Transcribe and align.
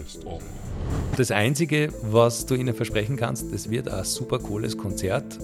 Best 0.00 0.24
of. 0.26 0.42
Das 1.16 1.30
Einzige, 1.30 1.92
was 2.02 2.46
du 2.46 2.54
ihnen 2.54 2.74
versprechen 2.74 3.16
kannst, 3.16 3.52
es 3.52 3.70
wird 3.70 3.88
ein 3.88 4.04
super 4.04 4.38
cooles 4.38 4.76
Konzert. 4.76 5.38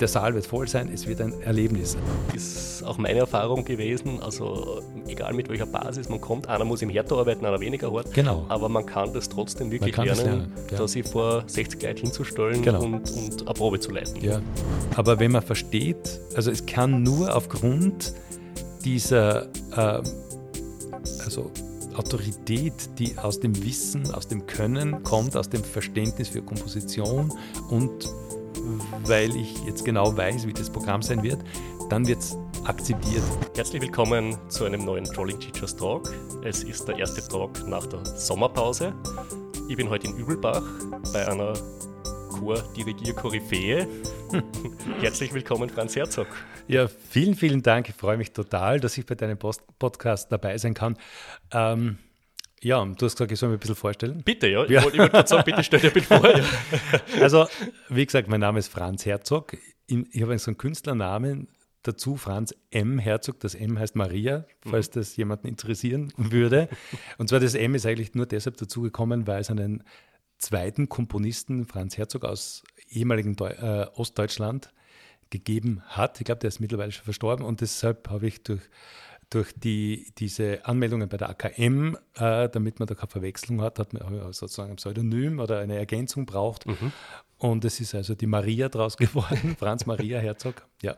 Der 0.00 0.06
Saal 0.06 0.34
wird 0.34 0.46
voll 0.46 0.68
sein, 0.68 0.90
es 0.92 1.08
wird 1.08 1.20
ein 1.20 1.32
Erlebnis. 1.42 1.96
Ist 2.32 2.84
auch 2.84 2.98
meine 2.98 3.18
Erfahrung 3.18 3.64
gewesen. 3.64 4.20
Also, 4.22 4.80
egal 5.08 5.32
mit 5.32 5.48
welcher 5.48 5.66
Basis 5.66 6.08
man 6.08 6.20
kommt, 6.20 6.46
einer 6.46 6.64
muss 6.64 6.82
im 6.82 6.88
härter 6.88 7.16
arbeiten, 7.16 7.44
einer 7.44 7.58
weniger 7.58 7.92
hart. 7.92 8.14
Genau. 8.14 8.46
Aber 8.48 8.68
man 8.68 8.86
kann 8.86 9.12
das 9.12 9.28
trotzdem 9.28 9.72
wirklich 9.72 9.92
kann 9.92 10.06
das 10.06 10.18
lernen, 10.18 10.38
lernen, 10.38 10.52
ja. 10.70 10.78
da 10.78 10.86
sich 10.86 11.04
vor 11.06 11.42
60 11.48 11.82
Leuten 11.82 12.00
hinzustellen 12.02 12.62
Genau. 12.62 12.84
und, 12.84 13.10
und 13.10 13.42
eine 13.42 13.54
Probe 13.54 13.80
zu 13.80 13.90
leiten. 13.90 14.22
Ja. 14.22 14.40
Aber 14.94 15.18
wenn 15.18 15.32
man 15.32 15.42
versteht, 15.42 16.20
also 16.36 16.52
es 16.52 16.64
kann 16.64 17.02
nur 17.02 17.34
aufgrund 17.34 18.12
dieser 18.84 19.46
äh, 19.76 20.02
also 21.24 21.50
Autorität, 21.98 22.90
die 22.98 23.18
aus 23.18 23.40
dem 23.40 23.64
Wissen, 23.64 24.14
aus 24.14 24.28
dem 24.28 24.46
Können 24.46 25.02
kommt, 25.02 25.36
aus 25.36 25.48
dem 25.48 25.64
Verständnis 25.64 26.28
für 26.28 26.42
Komposition 26.42 27.32
und 27.70 28.08
weil 29.04 29.34
ich 29.36 29.54
jetzt 29.64 29.84
genau 29.84 30.16
weiß, 30.16 30.46
wie 30.46 30.52
das 30.52 30.70
Programm 30.70 31.02
sein 31.02 31.22
wird, 31.22 31.42
dann 31.90 32.06
wird 32.06 32.20
es 32.20 32.36
akzeptiert. 32.64 33.22
Herzlich 33.56 33.82
willkommen 33.82 34.36
zu 34.48 34.64
einem 34.64 34.84
neuen 34.84 35.04
Trolling 35.04 35.40
Teachers 35.40 35.74
Talk. 35.74 36.12
Es 36.44 36.62
ist 36.62 36.86
der 36.86 36.98
erste 36.98 37.26
Talk 37.26 37.66
nach 37.66 37.86
der 37.86 38.04
Sommerpause. 38.04 38.92
Ich 39.68 39.76
bin 39.76 39.88
heute 39.88 40.06
in 40.06 40.16
Übelbach 40.16 40.62
bei 41.12 41.26
einer 41.26 41.54
Chor-Dirigier-Koryphäe. 42.30 43.86
Herzlich 45.00 45.32
willkommen, 45.32 45.68
Franz 45.70 45.96
Herzog. 45.96 46.26
Ja, 46.66 46.88
vielen, 46.88 47.34
vielen 47.34 47.62
Dank. 47.62 47.88
Ich 47.88 47.94
freue 47.94 48.16
mich 48.16 48.32
total, 48.32 48.80
dass 48.80 48.98
ich 48.98 49.06
bei 49.06 49.14
deinem 49.14 49.38
Post 49.38 49.62
Podcast 49.78 50.30
dabei 50.30 50.58
sein 50.58 50.74
kann. 50.74 50.96
Ähm, 51.52 51.98
ja, 52.62 52.84
du 52.84 53.06
hast 53.06 53.16
gesagt, 53.16 53.32
ich 53.32 53.38
soll 53.38 53.50
mich 53.50 53.56
ein 53.56 53.60
bisschen 53.60 53.76
vorstellen. 53.76 54.22
Bitte, 54.24 54.48
ja. 54.48 54.64
Ich 54.64 54.70
Ja. 54.70 54.82
wollte 54.82 54.96
ich 54.96 55.00
wollte 55.00 55.12
gerade 55.12 55.28
sagen, 55.28 55.42
bitte 55.44 55.62
stell 55.64 55.80
dir 55.80 55.90
bitte 55.90 56.06
vor. 56.06 56.28
Ja. 56.36 56.44
Also, 57.20 57.46
wie 57.88 58.04
gesagt, 58.04 58.28
mein 58.28 58.40
Name 58.40 58.58
ist 58.58 58.68
Franz 58.68 59.06
Herzog. 59.06 59.56
Ich 59.86 60.22
habe 60.22 60.38
so 60.38 60.50
einen 60.50 60.58
Künstlernamen 60.58 61.48
dazu, 61.82 62.16
Franz 62.16 62.54
M. 62.70 62.98
Herzog. 62.98 63.40
Das 63.40 63.54
M 63.54 63.78
heißt 63.78 63.96
Maria, 63.96 64.44
falls 64.68 64.90
das 64.90 65.16
jemanden 65.16 65.46
interessieren 65.48 66.12
würde. 66.16 66.68
Und 67.16 67.28
zwar 67.28 67.40
das 67.40 67.54
M 67.54 67.74
ist 67.74 67.86
eigentlich 67.86 68.14
nur 68.14 68.26
deshalb 68.26 68.56
dazugekommen, 68.58 69.26
weil 69.26 69.40
es 69.40 69.50
einen 69.50 69.84
zweiten 70.38 70.88
Komponisten, 70.88 71.66
Franz 71.66 71.96
Herzog 71.98 72.24
aus 72.24 72.62
ehemaligen 72.88 73.36
Deu 73.36 73.50
äh, 73.50 73.86
Ostdeutschland, 73.94 74.72
gegeben 75.30 75.82
hat. 75.86 76.20
Ich 76.20 76.24
glaube, 76.24 76.40
der 76.40 76.48
ist 76.48 76.60
mittlerweile 76.60 76.92
schon 76.92 77.04
verstorben 77.04 77.44
und 77.44 77.60
deshalb 77.60 78.08
habe 78.08 78.26
ich 78.26 78.42
durch, 78.42 78.62
durch 79.30 79.52
die, 79.54 80.12
diese 80.18 80.64
Anmeldungen 80.64 81.08
bei 81.08 81.18
der 81.18 81.28
AKM, 81.28 81.96
äh, 82.16 82.48
damit 82.48 82.78
man 82.78 82.86
da 82.86 82.94
keine 82.94 83.10
Verwechslung 83.10 83.60
hat, 83.60 83.78
hat 83.78 83.92
man 83.92 84.32
sozusagen 84.32 84.70
ein 84.70 84.76
Pseudonym 84.76 85.38
oder 85.38 85.58
eine 85.58 85.76
Ergänzung 85.76 86.24
braucht. 86.24 86.66
Und 87.40 87.64
es 87.64 87.78
ist 87.78 87.94
also 87.94 88.14
die 88.16 88.26
Maria 88.26 88.68
draus 88.68 88.96
geworden, 88.98 89.56
Franz 89.58 89.86
Maria 89.86 90.18
Herzog. 90.18 90.66
Ja. 90.82 90.96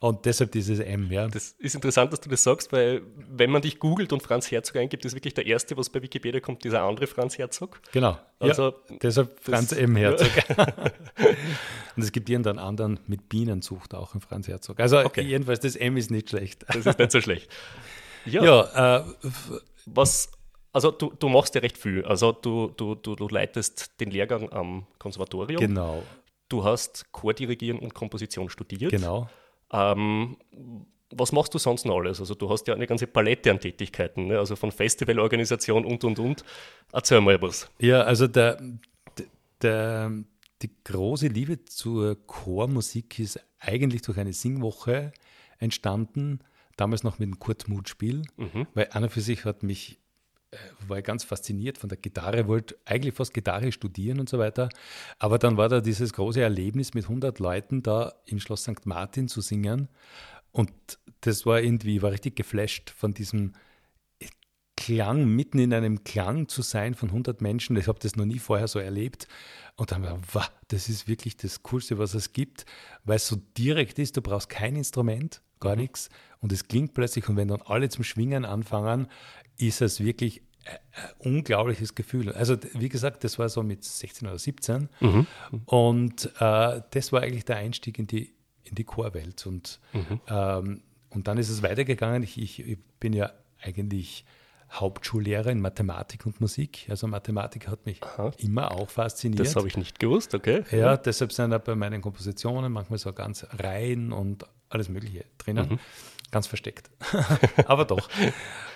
Und 0.00 0.26
deshalb 0.26 0.52
dieses 0.52 0.80
M, 0.80 1.10
ja. 1.10 1.26
Das 1.28 1.52
ist 1.58 1.74
interessant, 1.74 2.12
dass 2.12 2.20
du 2.20 2.28
das 2.28 2.42
sagst, 2.42 2.72
weil 2.72 3.02
wenn 3.16 3.50
man 3.50 3.62
dich 3.62 3.78
googelt 3.78 4.12
und 4.12 4.22
Franz 4.22 4.50
Herzog 4.50 4.76
eingibt, 4.76 5.04
ist 5.06 5.14
wirklich 5.14 5.34
der 5.34 5.46
erste, 5.46 5.76
was 5.76 5.88
bei 5.88 6.02
Wikipedia 6.02 6.40
kommt, 6.40 6.62
dieser 6.64 6.82
andere 6.82 7.06
Franz 7.06 7.38
Herzog. 7.38 7.80
Genau. 7.92 8.18
Also, 8.38 8.74
ja, 8.90 8.96
deshalb 9.02 9.40
Franz 9.40 9.72
M. 9.72 9.96
Herzog. 9.96 10.30
Und 11.96 12.02
es 12.02 12.12
gibt 12.12 12.28
irgendeinen 12.28 12.58
anderen 12.58 13.00
mit 13.06 13.28
Bienenzucht 13.28 13.94
auch 13.94 14.12
einen 14.14 14.20
Franz 14.20 14.46
Herzog. 14.46 14.78
Also 14.80 14.98
Okay. 14.98 15.22
jedenfalls, 15.22 15.60
das 15.60 15.74
M 15.74 15.96
ist 15.96 16.10
nicht 16.10 16.30
schlecht. 16.30 16.64
Das 16.68 16.86
ist 16.86 16.98
nicht 16.98 17.10
so 17.10 17.20
schlecht. 17.20 17.50
Ja, 18.24 18.44
Ja, 18.44 18.98
äh, 18.98 19.04
was, 19.86 20.30
also 20.72 20.90
du, 20.90 21.12
du 21.18 21.28
machst 21.28 21.54
ja 21.54 21.60
recht 21.60 21.78
viel. 21.78 22.04
Also 22.04 22.32
du, 22.32 22.68
du, 22.76 22.94
du, 22.94 23.14
du 23.14 23.28
leitest 23.28 24.00
den 24.00 24.10
Lehrgang 24.10 24.52
am 24.52 24.86
Konservatorium. 24.98 25.60
genau, 25.60 26.02
Du 26.50 26.64
hast 26.64 27.12
Chordirigieren 27.12 27.78
und 27.78 27.92
Komposition 27.94 28.48
studiert. 28.48 28.90
genau. 28.90 29.28
Ähm, 29.70 30.38
was 31.10 31.32
machst 31.32 31.52
du 31.54 31.58
sonst 31.58 31.84
noch 31.84 31.96
alles? 31.98 32.20
Also 32.20 32.34
du 32.34 32.48
hast 32.50 32.66
ja 32.68 32.74
eine 32.74 32.86
ganze 32.86 33.06
Palette 33.06 33.50
an 33.50 33.60
Tätigkeiten, 33.60 34.26
ne? 34.28 34.38
also 34.38 34.56
von 34.56 34.72
Festivalorganisation 34.72 35.84
und, 35.84 36.04
und, 36.04 36.18
und. 36.18 36.44
Erzähl 36.92 37.20
mal 37.20 37.40
was. 37.42 37.70
Ja, 37.78 38.00
also 38.02 38.26
der, 38.28 38.60
der, 39.62 40.12
die 40.62 40.70
große 40.84 41.28
Liebe 41.28 41.64
zur 41.64 42.16
Chormusik 42.26 43.18
ist 43.18 43.40
eigentlich 43.58 44.02
durch 44.02 44.18
eine 44.18 44.32
Singwoche 44.32 45.12
entstanden, 45.58 46.40
damals 46.76 47.02
noch 47.04 47.18
mit 47.18 47.28
dem 47.28 47.38
Kurt 47.38 47.68
Muth-Spiel, 47.68 48.22
weil 48.74 48.88
einer 48.92 49.10
für 49.10 49.20
sich 49.20 49.44
hat 49.44 49.62
mich, 49.62 49.98
war 50.86 50.98
ich 50.98 51.04
ganz 51.04 51.24
fasziniert 51.24 51.78
von 51.78 51.88
der 51.88 51.98
Gitarre, 51.98 52.48
wollte 52.48 52.76
eigentlich 52.84 53.14
fast 53.14 53.34
Gitarre 53.34 53.72
studieren 53.72 54.20
und 54.20 54.28
so 54.28 54.38
weiter, 54.38 54.68
aber 55.18 55.38
dann 55.38 55.56
war 55.56 55.68
da 55.68 55.80
dieses 55.80 56.12
große 56.12 56.40
Erlebnis 56.40 56.94
mit 56.94 57.04
100 57.04 57.38
Leuten 57.38 57.82
da 57.82 58.14
im 58.26 58.40
Schloss 58.40 58.62
St. 58.62 58.86
Martin 58.86 59.28
zu 59.28 59.40
singen 59.40 59.88
und 60.52 60.70
das 61.20 61.46
war 61.46 61.60
irgendwie, 61.60 62.02
war 62.02 62.12
richtig 62.12 62.36
geflasht 62.36 62.90
von 62.90 63.12
diesem 63.12 63.52
Klang, 64.76 65.26
mitten 65.26 65.58
in 65.58 65.74
einem 65.74 66.04
Klang 66.04 66.48
zu 66.48 66.62
sein 66.62 66.94
von 66.94 67.08
100 67.08 67.42
Menschen. 67.42 67.76
Ich 67.76 67.88
habe 67.88 67.98
das 67.98 68.14
noch 68.14 68.24
nie 68.24 68.38
vorher 68.38 68.68
so 68.68 68.78
erlebt. 68.78 69.26
Und 69.74 69.90
dann 69.90 70.04
war, 70.04 70.20
wow, 70.32 70.50
das 70.68 70.88
ist 70.88 71.08
wirklich 71.08 71.36
das 71.36 71.64
Coolste, 71.64 71.98
was 71.98 72.14
es 72.14 72.32
gibt, 72.32 72.64
weil 73.04 73.16
es 73.16 73.26
so 73.26 73.36
direkt 73.58 73.98
ist. 73.98 74.16
Du 74.16 74.22
brauchst 74.22 74.48
kein 74.48 74.76
Instrument, 74.76 75.42
gar 75.58 75.74
nichts. 75.74 76.10
Und 76.38 76.52
es 76.52 76.68
klingt 76.68 76.94
plötzlich. 76.94 77.28
Und 77.28 77.36
wenn 77.36 77.48
dann 77.48 77.60
alle 77.62 77.88
zum 77.88 78.04
Schwingen 78.04 78.44
anfangen, 78.44 79.08
ist 79.58 79.82
es 79.82 80.00
wirklich 80.02 80.42
ein 80.64 81.34
unglaubliches 81.34 81.94
Gefühl. 81.94 82.32
Also, 82.32 82.56
wie 82.74 82.88
gesagt, 82.88 83.24
das 83.24 83.38
war 83.38 83.48
so 83.48 83.62
mit 83.62 83.84
16 83.84 84.28
oder 84.28 84.38
17. 84.38 84.88
Und 85.64 86.26
äh, 86.40 86.80
das 86.90 87.12
war 87.12 87.22
eigentlich 87.22 87.44
der 87.44 87.56
Einstieg 87.56 87.98
in 87.98 88.06
die, 88.06 88.34
in 88.64 88.74
die 88.74 88.84
Chorwelt. 88.84 89.46
Und, 89.46 89.80
ähm, 90.28 90.82
und 91.10 91.28
dann 91.28 91.38
ist 91.38 91.48
es 91.48 91.62
weitergegangen. 91.62 92.22
Ich, 92.22 92.38
ich, 92.38 92.60
ich 92.60 92.78
bin 93.00 93.12
ja 93.12 93.32
eigentlich 93.62 94.24
Hauptschullehrer 94.70 95.50
in 95.50 95.60
Mathematik 95.60 96.26
und 96.26 96.40
Musik. 96.42 96.86
Also 96.90 97.06
Mathematik 97.06 97.68
hat 97.68 97.86
mich 97.86 98.00
immer 98.38 98.72
auch 98.72 98.90
fasziniert. 98.90 99.40
Das 99.40 99.56
habe 99.56 99.66
ich 99.68 99.76
nicht 99.78 99.98
gewusst, 99.98 100.34
okay? 100.34 100.64
Ja, 100.70 100.96
deshalb 100.98 101.32
sind 101.32 101.54
auch 101.54 101.60
bei 101.60 101.74
meinen 101.74 102.02
Kompositionen 102.02 102.70
manchmal 102.70 102.98
so 102.98 103.12
ganz 103.14 103.46
Reihen 103.58 104.12
und 104.12 104.44
alles 104.68 104.90
Mögliche 104.90 105.24
drinnen. 105.38 105.80
Ganz 106.30 106.46
versteckt. 106.46 106.90
Aber 107.66 107.84
doch. 107.84 108.08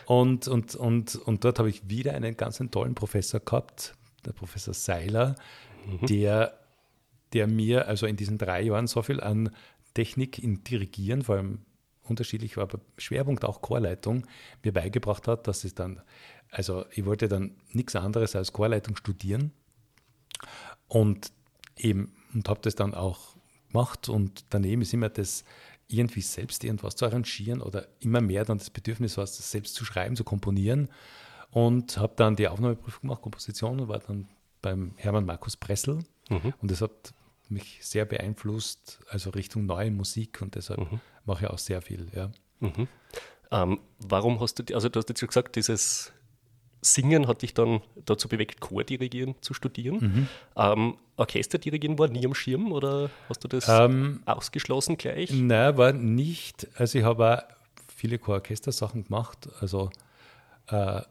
Und, 0.07 0.49
und, 0.49 0.75
und, 0.75 1.17
und 1.17 1.45
dort 1.45 1.59
habe 1.59 1.69
ich 1.69 1.89
wieder 1.89 2.15
einen 2.15 2.37
ganz 2.37 2.63
tollen 2.71 2.95
Professor 2.95 3.41
gehabt, 3.41 3.95
der 4.25 4.33
Professor 4.33 4.75
Seiler, 4.75 5.35
der, 6.03 6.59
der 7.33 7.47
mir 7.47 7.89
also 7.89 8.07
in 8.07 8.17
diesen 8.17 8.39
drei 8.39 8.63
Jahren 8.63 8.87
so 8.87 9.03
viel 9.03 9.21
an 9.21 9.51
Technik 9.95 10.39
im 10.39 10.65
Dirigieren, 10.65 11.23
vor 11.23 11.37
allem 11.37 11.61
unterschiedlich 12.05 12.57
war, 12.57 12.65
aber 12.65 12.81
Schwerpunkt 12.99 13.45
auch 13.45 13.61
Chorleitung, 13.61 14.27
mir 14.63 14.73
beigebracht 14.73 15.29
hat, 15.29 15.47
dass 15.47 15.65
es 15.65 15.75
dann, 15.75 16.03
also 16.51 16.85
ich 16.91 17.05
wollte 17.05 17.29
dann 17.29 17.57
nichts 17.71 17.95
anderes 17.95 18.35
als 18.35 18.53
Chorleitung 18.53 18.97
studieren 18.97 19.53
und 20.89 21.33
eben 21.77 22.13
und 22.35 22.49
habe 22.49 22.61
das 22.63 22.75
dann 22.75 22.95
auch 22.95 23.37
gemacht 23.69 24.09
und 24.09 24.45
daneben 24.51 24.83
ist 24.83 24.95
immer 24.95 25.09
das 25.09 25.45
irgendwie 25.93 26.23
selbst 26.23 26.65
irgendwas 26.65 26.97
zu 26.97 27.05
arrangieren 27.05 27.61
oder 27.61 27.87
immer 28.01 28.21
mehr 28.21 28.45
dann 28.45 28.59
das 28.59 28.71
Bedürfnis 28.71 29.17
was 29.17 29.37
das 29.37 29.51
selbst 29.51 29.75
zu 29.75 29.85
schreiben, 29.85 30.17
zu 30.17 30.25
komponieren. 30.25 30.89
Und 31.51 31.99
habe 31.99 32.15
dann 32.17 32.35
die 32.35 32.49
Aufnahmeprüfung 32.49 33.03
gemacht, 33.03 33.21
Komposition 33.23 33.79
und 33.81 33.89
war 33.89 33.99
dann 33.99 34.29
beim 34.63 34.95
Hermann 34.97 35.27
Markus 35.27 35.57
Pressel. 35.57 35.99
Und 36.61 36.71
das 36.71 36.81
hat 36.81 37.13
mich 37.51 37.79
sehr 37.83 38.07
beeinflusst, 38.07 39.01
also 39.09 39.31
Richtung 39.31 39.67
neue 39.67 39.91
Musik. 39.91 40.41
Und 40.41 40.55
deshalb 40.55 40.81
mache 41.27 41.45
ich 41.45 41.51
auch 41.51 41.59
sehr 41.59 41.83
viel, 41.83 42.09
ja. 42.15 42.31
Ähm, 43.51 43.81
warum 43.99 44.41
hast 44.41 44.59
du, 44.59 44.75
also 44.75 44.89
du 44.89 44.99
hast 44.99 45.11
jetzt 45.11 45.21
schon 45.21 45.29
gesagt, 45.29 45.57
dieses 45.57 46.13
Singen 46.85 47.29
hat 47.29 47.43
dich 47.43 47.55
dann 47.55 47.81
dazu 48.07 48.29
bewegt, 48.29 48.61
Chordirigieren 48.61 49.37
zu 49.41 49.55
studieren. 49.55 49.99
Mhm. 50.01 50.29
Ähm, 50.57 50.97
Orchesterdirigieren 51.17 51.99
war 51.99 52.09
nie 52.09 52.27
am 52.27 52.35
Schirm 52.35 52.73
oder 52.73 53.09
hast 53.29 53.45
du 53.45 53.49
das 53.49 53.69
Ähm, 53.69 54.23
ausgeschlossen 54.27 54.97
gleich? 54.97 55.31
Nein, 55.33 55.77
war 55.77 55.93
nicht. 55.93 56.67
Also 56.75 56.99
ich 56.99 57.05
habe 57.05 57.39
auch 57.39 57.43
viele 57.97 58.19
Chororchester-Sachen 58.19 59.05
gemacht. 59.05 59.49
Also 59.61 59.91
äh, 60.69 60.99
äh, 60.99 61.03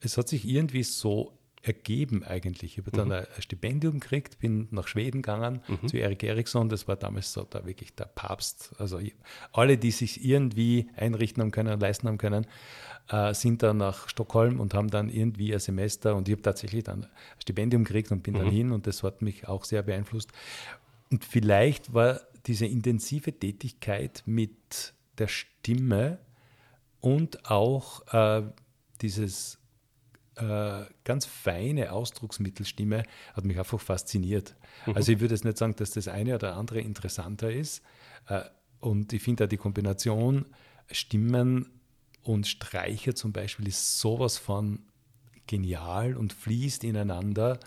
es 0.00 0.18
hat 0.18 0.28
sich 0.28 0.46
irgendwie 0.46 0.82
so 0.82 1.32
ergeben 1.62 2.24
eigentlich. 2.24 2.76
Ich 2.76 2.84
habe 2.84 2.90
dann 2.90 3.12
ein 3.12 3.26
Stipendium 3.38 4.00
gekriegt, 4.00 4.40
bin 4.40 4.66
nach 4.72 4.88
Schweden 4.88 5.22
gegangen 5.22 5.62
zu 5.86 5.96
Erik 5.96 6.24
Eriksson. 6.24 6.68
Das 6.68 6.88
war 6.88 6.96
damals 6.96 7.32
so 7.32 7.44
da 7.44 7.64
wirklich 7.64 7.94
der 7.94 8.06
Papst. 8.06 8.72
Also 8.78 9.00
alle, 9.52 9.78
die 9.78 9.92
sich 9.92 10.24
irgendwie 10.24 10.88
einrichten 10.96 11.40
haben 11.42 11.52
können, 11.52 11.78
leisten 11.78 12.08
haben 12.08 12.18
können, 12.18 12.46
äh, 13.08 13.32
sind 13.32 13.62
dann 13.62 13.76
nach 13.76 14.08
Stockholm 14.08 14.58
und 14.58 14.74
haben 14.74 14.90
dann 14.90 15.08
irgendwie 15.08 15.52
ein 15.54 15.60
Semester 15.60 16.16
und 16.16 16.28
ich 16.28 16.32
habe 16.32 16.42
tatsächlich 16.42 16.84
dann 16.84 17.04
ein 17.04 17.10
Stipendium 17.38 17.84
gekriegt 17.84 18.10
und 18.10 18.22
bin 18.22 18.34
dann 18.34 18.50
hin 18.50 18.72
und 18.72 18.86
das 18.86 19.02
hat 19.04 19.22
mich 19.22 19.46
auch 19.46 19.64
sehr 19.64 19.82
beeinflusst. 19.82 20.30
Und 21.10 21.24
vielleicht 21.24 21.94
war 21.94 22.20
diese 22.46 22.66
intensive 22.66 23.32
Tätigkeit 23.32 24.22
mit 24.26 24.94
der 25.18 25.28
Stimme 25.28 26.18
und 27.00 27.48
auch 27.48 28.02
äh, 28.12 28.42
dieses 29.00 29.58
äh, 30.36 30.84
ganz 31.04 31.26
feine 31.26 31.92
Ausdrucksmittelstimme 31.92 33.02
hat 33.34 33.44
mich 33.44 33.58
einfach 33.58 33.80
fasziniert. 33.80 34.54
Mhm. 34.86 34.96
Also 34.96 35.12
ich 35.12 35.20
würde 35.20 35.34
jetzt 35.34 35.44
nicht 35.44 35.58
sagen, 35.58 35.74
dass 35.76 35.90
das 35.90 36.08
eine 36.08 36.34
oder 36.34 36.56
andere 36.56 36.80
interessanter 36.80 37.52
ist. 37.52 37.82
Äh, 38.28 38.42
und 38.80 39.12
ich 39.12 39.22
finde 39.22 39.44
da 39.44 39.46
die 39.46 39.56
Kombination 39.56 40.46
Stimmen 40.90 41.70
und 42.22 42.46
Streicher 42.46 43.14
zum 43.14 43.32
Beispiel 43.32 43.68
ist 43.68 44.00
sowas 44.00 44.38
von 44.38 44.80
genial 45.46 46.16
und 46.16 46.32
fließt 46.32 46.84
ineinander. 46.84 47.58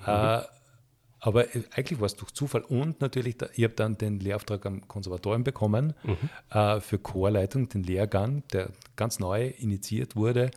Mhm. 0.00 0.04
Äh, 0.06 0.42
aber 1.20 1.46
eigentlich 1.74 2.00
war 2.00 2.06
es 2.06 2.16
durch 2.16 2.32
Zufall 2.32 2.62
und 2.62 3.00
natürlich, 3.00 3.36
ich 3.54 3.64
habe 3.64 3.72
dann 3.74 3.96
den 3.96 4.20
Lehrauftrag 4.20 4.66
am 4.66 4.86
Konservatorium 4.86 5.42
bekommen 5.42 5.94
mhm. 6.02 6.28
äh, 6.50 6.80
für 6.80 6.98
Chorleitung, 6.98 7.68
den 7.70 7.82
Lehrgang, 7.82 8.42
der 8.52 8.68
ganz 8.94 9.18
neu 9.18 9.48
initiiert 9.48 10.16
wurde. 10.16 10.50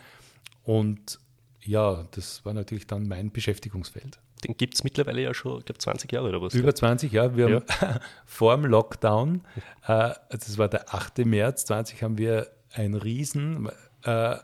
Und 0.63 1.19
ja, 1.67 2.07
das 2.11 2.45
war 2.45 2.53
natürlich 2.53 2.87
dann 2.87 3.07
mein 3.07 3.31
Beschäftigungsfeld. 3.31 4.19
Den 4.43 4.55
gibt 4.55 4.75
es 4.75 4.83
mittlerweile 4.83 5.21
ja 5.21 5.33
schon, 5.33 5.59
ich 5.59 5.65
glaube, 5.65 5.79
20 5.79 6.11
Jahre 6.11 6.29
oder 6.29 6.41
was? 6.41 6.53
Über 6.53 6.73
20 6.73 7.11
Jahre. 7.11 7.35
Wir 7.35 7.49
ja. 7.49 7.61
haben 7.81 7.99
vor 8.25 8.55
dem 8.55 8.65
Lockdown, 8.65 9.41
äh, 9.87 10.13
das 10.29 10.57
war 10.57 10.67
der 10.67 10.93
8. 10.93 11.19
März 11.19 11.65
20, 11.65 12.03
haben 12.03 12.17
wir 12.17 12.47
ein 12.71 12.93
riesen 12.93 13.69
äh, 14.03 14.37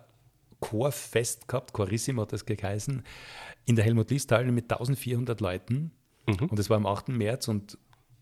Chorfest 0.59 1.47
gehabt, 1.47 1.73
Chorissimo 1.73 2.23
hat 2.23 2.33
das 2.33 2.45
geheißen, 2.45 3.03
in 3.65 3.75
der 3.75 3.85
Helmut-Liest-Halle 3.85 4.51
mit 4.51 4.71
1400 4.71 5.39
Leuten. 5.41 5.91
Mhm. 6.25 6.47
Und 6.47 6.57
das 6.57 6.69
war 6.69 6.77
am 6.77 6.85
8. 6.85 7.09
März 7.09 7.47
und 7.47 7.77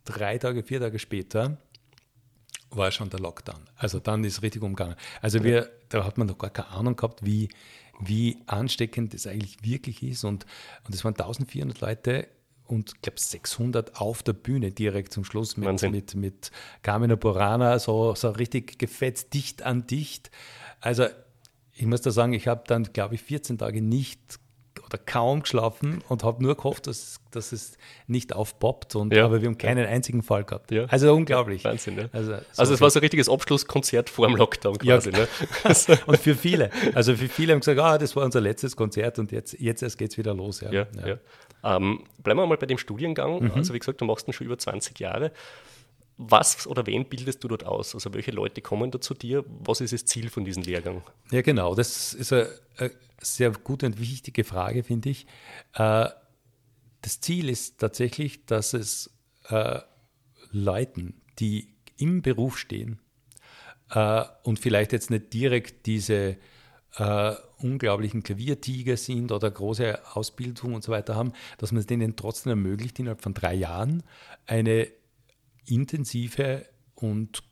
drei 0.06 0.38
Tage, 0.38 0.64
vier 0.64 0.80
Tage 0.80 1.00
später 1.00 1.58
war 2.72 2.92
schon 2.92 3.10
der 3.10 3.20
Lockdown. 3.20 3.70
Also 3.76 4.00
dann 4.00 4.24
ist 4.24 4.34
es 4.34 4.42
richtig 4.42 4.62
umgegangen. 4.62 4.96
Also 5.22 5.44
wir, 5.44 5.70
da 5.90 6.04
hat 6.06 6.18
man 6.18 6.28
noch 6.28 6.38
gar 6.38 6.50
keine 6.50 6.70
Ahnung 6.70 6.96
gehabt, 6.96 7.26
wie, 7.26 7.50
wie 8.00 8.38
ansteckend 8.46 9.14
das 9.14 9.28
eigentlich 9.28 9.64
wirklich 9.64 10.04
ist. 10.04 10.24
Und, 10.24 10.46
und 10.86 10.96
es 10.96 11.04
waren 11.04 11.14
1400 11.14 11.82
Leute 11.82 12.28
und 12.66 12.94
ich 12.96 13.02
glaube 13.02 13.20
600 13.20 14.00
auf 14.00 14.24
der 14.24 14.34
Bühne 14.34 14.72
direkt 14.72 15.12
zum 15.12 15.26
Schluss 15.26 15.58
mit, 15.58 15.82
mit, 15.82 16.16
mit 16.16 16.52
Carmina 16.82 17.16
Burana, 17.16 17.78
so, 17.80 18.16
so 18.16 18.30
richtig 18.30 18.80
gefetzt, 18.80 19.34
dicht 19.34 19.64
an 19.64 19.88
dicht. 19.88 20.32
Also 20.80 21.06
ich 21.74 21.86
muss 21.86 22.02
da 22.02 22.12
sagen, 22.12 22.34
ich 22.34 22.48
habe 22.48 22.64
dann, 22.68 22.84
glaube 22.84 23.16
ich, 23.16 23.22
14 23.22 23.58
Tage 23.58 23.82
nicht 23.82 24.40
oder 24.92 25.02
kaum 25.04 25.42
geschlafen 25.44 26.04
und 26.10 26.24
habe 26.24 26.44
nur 26.44 26.56
gehofft, 26.56 26.88
dass, 26.88 27.22
dass 27.32 27.52
es 27.52 27.78
nicht 28.08 28.34
aufpoppt. 28.34 28.96
Und, 28.96 29.14
ja. 29.14 29.26
Aber 29.26 29.42
wir 29.42 29.48
haben 29.48 29.58
keinen 29.58 29.86
einzigen 29.86 30.22
Fall 30.22 30.44
gehabt. 30.44 30.72
Ja. 30.72 30.86
Also 30.86 31.14
unglaublich. 31.14 31.64
Wahnsinn, 31.64 31.98
ja. 31.98 32.06
Also, 32.12 32.32
so 32.32 32.62
also 32.62 32.74
es 32.74 32.82
war 32.82 32.90
so 32.90 33.00
ein 33.00 33.02
richtiges 33.02 33.30
Abschlusskonzert 33.30 34.10
vor 34.10 34.28
dem 34.28 34.36
Lockdown 34.36 34.78
quasi. 34.78 35.12
Ne? 35.12 35.28
und 36.06 36.18
für 36.18 36.36
viele. 36.36 36.70
Also 36.94 37.16
für 37.16 37.30
viele 37.30 37.54
haben 37.54 37.60
gesagt, 37.60 37.80
ah, 37.80 37.98
das 37.98 38.16
war 38.16 38.26
unser 38.26 38.42
letztes 38.42 38.76
Konzert 38.76 39.20
und 39.20 39.32
jetzt, 39.32 39.60
jetzt 39.60 39.82
erst 39.82 39.98
geht 39.98 40.12
es 40.12 40.18
wieder 40.18 40.34
los. 40.34 40.62
Ja. 40.62 40.88
Ähm, 41.64 42.04
bleiben 42.18 42.40
wir 42.40 42.48
mal 42.48 42.58
bei 42.58 42.66
dem 42.66 42.78
Studiengang. 42.78 43.44
Mhm. 43.44 43.52
Also 43.56 43.74
wie 43.74 43.80
gesagt, 43.80 44.02
du 44.02 44.06
machst 44.06 44.28
ihn 44.28 44.34
schon 44.34 44.48
über 44.48 44.58
20 44.58 45.00
Jahre. 45.00 45.32
Was 46.24 46.68
oder 46.68 46.86
wen 46.86 47.06
bildest 47.06 47.44
du 47.44 47.48
dort 47.48 47.66
aus? 47.66 47.96
Also 47.96 48.14
welche 48.14 48.30
Leute 48.32 48.62
kommen 48.62 48.92
da 48.92 49.02
zu 49.02 49.16
dir? 49.16 49.44
Was 49.48 49.82
ist 49.82 49.92
das 49.92 50.06
Ziel 50.06 50.30
von 50.30 50.46
diesem 50.46 50.62
Lehrgang? 50.62 51.02
Ja, 51.32 51.42
genau. 51.42 51.74
Das 51.74 52.14
ist 52.14 52.32
eine, 52.32 52.50
eine 52.78 52.92
sehr 53.20 53.50
gute 53.52 53.88
und 53.88 54.00
wichtige 54.00 54.44
Frage, 54.44 54.84
finde 54.84 55.10
ich. 55.10 55.26
Äh, 55.74 56.10
das 57.02 57.22
Ziel 57.22 57.50
ist 57.50 57.80
tatsächlich, 57.80 58.46
dass 58.46 58.74
es 58.74 59.10
äh, 59.50 59.80
Leuten, 60.52 61.22
die 61.40 61.74
im 61.98 62.22
Beruf 62.22 62.60
stehen 62.60 63.00
äh, 63.90 64.24
und 64.44 64.60
vielleicht 64.60 64.92
jetzt 64.92 65.10
nicht 65.10 65.34
direkt 65.34 65.86
diese 65.88 66.38
unglaublichen 67.60 68.22
Klaviertiger 68.22 68.98
sind 68.98 69.32
oder 69.32 69.50
große 69.50 69.98
Ausbildung 70.14 70.74
und 70.74 70.84
so 70.84 70.92
weiter 70.92 71.16
haben, 71.16 71.32
dass 71.58 71.72
man 71.72 71.80
es 71.80 71.86
denen 71.86 72.18
trotzdem 72.18 72.50
ermöglicht, 72.50 73.00
innerhalb 73.00 73.22
von 73.22 73.34
drei 73.34 73.54
Jahren 73.54 74.04
eine 74.46 74.90
intensive 75.72 76.66
und 76.96 77.44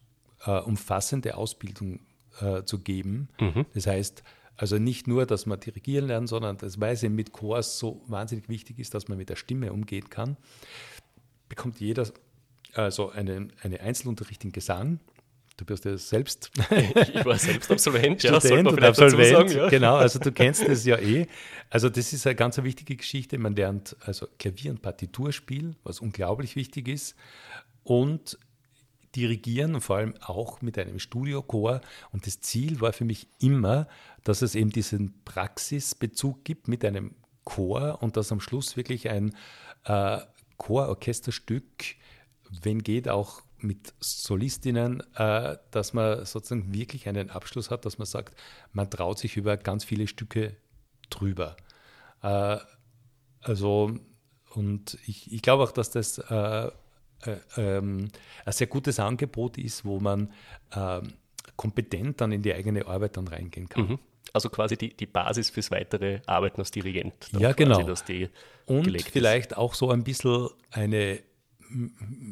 äh, 0.45 0.60
umfassende 0.60 1.36
Ausbildung 1.36 2.01
äh, 2.42 2.63
zu 2.63 2.80
geben. 2.80 3.30
Mhm. 3.39 3.66
Das 3.74 3.88
heißt, 3.88 4.24
also 4.57 4.77
nicht 4.77 5.07
nur, 5.07 5.25
dass 5.25 5.45
man 5.45 5.60
dirigieren 5.60 6.07
lernt, 6.07 6.27
sondern 6.27 6.57
das, 6.57 6.80
weil 6.80 6.94
es 6.94 7.01
mit 7.04 7.31
Chors 7.31 7.80
so 7.80 8.01
wahnsinnig 8.07 8.50
wichtig 8.50 8.77
ist, 8.80 8.94
dass 8.94 9.07
man 9.07 9.18
mit 9.18 9.30
der 9.30 9.38
Stimme 9.38 9.71
umgehen 9.71 10.10
kann, 10.10 10.38
bekommt 11.48 11.80
jeder 11.80 12.07
also 12.74 13.10
eine, 13.10 13.48
eine 13.63 13.80
Einzelunterricht 13.80 14.44
in 14.44 14.51
Gesang. 14.51 15.00
Du 15.57 15.66
bist 15.66 15.86
ja 15.86 15.98
selbst. 15.98 16.51
ich 16.69 17.25
war 17.25 17.38
selbst 17.38 17.71
Absolvent, 17.71 18.21
ja, 18.24 18.39
Student 18.39 18.68
und 18.68 18.83
Absolvent. 18.83 19.50
Sagen, 19.50 19.51
ja. 19.51 19.69
Genau, 19.69 19.95
also 19.95 20.19
du 20.19 20.31
kennst 20.31 20.68
das 20.68 20.86
ja 20.86 20.98
eh. 20.98 21.25
Also 21.69 21.89
das 21.89 22.13
ist 22.13 22.27
eine 22.27 22.36
ganz 22.36 22.62
wichtige 22.62 22.95
Geschichte. 22.95 23.38
Man 23.38 23.56
lernt 23.56 23.95
also 24.01 24.27
Klavier- 24.38 24.71
und 24.71 24.81
Partiturspiel, 24.81 25.75
was 25.83 26.00
unglaublich 26.00 26.56
wichtig 26.56 26.88
ist 26.88 27.16
und 27.83 28.37
dirigieren 29.15 29.75
und 29.75 29.81
vor 29.81 29.97
allem 29.97 30.15
auch 30.21 30.61
mit 30.61 30.77
einem 30.77 30.99
Studiochor. 30.99 31.81
Und 32.11 32.27
das 32.27 32.41
Ziel 32.41 32.81
war 32.81 32.93
für 32.93 33.05
mich 33.05 33.27
immer, 33.39 33.87
dass 34.23 34.41
es 34.41 34.55
eben 34.55 34.69
diesen 34.69 35.23
Praxisbezug 35.25 36.43
gibt 36.43 36.67
mit 36.67 36.85
einem 36.85 37.15
Chor 37.43 38.01
und 38.01 38.17
dass 38.17 38.31
am 38.31 38.39
Schluss 38.39 38.77
wirklich 38.77 39.09
ein 39.09 39.35
äh, 39.85 40.19
Chororchesterstück, 40.57 41.65
wenn 42.61 42.83
geht, 42.83 43.09
auch 43.09 43.41
mit 43.57 43.93
Solistinnen, 43.99 45.03
äh, 45.15 45.57
dass 45.71 45.93
man 45.93 46.25
sozusagen 46.25 46.73
wirklich 46.73 47.07
einen 47.07 47.29
Abschluss 47.29 47.71
hat, 47.71 47.85
dass 47.85 47.97
man 47.97 48.05
sagt, 48.05 48.35
man 48.71 48.89
traut 48.89 49.19
sich 49.19 49.37
über 49.37 49.57
ganz 49.57 49.83
viele 49.83 50.07
Stücke 50.07 50.55
drüber. 51.09 51.57
Äh, 52.21 52.57
also, 53.41 53.97
und 54.53 54.97
ich, 55.05 55.31
ich 55.31 55.41
glaube 55.41 55.63
auch, 55.63 55.71
dass 55.71 55.89
das 55.89 56.17
äh, 56.19 56.71
ein 57.56 58.12
sehr 58.48 58.68
gutes 58.68 59.00
Angebot 59.00 59.57
ist, 59.57 59.86
wo 59.86 60.00
man 60.00 60.31
ähm, 60.75 61.13
kompetent 61.56 62.21
dann 62.21 62.31
in 62.31 62.42
die 62.42 62.54
eigene 62.54 62.86
Arbeit 62.88 63.18
dann 63.18 63.27
reingehen 63.27 63.68
kann. 63.68 63.88
Mhm. 63.88 64.00
Also 64.31 64.50
quasi 64.50 64.77
die, 64.77 64.95
die 64.95 65.07
Basis 65.07 65.50
fürs 65.50 65.71
weitere 65.71 66.21
Arbeiten 66.25 66.62
als 66.62 66.71
Dirigent. 66.71 67.30
Ja, 67.38 67.51
genau. 67.51 67.80
Und 68.66 69.01
vielleicht 69.01 69.57
auch 69.57 69.74
so 69.74 69.89
ein 69.89 70.04
bisschen 70.04 70.50
eine 70.71 71.19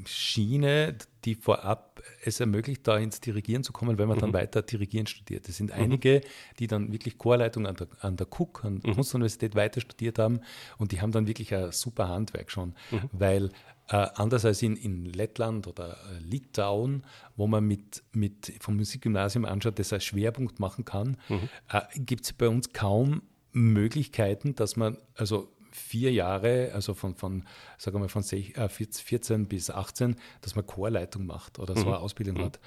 Schiene, 0.06 0.98
die 1.26 1.36
vorab 1.36 2.02
es 2.24 2.40
ermöglicht, 2.40 2.88
da 2.88 2.98
ins 2.98 3.20
Dirigieren 3.20 3.64
zu 3.64 3.74
kommen, 3.74 3.98
wenn 3.98 4.08
man 4.08 4.18
mhm. 4.18 4.22
dann 4.22 4.34
weiter 4.34 4.62
Dirigieren 4.62 5.08
studiert. 5.08 5.48
Es 5.48 5.58
sind 5.58 5.76
mhm. 5.76 5.82
einige, 5.82 6.22
die 6.60 6.68
dann 6.68 6.92
wirklich 6.92 7.18
Chorleitung 7.18 7.68
an 7.68 7.76
der, 7.76 7.88
an 8.02 8.18
der 8.18 8.26
KUK, 8.26 8.66
an 8.66 8.80
der 8.80 8.92
mhm. 8.92 8.96
Kunstuniversität 8.96 9.56
weiter 9.56 9.82
studiert 9.82 10.20
haben 10.20 10.42
und 10.78 10.92
die 10.92 11.02
haben 11.02 11.12
dann 11.12 11.28
wirklich 11.28 11.54
ein 11.54 11.72
super 11.72 12.08
Handwerk 12.08 12.52
schon, 12.52 12.74
mhm. 12.92 13.10
weil 13.12 13.52
äh, 13.90 14.08
anders 14.16 14.44
als 14.44 14.62
in, 14.62 14.76
in 14.76 15.06
Lettland 15.06 15.68
oder 15.68 15.92
äh, 15.92 16.20
Litauen, 16.20 17.04
wo 17.36 17.48
man 17.48 17.64
mit, 17.64 18.04
mit 18.12 18.54
vom 18.60 18.76
Musikgymnasium 18.76 19.46
anschaut, 19.46 19.80
das 19.80 19.94
als 19.94 20.04
Schwerpunkt 20.04 20.60
machen 20.60 20.84
kann, 20.84 21.18
mhm. 21.30 21.50
äh, 21.70 21.82
gibt 21.96 22.26
es 22.26 22.34
bei 22.34 22.50
uns 22.50 22.74
kaum 22.74 23.22
Möglichkeiten, 23.54 24.56
dass 24.56 24.76
man 24.76 24.98
also 25.16 25.50
vier 25.78 26.12
Jahre, 26.12 26.72
also 26.74 26.94
von, 26.94 27.16
von 27.16 27.46
sagen 27.78 28.02
wir 28.02 28.10
von 28.10 28.24
14 28.24 29.42
äh, 29.42 29.46
bis 29.46 29.70
18, 29.70 30.16
dass 30.42 30.56
man 30.56 30.66
Chorleitung 30.66 31.26
macht 31.26 31.60
oder 31.60 31.76
so 31.76 31.82
mhm. 31.82 31.88
eine 31.88 32.00
Ausbildung 32.00 32.38
mhm. 32.38 32.46
hat. 32.46 32.60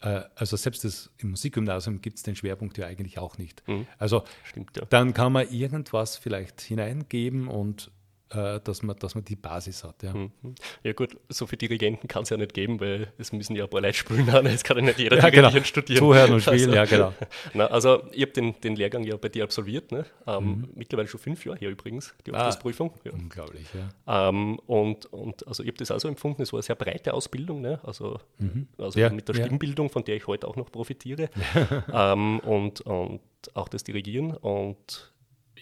Äh, 0.00 0.22
also 0.34 0.56
selbst 0.56 0.84
das, 0.84 1.10
im 1.18 1.30
Musikgymnasium 1.30 2.00
gibt 2.00 2.18
es 2.18 2.22
den 2.22 2.36
Schwerpunkt 2.36 2.78
ja 2.78 2.86
eigentlich 2.86 3.18
auch 3.18 3.38
nicht. 3.38 3.66
Mhm. 3.66 3.86
Also 3.98 4.24
Stimmt, 4.44 4.76
ja. 4.76 4.84
dann 4.88 5.14
kann 5.14 5.32
man 5.32 5.48
irgendwas 5.50 6.16
vielleicht 6.16 6.60
hineingeben 6.60 7.48
und 7.48 7.90
äh, 8.34 8.60
dass, 8.62 8.82
man, 8.82 8.96
dass 8.98 9.14
man 9.14 9.24
die 9.24 9.36
Basis 9.36 9.84
hat. 9.84 10.02
Ja, 10.02 10.12
mhm. 10.12 10.32
ja 10.82 10.92
gut, 10.92 11.16
so 11.28 11.46
viele 11.46 11.58
Dirigenten 11.58 12.08
kann 12.08 12.22
es 12.22 12.30
ja 12.30 12.36
nicht 12.36 12.54
geben, 12.54 12.80
weil 12.80 13.12
es 13.18 13.32
müssen 13.32 13.56
ja 13.56 13.64
ein 13.64 13.70
paar 13.70 13.80
Leute 13.80 13.94
spielen. 13.98 14.28
Es 14.54 14.62
kann 14.62 14.76
ja 14.76 14.82
nicht 14.84 14.98
jeder 14.98 15.18
ja, 15.18 15.30
genau. 15.30 15.50
studieren. 15.64 15.98
Zuhören 15.98 16.32
und 16.32 16.40
spielen, 16.42 16.70
also, 16.70 16.74
ja 16.74 16.84
genau. 16.84 17.14
Na, 17.54 17.66
also 17.66 18.02
ich 18.12 18.22
habe 18.22 18.32
den, 18.32 18.60
den 18.60 18.76
Lehrgang 18.76 19.04
ja 19.04 19.16
bei 19.16 19.28
dir 19.28 19.44
absolviert, 19.44 19.90
ne? 19.90 20.04
Ähm, 20.26 20.44
mhm. 20.44 20.68
mittlerweile 20.74 21.08
schon 21.08 21.20
fünf 21.20 21.44
Jahre 21.44 21.58
her 21.58 21.70
übrigens, 21.70 22.14
die 22.26 22.32
ah, 22.32 22.38
Abschlussprüfung. 22.38 22.92
Ah, 22.94 23.00
ja. 23.04 23.12
Unglaublich, 23.12 23.66
ja. 23.74 24.28
Ähm, 24.28 24.58
und, 24.66 25.06
und 25.06 25.46
also 25.46 25.62
ich 25.62 25.68
habe 25.68 25.78
das 25.78 25.90
auch 25.90 26.00
so 26.00 26.08
empfunden, 26.08 26.42
es 26.42 26.52
war 26.52 26.58
eine 26.58 26.64
sehr 26.64 26.76
breite 26.76 27.14
Ausbildung, 27.14 27.60
ne? 27.60 27.80
also, 27.82 28.20
mhm. 28.38 28.68
also 28.78 28.98
ja, 28.98 29.10
mit 29.10 29.28
der 29.28 29.34
Stimmbildung, 29.34 29.90
von 29.90 30.04
der 30.04 30.16
ich 30.16 30.26
heute 30.26 30.46
auch 30.46 30.56
noch 30.56 30.70
profitiere 30.70 31.30
ähm, 31.92 32.40
und, 32.40 32.80
und 32.82 33.20
auch 33.54 33.68
das 33.68 33.84
Dirigieren 33.84 34.36
und 34.36 35.12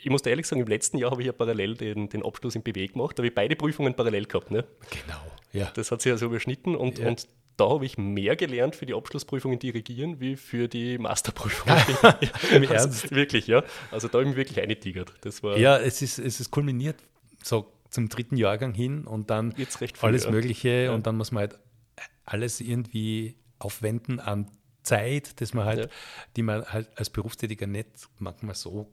ich 0.02 0.11
muss 0.11 0.23
ehrlich 0.23 0.47
sagen, 0.47 0.61
im 0.61 0.68
letzten 0.68 0.99
Jahr 0.99 1.11
habe 1.12 1.23
ich 1.23 1.26
ja 1.26 1.32
parallel 1.32 1.76
den, 1.76 2.09
den 2.09 2.25
Abschluss 2.25 2.56
im 2.56 2.62
BW 2.62 2.88
gemacht, 2.88 3.18
da 3.18 3.21
habe 3.21 3.28
ich 3.28 3.35
beide 3.35 3.56
Prüfungen 3.56 3.94
parallel 3.94 4.26
gehabt. 4.26 4.50
Ne? 4.50 4.64
Genau, 4.90 5.21
ja. 5.52 5.71
Das 5.75 5.90
hat 5.90 6.02
sich 6.02 6.12
also 6.12 6.26
überschnitten 6.26 6.75
und, 6.75 6.99
ja. 6.99 7.09
und 7.09 7.28
da 7.56 7.68
habe 7.68 7.85
ich 7.85 7.99
mehr 7.99 8.35
gelernt 8.35 8.75
für 8.75 8.87
die 8.87 8.94
Abschlussprüfung 8.94 9.52
in 9.52 9.59
Dirigieren 9.59 10.21
wie 10.21 10.37
für 10.37 10.68
die 10.68 10.99
Masterprüfung. 10.99 11.71
Im 12.52 12.62
also, 12.62 12.75
Ernst? 12.75 13.11
Wirklich, 13.12 13.47
ja. 13.47 13.62
Also 13.90 14.09
da 14.09 14.14
habe 14.14 14.23
ich 14.23 14.28
mich 14.28 14.37
wirklich 14.37 14.61
eingetigert. 14.61 15.12
Das 15.21 15.42
war 15.42 15.56
ja, 15.56 15.78
es 15.78 16.02
ist, 16.02 16.18
es 16.18 16.40
ist 16.40 16.50
kulminiert 16.50 16.97
so 17.42 17.73
zum 17.90 18.09
dritten 18.09 18.37
Jahrgang 18.37 18.73
hin 18.73 19.06
und 19.06 19.30
dann 19.30 19.52
viel, 19.52 19.88
alles 20.00 20.28
Mögliche 20.28 20.85
ja. 20.85 20.94
und 20.94 21.06
dann 21.06 21.16
muss 21.16 21.30
man 21.30 21.42
halt 21.42 21.59
alles 22.25 22.61
irgendwie 22.61 23.37
aufwenden 23.59 24.18
an 24.18 24.50
Zeit, 24.82 25.40
dass 25.40 25.54
man 25.54 25.64
halt, 25.66 25.78
ja. 25.78 25.87
die 26.37 26.42
man 26.42 26.64
halt 26.64 26.88
als 26.97 27.11
Berufstätiger 27.11 27.66
nicht 27.66 27.88
manchmal 28.18 28.54
so 28.54 28.90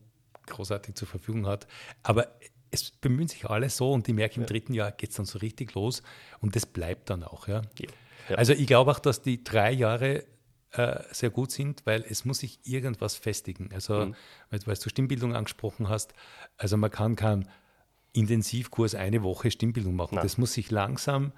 großartig 0.49 0.95
zur 0.95 1.07
Verfügung 1.07 1.47
hat. 1.47 1.67
Aber 2.03 2.27
es 2.71 2.91
bemühen 2.91 3.27
sich 3.27 3.49
alle 3.49 3.69
so 3.69 3.91
und 3.91 4.07
ich 4.07 4.13
merke, 4.13 4.35
im 4.35 4.41
ja. 4.41 4.47
dritten 4.47 4.73
Jahr 4.73 4.91
geht 4.91 5.11
es 5.11 5.15
dann 5.15 5.25
so 5.25 5.39
richtig 5.39 5.73
los 5.73 6.03
und 6.39 6.55
das 6.55 6.65
bleibt 6.65 7.09
dann 7.09 7.23
auch. 7.23 7.47
Ja. 7.47 7.61
ja. 7.79 8.35
Also 8.35 8.53
ich 8.53 8.67
glaube 8.67 8.91
auch, 8.91 8.99
dass 8.99 9.21
die 9.21 9.43
drei 9.43 9.71
Jahre 9.71 10.25
äh, 10.71 11.01
sehr 11.11 11.31
gut 11.31 11.51
sind, 11.51 11.85
weil 11.85 12.05
es 12.07 12.25
muss 12.25 12.39
sich 12.39 12.59
irgendwas 12.63 13.15
festigen. 13.15 13.69
Also, 13.73 14.05
mhm. 14.05 14.15
weil, 14.51 14.59
weil 14.65 14.75
du 14.75 14.89
Stimmbildung 14.89 15.35
angesprochen 15.35 15.89
hast, 15.89 16.13
also 16.57 16.77
man 16.77 16.91
kann 16.91 17.15
keinen 17.15 17.49
Intensivkurs 18.13 18.95
eine 18.95 19.23
Woche 19.23 19.51
Stimmbildung 19.51 19.95
machen. 19.95 20.15
Nein. 20.15 20.23
Das 20.23 20.37
muss 20.37 20.53
sich 20.53 20.71
langsam 20.71 21.31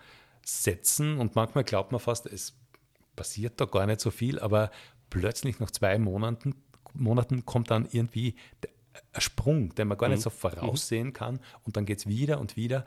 setzen 0.45 1.17
und 1.17 1.35
manchmal 1.35 1.63
glaubt 1.63 1.91
man 1.91 1.99
fast, 2.01 2.25
es 2.25 2.57
passiert 3.15 3.61
da 3.61 3.65
gar 3.65 3.85
nicht 3.85 4.01
so 4.01 4.11
viel, 4.11 4.39
aber 4.39 4.71
plötzlich 5.09 5.59
nach 5.59 5.71
zwei 5.71 5.97
Monaten, 5.99 6.55
Monaten 6.93 7.45
kommt 7.45 7.71
dann 7.71 7.87
irgendwie 7.91 8.35
ein 9.13 9.21
Sprung, 9.21 9.73
den 9.75 9.87
man 9.87 9.97
gar 9.97 10.09
nicht 10.09 10.19
mhm. 10.19 10.23
so 10.23 10.29
voraussehen 10.29 11.13
kann 11.13 11.39
und 11.63 11.77
dann 11.77 11.85
geht 11.85 11.99
es 11.99 12.07
wieder 12.07 12.39
und 12.39 12.55
wieder 12.55 12.85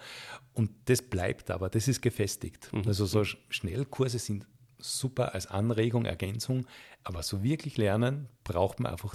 und 0.53 0.71
das 0.87 1.03
bleibt 1.03 1.51
aber, 1.51 1.69
das 1.69 1.89
ist 1.89 2.03
gefestigt. 2.03 2.73
Mhm. 2.73 2.83
Also 2.87 3.07
so 3.07 3.25
Schnellkurse 3.25 4.19
sind 4.19 4.47
super 4.79 5.35
als 5.35 5.47
Anregung, 5.47 6.05
Ergänzung, 6.05 6.67
aber 7.03 7.23
so 7.23 7.43
wirklich 7.43 7.77
lernen 7.77 8.29
braucht 8.45 8.81
man 8.81 8.93
einfach 8.93 9.15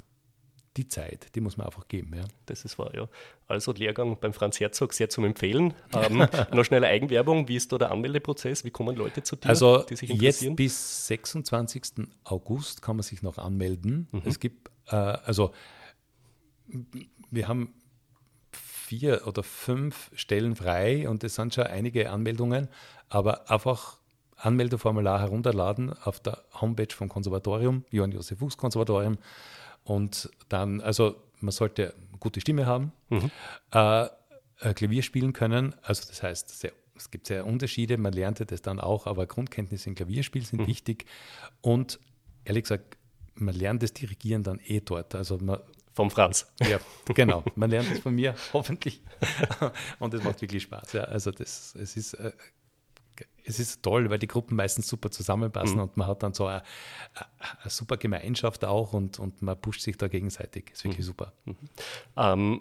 die 0.76 0.86
Zeit, 0.86 1.34
die 1.34 1.40
muss 1.40 1.56
man 1.56 1.66
einfach 1.66 1.88
geben. 1.88 2.14
Ja. 2.14 2.24
Das 2.46 2.64
ist 2.64 2.78
wahr, 2.78 2.94
ja. 2.94 3.08
Also 3.48 3.72
Lehrgang 3.72 4.18
beim 4.20 4.32
Franz 4.32 4.60
Herzog 4.60 4.92
sehr 4.92 5.10
zum 5.10 5.24
Empfehlen. 5.24 5.74
Ähm, 5.92 6.26
noch 6.52 6.64
schnelle 6.64 6.86
Eigenwerbung, 6.86 7.48
wie 7.48 7.56
ist 7.56 7.72
da 7.72 7.78
der 7.78 7.90
Anmeldeprozess? 7.90 8.64
Wie 8.64 8.70
kommen 8.70 8.96
Leute 8.96 9.24
zu 9.24 9.34
dir, 9.34 9.48
also 9.48 9.82
die 9.82 9.96
sich 9.96 10.10
interessieren? 10.10 10.52
Jetzt 10.52 10.56
bis 10.56 11.06
26. 11.08 12.06
August 12.24 12.80
kann 12.80 12.96
man 12.96 13.02
sich 13.02 13.22
noch 13.22 13.38
anmelden. 13.38 14.08
Mhm. 14.12 14.22
Es 14.24 14.38
gibt, 14.38 14.70
äh, 14.86 14.94
also 14.94 15.52
wir 17.30 17.48
haben 17.48 17.74
vier 18.52 19.26
oder 19.26 19.42
fünf 19.42 20.10
Stellen 20.14 20.56
frei 20.56 21.08
und 21.08 21.22
es 21.22 21.36
sind 21.36 21.54
schon 21.54 21.64
einige 21.64 22.10
Anmeldungen, 22.10 22.68
aber 23.08 23.50
einfach 23.50 23.98
Anmeldeformular 24.36 25.20
herunterladen 25.20 25.92
auf 25.92 26.20
der 26.20 26.42
Homepage 26.60 26.92
vom 26.94 27.08
Konservatorium, 27.08 27.84
Johann 27.90 28.12
Josef 28.12 28.38
Fuchs 28.38 28.56
Konservatorium 28.56 29.18
und 29.84 30.30
dann, 30.48 30.80
also 30.80 31.16
man 31.40 31.52
sollte 31.52 31.94
eine 31.94 32.18
gute 32.18 32.40
Stimme 32.40 32.66
haben, 32.66 32.92
mhm. 33.10 33.30
äh, 33.70 34.08
Klavier 34.74 35.02
spielen 35.02 35.32
können, 35.32 35.74
also 35.82 36.06
das 36.08 36.22
heißt, 36.22 36.60
sehr, 36.60 36.72
es 36.96 37.10
gibt 37.10 37.26
sehr 37.26 37.46
Unterschiede, 37.46 37.96
man 37.96 38.12
lernte 38.12 38.44
das 38.44 38.60
dann 38.60 38.80
auch, 38.80 39.06
aber 39.06 39.26
Grundkenntnisse 39.26 39.88
im 39.88 39.94
Klavierspiel 39.94 40.44
sind 40.44 40.62
mhm. 40.62 40.66
wichtig 40.66 41.06
und 41.60 42.00
ehrlich 42.44 42.64
gesagt, 42.64 42.96
man 43.34 43.54
lernt 43.54 43.82
das 43.82 43.92
Dirigieren 43.92 44.42
dann 44.42 44.60
eh 44.64 44.80
dort. 44.80 45.14
Also 45.14 45.38
man, 45.38 45.60
vom 45.94 46.10
Franz. 46.10 46.52
Ja, 46.60 46.78
genau. 47.14 47.44
Man 47.54 47.70
lernt 47.70 47.90
es 47.90 48.00
von 48.00 48.14
mir, 48.14 48.34
hoffentlich. 48.52 49.02
Und 49.98 50.14
es 50.14 50.22
macht 50.22 50.40
wirklich 50.40 50.62
Spaß. 50.62 50.92
Ja, 50.92 51.04
also 51.04 51.30
das, 51.30 51.74
es 51.74 51.96
ist 51.96 52.14
äh, 52.14 52.32
es 53.44 53.58
ist 53.58 53.82
toll, 53.82 54.10
weil 54.10 54.18
die 54.18 54.26
Gruppen 54.26 54.56
meistens 54.56 54.88
super 54.88 55.10
zusammenpassen 55.10 55.76
mhm. 55.76 55.82
und 55.82 55.96
man 55.96 56.06
hat 56.06 56.22
dann 56.22 56.34
so 56.34 56.46
eine, 56.46 56.62
eine, 57.14 57.70
super 57.70 57.96
Gemeinschaft 57.96 58.64
auch 58.64 58.92
und, 58.92 59.18
und 59.18 59.42
man 59.42 59.60
pusht 59.60 59.82
sich 59.82 59.96
da 59.96 60.08
gegenseitig. 60.08 60.70
Ist 60.72 60.84
wirklich 60.84 61.00
mhm. 61.00 61.04
super. 61.04 61.32
Mhm. 61.44 61.56
Ähm, 62.16 62.60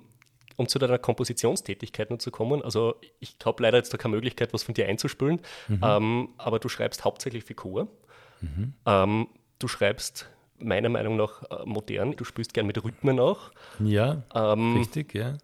um 0.56 0.68
zu 0.68 0.78
deiner 0.78 0.98
Kompositionstätigkeit 0.98 2.10
noch 2.10 2.18
zu 2.18 2.32
kommen, 2.32 2.62
also 2.62 2.96
ich 3.20 3.38
habe 3.46 3.64
leider 3.64 3.78
jetzt 3.78 3.94
da 3.94 3.98
keine 3.98 4.16
Möglichkeit, 4.16 4.54
was 4.54 4.64
von 4.64 4.74
dir 4.74 4.88
einzuspülen, 4.88 5.42
mhm. 5.70 5.80
ähm, 5.82 6.30
aber 6.38 6.60
du 6.60 6.68
schreibst 6.68 7.06
hauptsächlich 7.06 7.46
für 7.46 7.54
Chor. 7.54 7.88
Mhm. 8.42 8.74
Ähm, 8.86 9.28
du 9.60 9.68
schreibst 9.68 10.30
meiner 10.60 10.90
Meinung 10.90 11.18
nach 11.18 11.44
äh, 11.44 11.66
modern, 11.66 12.16
du 12.16 12.24
spielst 12.24 12.54
gern 12.54 12.68
mit 12.68 12.84
Rhythmen 12.84 13.20
auch. 13.20 13.52
Ja, 13.80 14.24
ähm, 14.34 14.78
richtig, 14.78 15.14
ja. 15.14 15.38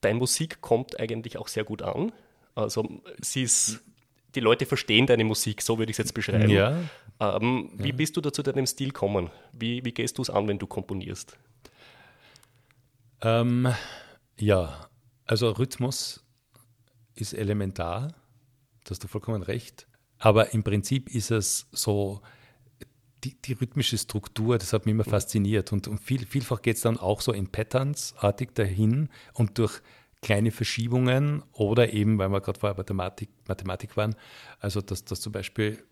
Deine 0.00 0.18
Musik 0.18 0.60
kommt 0.60 0.98
eigentlich 1.00 1.38
auch 1.38 1.48
sehr 1.48 1.64
gut 1.64 1.82
an. 1.82 2.12
Also 2.54 3.02
sie 3.20 3.42
ist 3.42 3.82
die 4.34 4.40
Leute 4.40 4.66
verstehen 4.66 5.06
deine 5.06 5.24
Musik, 5.24 5.62
so 5.62 5.78
würde 5.78 5.90
ich 5.90 5.94
es 5.94 5.98
jetzt 5.98 6.14
beschreiben. 6.14 6.50
Ja. 6.50 6.76
Ähm, 7.20 7.70
wie 7.74 7.90
ja. 7.90 7.94
bist 7.94 8.16
du 8.16 8.20
da 8.20 8.32
zu 8.32 8.42
deinem 8.42 8.66
Stil 8.66 8.88
gekommen? 8.88 9.30
Wie, 9.52 9.84
wie 9.84 9.92
gehst 9.92 10.18
du 10.18 10.22
es 10.22 10.30
an, 10.30 10.48
wenn 10.48 10.58
du 10.58 10.66
komponierst? 10.66 11.38
Ähm, 13.22 13.72
ja, 14.38 14.88
also 15.24 15.50
Rhythmus 15.50 16.24
ist 17.14 17.32
elementar, 17.32 18.08
da 18.84 18.90
hast 18.90 19.04
du 19.04 19.08
vollkommen 19.08 19.42
recht. 19.42 19.86
Aber 20.18 20.52
im 20.52 20.64
Prinzip 20.64 21.08
ist 21.14 21.30
es 21.30 21.68
so, 21.70 22.20
die, 23.24 23.34
die 23.42 23.54
rhythmische 23.54 23.98
Struktur, 23.98 24.58
das 24.58 24.72
hat 24.72 24.86
mich 24.86 24.92
immer 24.92 25.06
mhm. 25.06 25.10
fasziniert. 25.10 25.72
Und, 25.72 25.88
und 25.88 25.98
viel, 25.98 26.26
vielfach 26.26 26.62
geht 26.62 26.76
es 26.76 26.82
dann 26.82 26.98
auch 26.98 27.20
so 27.20 27.32
in 27.32 27.48
Patterns-artig 27.48 28.54
dahin 28.54 29.08
und 29.32 29.58
durch 29.58 29.80
kleine 30.22 30.50
Verschiebungen 30.50 31.42
oder 31.52 31.92
eben, 31.92 32.18
weil 32.18 32.30
wir 32.30 32.40
gerade 32.40 32.58
vorher 32.58 32.74
bei 32.74 32.82
Mathematik, 32.82 33.28
Mathematik 33.46 33.96
waren, 33.96 34.16
also 34.58 34.80
dass 34.80 35.04
das 35.04 35.20
zum 35.20 35.32
Beispiel 35.32 35.82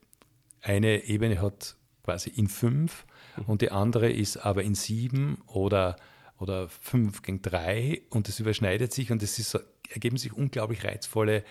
eine 0.62 1.05
Ebene 1.05 1.41
hat 1.41 1.77
quasi 2.03 2.31
in 2.31 2.49
fünf 2.49 3.05
mhm. 3.37 3.45
und 3.45 3.62
die 3.62 3.71
andere 3.71 4.11
ist 4.11 4.39
aber 4.39 4.62
in 4.62 4.75
sieben 4.75 5.43
oder, 5.47 5.97
oder 6.39 6.69
fünf 6.69 7.23
gegen 7.23 7.43
drei 7.43 8.03
und 8.09 8.29
das 8.29 8.41
überschneidet 8.41 8.93
sich 8.93 9.12
und 9.12 9.23
es 9.23 9.39
ist, 9.39 9.59
ergeben 9.91 10.17
sich 10.17 10.33
unglaublich 10.33 10.85
reizvolle 10.85 11.45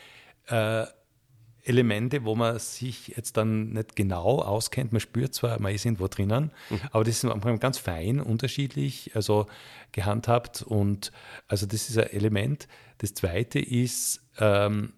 äh, 0.47 0.85
Elemente, 1.71 2.25
wo 2.25 2.35
man 2.35 2.59
sich 2.59 3.09
jetzt 3.09 3.37
dann 3.37 3.71
nicht 3.71 3.95
genau 3.95 4.39
auskennt. 4.39 4.91
Man 4.91 4.99
spürt 4.99 5.33
zwar, 5.33 5.59
man 5.59 5.73
ist 5.73 5.85
irgendwo 5.85 6.07
drinnen, 6.07 6.51
mhm. 6.69 6.81
aber 6.91 7.03
das 7.03 7.23
ist 7.23 7.59
ganz 7.59 7.77
fein 7.77 8.19
unterschiedlich, 8.19 9.11
also 9.15 9.47
gehandhabt. 9.91 10.61
Und 10.61 11.11
also 11.47 11.65
das 11.65 11.89
ist 11.89 11.97
ein 11.97 12.07
Element. 12.07 12.67
Das 12.99 13.13
zweite 13.13 13.59
ist 13.59 14.21
ähm, 14.37 14.93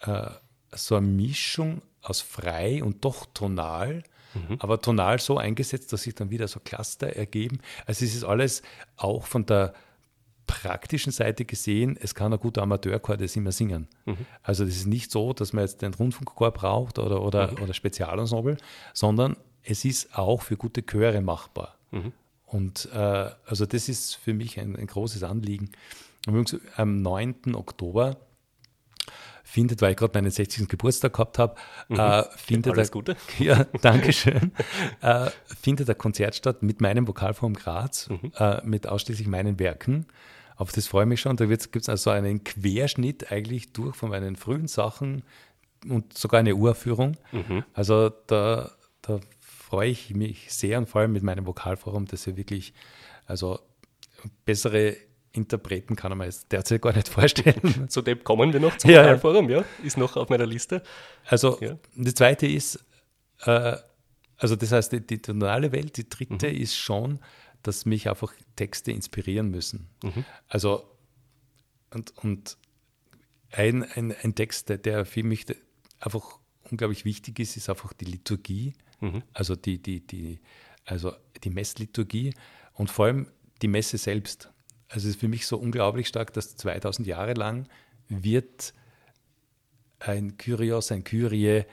äh, 0.00 0.30
so 0.72 0.96
eine 0.96 1.06
Mischung 1.06 1.82
aus 2.02 2.20
frei 2.20 2.82
und 2.82 3.04
doch 3.04 3.26
tonal. 3.34 4.02
Mhm. 4.34 4.56
Aber 4.60 4.80
tonal 4.80 5.18
so 5.20 5.38
eingesetzt, 5.38 5.92
dass 5.92 6.02
sich 6.02 6.14
dann 6.14 6.30
wieder 6.30 6.48
so 6.48 6.60
Cluster 6.60 7.16
ergeben. 7.16 7.60
Also 7.86 8.04
es 8.04 8.14
ist 8.14 8.24
alles 8.24 8.62
auch 8.96 9.26
von 9.26 9.44
der 9.46 9.74
praktischen 10.50 11.12
Seite 11.12 11.44
gesehen, 11.44 11.96
es 12.00 12.14
kann 12.14 12.32
ein 12.32 12.40
guter 12.40 12.62
Amateurchor 12.62 13.16
das 13.16 13.36
immer 13.36 13.52
singen. 13.52 13.86
Mhm. 14.04 14.26
Also 14.42 14.64
das 14.64 14.74
ist 14.74 14.86
nicht 14.86 15.12
so, 15.12 15.32
dass 15.32 15.52
man 15.52 15.62
jetzt 15.62 15.80
den 15.80 15.94
Rundfunkchor 15.94 16.50
braucht 16.50 16.98
oder, 16.98 17.22
oder, 17.22 17.52
mhm. 17.52 17.62
oder 17.62 17.72
Spezialensemble, 17.72 18.56
sondern 18.92 19.36
es 19.62 19.84
ist 19.84 20.18
auch 20.18 20.42
für 20.42 20.56
gute 20.56 20.82
Chöre 20.84 21.20
machbar. 21.20 21.76
Mhm. 21.92 22.12
Und 22.46 22.88
äh, 22.92 23.30
also 23.46 23.64
das 23.64 23.88
ist 23.88 24.16
für 24.16 24.34
mich 24.34 24.58
ein, 24.58 24.74
ein 24.74 24.88
großes 24.88 25.22
Anliegen. 25.22 25.70
Und 26.26 26.60
am 26.76 27.00
9. 27.00 27.54
Oktober 27.54 28.16
findet, 29.44 29.82
weil 29.82 29.92
ich 29.92 29.96
gerade 29.96 30.16
meinen 30.16 30.30
60. 30.30 30.68
Geburtstag 30.68 31.12
gehabt 31.12 31.38
habe, 31.38 31.54
mhm. 31.88 31.98
äh, 31.98 32.24
findet 32.36 32.72
Alles 32.72 32.90
Gute. 32.90 33.16
Ja, 33.38 33.64
Dankeschön. 33.80 34.52
äh, 35.00 35.30
findet 35.60 35.88
ein 35.88 35.98
Konzert 35.98 36.34
statt 36.34 36.62
mit 36.62 36.80
meinem 36.80 37.06
Vokalforum 37.06 37.54
Graz, 37.54 38.08
mhm. 38.08 38.32
äh, 38.36 38.64
mit 38.64 38.86
ausschließlich 38.86 39.28
meinen 39.28 39.58
Werken. 39.58 40.06
Auf 40.60 40.72
das 40.72 40.88
freue 40.88 41.04
ich 41.04 41.08
mich 41.08 41.20
schon. 41.22 41.38
Da 41.38 41.46
gibt 41.46 41.74
es 41.74 41.88
also 41.88 42.10
einen 42.10 42.44
Querschnitt 42.44 43.32
eigentlich 43.32 43.72
durch 43.72 43.96
von 43.96 44.10
meinen 44.10 44.36
frühen 44.36 44.68
Sachen 44.68 45.22
und 45.88 46.18
sogar 46.18 46.40
eine 46.40 46.54
Uraufführung. 46.54 47.16
Mhm. 47.32 47.64
Also 47.72 48.10
da, 48.26 48.70
da 49.00 49.20
freue 49.40 49.88
ich 49.88 50.14
mich 50.14 50.52
sehr 50.52 50.76
und 50.76 50.86
vor 50.86 51.00
allem 51.00 51.12
mit 51.14 51.22
meinem 51.22 51.46
Vokalforum, 51.46 52.04
dass 52.04 52.26
wir 52.26 52.36
wirklich 52.36 52.74
also 53.24 53.58
bessere 54.44 54.98
Interpreten 55.32 55.96
kann 55.96 56.16
man 56.18 56.26
jetzt 56.26 56.52
derzeit 56.52 56.82
gar 56.82 56.92
nicht 56.94 57.08
vorstellen. 57.18 57.88
Zu 57.88 58.02
dem 58.02 58.22
kommen 58.22 58.52
wir 58.52 58.60
noch 58.60 58.76
zum 58.76 58.90
ja, 58.90 59.00
Vokalforum, 59.04 59.48
ja, 59.48 59.64
ist 59.82 59.96
noch 59.96 60.14
auf 60.18 60.28
meiner 60.28 60.44
Liste. 60.44 60.82
Also 61.24 61.58
ja. 61.62 61.78
das 61.96 62.16
zweite 62.16 62.46
ist, 62.46 62.84
äh, 63.46 63.78
also 64.36 64.56
das 64.56 64.72
heißt, 64.72 64.92
die, 64.92 65.06
die 65.06 65.22
tonale 65.22 65.72
Welt, 65.72 65.96
die 65.96 66.06
dritte 66.06 66.48
mhm. 66.48 66.60
ist 66.60 66.76
schon 66.76 67.18
dass 67.62 67.84
mich 67.84 68.08
einfach 68.08 68.32
Texte 68.56 68.92
inspirieren 68.92 69.50
müssen. 69.50 69.88
Mhm. 70.02 70.24
Also, 70.48 70.84
und, 71.90 72.16
und 72.18 72.56
ein, 73.50 73.82
ein, 73.82 74.14
ein 74.22 74.34
Text, 74.34 74.68
der, 74.68 74.78
der 74.78 75.04
für 75.04 75.22
mich 75.22 75.46
einfach 75.98 76.38
unglaublich 76.70 77.04
wichtig 77.04 77.38
ist, 77.38 77.56
ist 77.56 77.68
einfach 77.68 77.92
die 77.92 78.04
Liturgie, 78.04 78.74
mhm. 79.00 79.22
also 79.32 79.56
die, 79.56 79.78
die, 79.78 80.06
die, 80.06 80.40
also 80.84 81.12
die 81.42 81.50
Messliturgie 81.50 82.34
und 82.74 82.90
vor 82.90 83.06
allem 83.06 83.26
die 83.62 83.68
Messe 83.68 83.98
selbst. 83.98 84.50
Also 84.88 85.08
es 85.08 85.14
ist 85.14 85.20
für 85.20 85.28
mich 85.28 85.46
so 85.46 85.56
unglaublich 85.56 86.08
stark, 86.08 86.32
dass 86.32 86.56
2000 86.56 87.06
Jahre 87.06 87.34
lang 87.34 87.68
wird 88.08 88.74
ein 89.98 90.36
Kyrios, 90.36 90.90
ein 90.90 91.04
Kyrie 91.04 91.64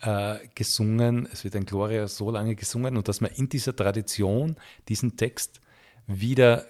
äh, 0.00 0.36
gesungen, 0.54 1.28
es 1.32 1.44
wird 1.44 1.56
ein 1.56 1.66
Gloria 1.66 2.08
so 2.08 2.30
lange 2.30 2.54
gesungen 2.54 2.96
und 2.96 3.08
dass 3.08 3.20
man 3.20 3.30
in 3.32 3.48
dieser 3.48 3.74
Tradition 3.74 4.56
diesen 4.88 5.16
Text 5.16 5.60
wieder 6.06 6.66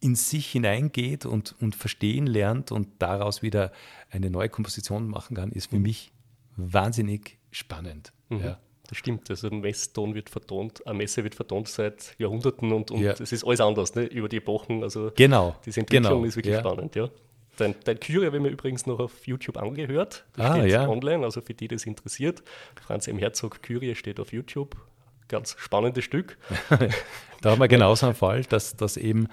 in 0.00 0.14
sich 0.14 0.50
hineingeht 0.50 1.24
und, 1.24 1.54
und 1.60 1.74
verstehen 1.74 2.26
lernt 2.26 2.70
und 2.70 2.88
daraus 2.98 3.42
wieder 3.42 3.72
eine 4.10 4.30
neue 4.30 4.48
Komposition 4.48 5.08
machen 5.08 5.36
kann, 5.36 5.52
ist 5.52 5.70
für 5.70 5.76
mhm. 5.76 5.82
mich 5.82 6.12
wahnsinnig 6.56 7.38
spannend. 7.50 8.12
Mhm. 8.28 8.40
Ja. 8.40 8.58
Das 8.88 8.98
stimmt, 8.98 9.30
also 9.30 9.48
ein 9.48 9.60
Messton 9.60 10.14
wird 10.14 10.30
vertont, 10.30 10.84
eine 10.84 10.98
Messe 10.98 11.22
wird 11.22 11.36
vertont 11.36 11.68
seit 11.68 12.16
Jahrhunderten 12.18 12.72
und, 12.72 12.90
und 12.90 13.00
Ja. 13.00 13.12
es 13.12 13.30
ist 13.30 13.44
alles 13.44 13.60
anders, 13.60 13.94
ne? 13.94 14.04
über 14.04 14.28
die 14.28 14.38
Epochen. 14.38 14.82
Also 14.82 15.12
Genau, 15.14 15.56
diese 15.64 15.80
Entwicklung 15.80 16.12
genau, 16.12 16.24
ist 16.24 16.36
wirklich 16.36 16.54
ja. 16.54 16.60
spannend, 16.60 16.96
ja. 16.96 17.08
Dein, 17.60 17.74
dein 17.84 18.00
Kyrie 18.00 18.26
habe 18.26 18.36
ich 18.38 18.42
mir 18.42 18.48
übrigens 18.48 18.86
noch 18.86 18.98
auf 18.98 19.26
YouTube 19.26 19.56
angehört. 19.58 20.24
Das 20.34 20.46
Ah, 20.50 20.56
steht 20.58 20.70
ja. 20.72 20.88
online, 20.88 21.24
also 21.24 21.40
für 21.40 21.54
die 21.54 21.68
das 21.68 21.84
interessiert. 21.84 22.42
Franz 22.82 23.06
M. 23.06 23.18
Herzog 23.18 23.62
Kyrie 23.62 23.94
steht 23.94 24.18
auf 24.18 24.32
YouTube. 24.32 24.76
Ganz 25.28 25.54
spannendes 25.58 26.04
Stück. 26.04 26.38
Da 27.42 27.52
haben 27.52 27.58
wir 27.60 27.68
genauso 27.68 28.04
einen 28.06 28.14
Fall, 28.14 28.42
dass, 28.44 28.76
dass 28.76 28.98
eben 28.98 29.26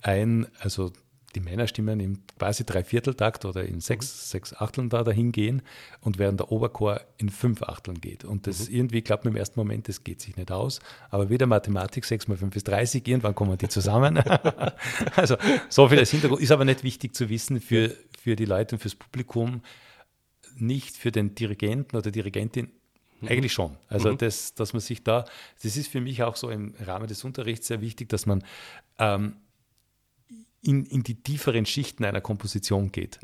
ein, 0.00 0.48
also 0.58 0.92
die 1.34 1.40
Männerstimmen 1.40 2.00
im 2.00 2.18
quasi 2.38 2.64
Dreivierteltakt 2.64 3.44
oder 3.44 3.64
in 3.64 3.80
sechs, 3.80 4.30
sechs 4.30 4.54
Achteln 4.54 4.88
da 4.88 5.02
dahin 5.02 5.32
gehen 5.32 5.62
und 6.00 6.18
während 6.18 6.40
der 6.40 6.52
Oberchor 6.52 7.00
in 7.18 7.28
fünf 7.28 7.62
Achteln 7.62 8.00
geht. 8.00 8.24
Und 8.24 8.46
das 8.46 8.68
irgendwie 8.68 9.02
klappt 9.02 9.26
im 9.26 9.36
ersten 9.36 9.58
Moment, 9.58 9.88
das 9.88 10.04
geht 10.04 10.20
sich 10.20 10.36
nicht 10.36 10.52
aus. 10.52 10.80
Aber 11.10 11.30
wieder 11.30 11.46
Mathematik, 11.46 12.04
6 12.04 12.28
mal 12.28 12.36
5 12.36 12.56
ist 12.56 12.68
30, 12.68 13.06
irgendwann 13.06 13.34
kommen 13.34 13.56
die 13.58 13.68
zusammen. 13.68 14.18
also 15.16 15.36
so 15.68 15.88
viel 15.88 15.98
als 15.98 16.10
Hintergrund. 16.10 16.42
Ist 16.42 16.52
aber 16.52 16.64
nicht 16.64 16.84
wichtig 16.84 17.14
zu 17.14 17.28
wissen 17.28 17.60
für, 17.60 17.94
für 18.18 18.36
die 18.36 18.44
Leute 18.44 18.76
und 18.76 18.80
fürs 18.80 18.94
Publikum, 18.94 19.62
nicht 20.56 20.96
für 20.96 21.12
den 21.12 21.34
Dirigenten 21.34 21.96
oder 21.96 22.10
Dirigentin, 22.10 22.70
eigentlich 23.28 23.52
schon. 23.52 23.76
Also, 23.88 24.14
das, 24.14 24.54
dass 24.54 24.72
man 24.72 24.80
sich 24.80 25.04
da, 25.04 25.24
das 25.62 25.76
ist 25.76 25.88
für 25.88 26.00
mich 26.00 26.22
auch 26.22 26.36
so 26.36 26.50
im 26.50 26.74
Rahmen 26.84 27.06
des 27.06 27.22
Unterrichts 27.24 27.68
sehr 27.68 27.80
wichtig, 27.80 28.08
dass 28.08 28.26
man 28.26 28.44
ähm, 28.98 29.36
in, 30.62 30.84
in 30.86 31.02
die 31.02 31.14
tieferen 31.22 31.66
Schichten 31.66 32.04
einer 32.04 32.20
Komposition 32.20 32.92
geht. 32.92 33.18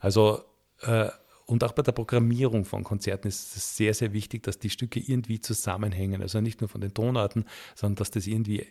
Also, 0.00 0.42
äh, 0.82 1.08
und 1.46 1.62
auch 1.62 1.72
bei 1.72 1.82
der 1.82 1.92
Programmierung 1.92 2.64
von 2.64 2.82
Konzerten 2.84 3.28
ist 3.28 3.56
es 3.56 3.76
sehr, 3.76 3.94
sehr 3.94 4.12
wichtig, 4.12 4.42
dass 4.42 4.58
die 4.58 4.68
Stücke 4.70 4.98
irgendwie 5.00 5.40
zusammenhängen. 5.40 6.20
Also 6.22 6.40
nicht 6.40 6.60
nur 6.60 6.68
von 6.68 6.80
den 6.80 6.92
Tonarten, 6.92 7.44
sondern 7.76 7.96
dass 7.96 8.10
das 8.10 8.26
irgendwie 8.26 8.66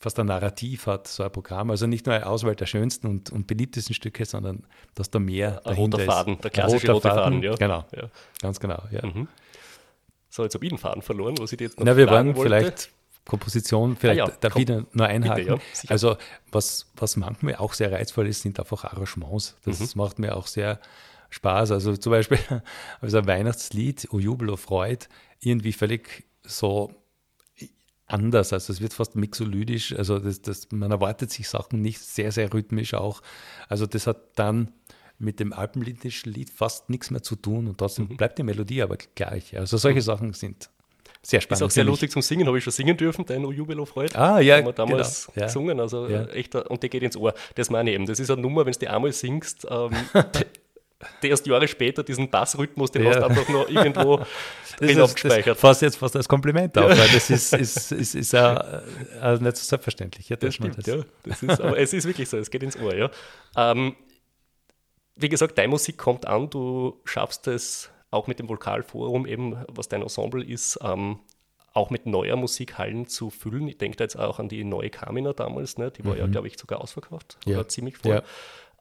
fast 0.00 0.18
ein 0.18 0.26
Narrativ 0.26 0.86
hat, 0.86 1.06
so 1.08 1.22
ein 1.22 1.30
Programm. 1.32 1.70
Also 1.70 1.86
nicht 1.86 2.06
nur 2.06 2.14
eine 2.16 2.26
Auswahl 2.26 2.56
der 2.56 2.66
schönsten 2.66 3.06
und, 3.06 3.30
und 3.30 3.46
beliebtesten 3.46 3.94
Stücke, 3.94 4.24
sondern 4.24 4.64
dass 4.96 5.10
da 5.10 5.18
mehr 5.20 5.64
Ein 5.66 5.74
roter 5.76 5.98
dahinter 5.98 6.12
Faden, 6.12 6.34
ist. 6.34 6.44
der 6.44 6.50
klassische 6.50 6.92
rote 6.92 7.08
Faden, 7.08 7.42
ja. 7.42 7.54
Genau, 7.54 7.84
Ja. 7.96 8.10
ganz 8.42 8.58
genau. 8.60 8.82
Ja. 8.90 9.02
So, 10.28 10.42
jetzt 10.44 10.54
habe 10.54 10.64
ich 10.64 10.70
den 10.70 10.78
Faden 10.78 11.02
verloren, 11.02 11.36
was 11.38 11.52
ich 11.52 11.58
dir 11.58 11.64
jetzt 11.64 11.78
noch 11.78 11.86
Na, 11.86 11.96
wir 11.96 12.08
waren 12.08 12.34
wollte. 12.36 12.42
vielleicht 12.42 12.90
Komposition, 13.28 13.94
vielleicht 13.96 14.20
Ah 14.22 14.26
ja, 14.28 14.32
darf 14.40 14.52
komm. 14.54 14.60
ich 14.62 14.66
da 14.66 14.82
nur 14.92 15.06
einhaken. 15.06 15.44
Bitte, 15.44 15.56
ja, 15.58 15.90
also 15.90 16.16
was, 16.50 16.90
was 16.96 17.16
manchmal 17.16 17.54
auch 17.56 17.74
sehr 17.74 17.92
reizvoll 17.92 18.26
ist, 18.26 18.42
sind 18.42 18.58
einfach 18.58 18.84
Arrangements. 18.84 19.56
Das 19.64 19.78
Mhm. 19.78 19.88
macht 19.94 20.18
mir 20.18 20.34
auch 20.36 20.48
sehr 20.48 20.80
Spaß. 21.30 21.70
Also 21.70 21.96
zum 21.96 22.10
Beispiel 22.10 22.38
also 23.00 23.18
ein 23.18 23.26
Weihnachtslied, 23.26 24.08
O 24.12 24.18
Jubel, 24.18 24.50
O 24.50 24.56
Freud, 24.56 25.06
irgendwie 25.40 25.72
völlig 25.72 26.24
so 26.42 26.90
anders. 28.06 28.52
Also 28.52 28.72
es 28.72 28.80
wird 28.80 28.94
fast 28.94 29.14
mixolydisch. 29.16 29.94
Also 29.94 30.18
das, 30.18 30.40
das, 30.42 30.68
man 30.72 30.90
erwartet 30.90 31.30
sich 31.30 31.48
Sachen 31.48 31.82
nicht 31.82 32.00
sehr, 32.00 32.32
sehr 32.32 32.52
rhythmisch 32.52 32.94
auch. 32.94 33.22
Also 33.68 33.86
das 33.86 34.06
hat 34.06 34.38
dann 34.38 34.72
mit 35.18 35.40
dem 35.40 35.52
alpenliedischen 35.52 36.32
Lied 36.32 36.48
fast 36.48 36.90
nichts 36.90 37.10
mehr 37.10 37.22
zu 37.22 37.36
tun 37.36 37.66
und 37.66 37.76
trotzdem 37.78 38.06
Mhm. 38.08 38.16
bleibt 38.16 38.38
die 38.38 38.42
Melodie 38.44 38.82
aber 38.82 38.96
gleich. 39.14 39.56
Also 39.58 39.76
solche 39.76 40.00
Sachen 40.00 40.32
sind 40.32 40.70
sehr 41.28 41.40
spannend. 41.42 41.60
Ist 41.60 41.66
auch 41.66 41.70
sehr 41.70 41.84
lustig 41.84 42.10
zum 42.10 42.22
Singen, 42.22 42.46
habe 42.46 42.56
ich 42.58 42.64
schon 42.64 42.72
singen 42.72 42.96
dürfen, 42.96 43.26
dein 43.26 43.44
O 43.44 43.52
Jubilo 43.52 43.84
freut. 43.84 44.16
Ah, 44.16 44.40
ja, 44.40 44.56
Haben 44.56 44.66
wir 44.66 44.72
damals 44.72 45.26
genau, 45.26 45.40
ja. 45.40 45.46
gesungen, 45.46 45.78
also 45.80 46.06
Ja. 46.08 46.22
äh, 46.22 46.30
echt, 46.32 46.54
äh, 46.54 46.60
und 46.60 46.82
die 46.82 46.88
geht 46.88 47.02
ins 47.02 47.16
Ohr. 47.16 47.34
Das 47.54 47.68
meine 47.70 47.90
ich 47.90 47.94
eben. 47.96 48.06
Das 48.06 48.18
ist 48.18 48.30
eine 48.30 48.40
Nummer, 48.40 48.64
wenn 48.64 48.72
du 48.72 48.78
die 48.78 48.88
einmal 48.88 49.12
singst, 49.12 49.66
ähm, 49.70 49.90
die 51.22 51.28
erst 51.28 51.46
Jahre 51.46 51.68
später 51.68 52.02
diesen 52.02 52.30
Bassrhythmus, 52.30 52.90
den 52.92 53.02
Ja. 53.04 53.10
hast 53.10 53.18
du 53.20 53.24
einfach 53.26 53.48
noch 53.50 53.68
irgendwo 53.68 54.16
Das 54.70 54.76
drin 54.78 54.88
ist 54.90 54.98
das 54.98 55.10
abgespeichert. 55.10 55.58
fast 55.58 55.82
jetzt 55.82 55.96
fast 55.96 56.16
als 56.16 56.28
Kompliment 56.28 56.78
auf, 56.78 56.88
weil 56.90 56.96
das 56.96 57.30
ist, 57.30 57.52
ist, 57.52 57.92
ist, 57.92 58.14
ist 58.14 58.32
ja 58.32 58.80
äh, 59.20 59.36
nicht 59.38 59.56
so 59.56 59.64
selbstverständlich. 59.64 60.28
Ja, 60.28 60.36
Das 60.36 60.58
man 60.60 60.72
stimmt, 60.72 60.86
ja. 60.86 61.04
Das 61.24 61.42
ist, 61.42 61.60
aber 61.60 61.78
es 61.78 61.92
ist 61.92 62.06
wirklich 62.06 62.28
so, 62.28 62.38
es 62.38 62.48
geht 62.50 62.62
ins 62.62 62.78
Ohr, 62.78 62.94
ja. 62.94 63.10
Ähm, 63.56 63.94
wie 65.16 65.28
gesagt, 65.28 65.58
deine 65.58 65.68
Musik 65.68 65.98
kommt 65.98 66.26
an, 66.26 66.48
du 66.48 67.00
schaffst 67.04 67.48
es 67.48 67.90
auch 68.10 68.26
mit 68.26 68.38
dem 68.38 68.48
Vokalforum, 68.48 69.26
eben 69.26 69.56
was 69.68 69.88
dein 69.88 70.02
Ensemble 70.02 70.42
ist, 70.44 70.78
ähm, 70.82 71.18
auch 71.74 71.90
mit 71.90 72.06
neuer 72.06 72.36
Musik 72.36 72.78
Hallen 72.78 73.06
zu 73.06 73.30
füllen. 73.30 73.68
Ich 73.68 73.78
denke 73.78 73.96
da 73.98 74.04
jetzt 74.04 74.16
auch 74.18 74.38
an 74.38 74.48
die 74.48 74.64
neue 74.64 74.90
Kamina 74.90 75.32
damals, 75.32 75.76
ne? 75.78 75.90
die 75.90 76.04
war 76.04 76.16
ja, 76.16 76.26
glaube 76.26 76.48
ich, 76.48 76.58
sogar 76.58 76.80
ausverkauft 76.80 77.38
Mhm. 77.44 77.52
Ja. 77.52 77.58
oder 77.58 77.68
ziemlich 77.68 77.98
voll. 77.98 78.22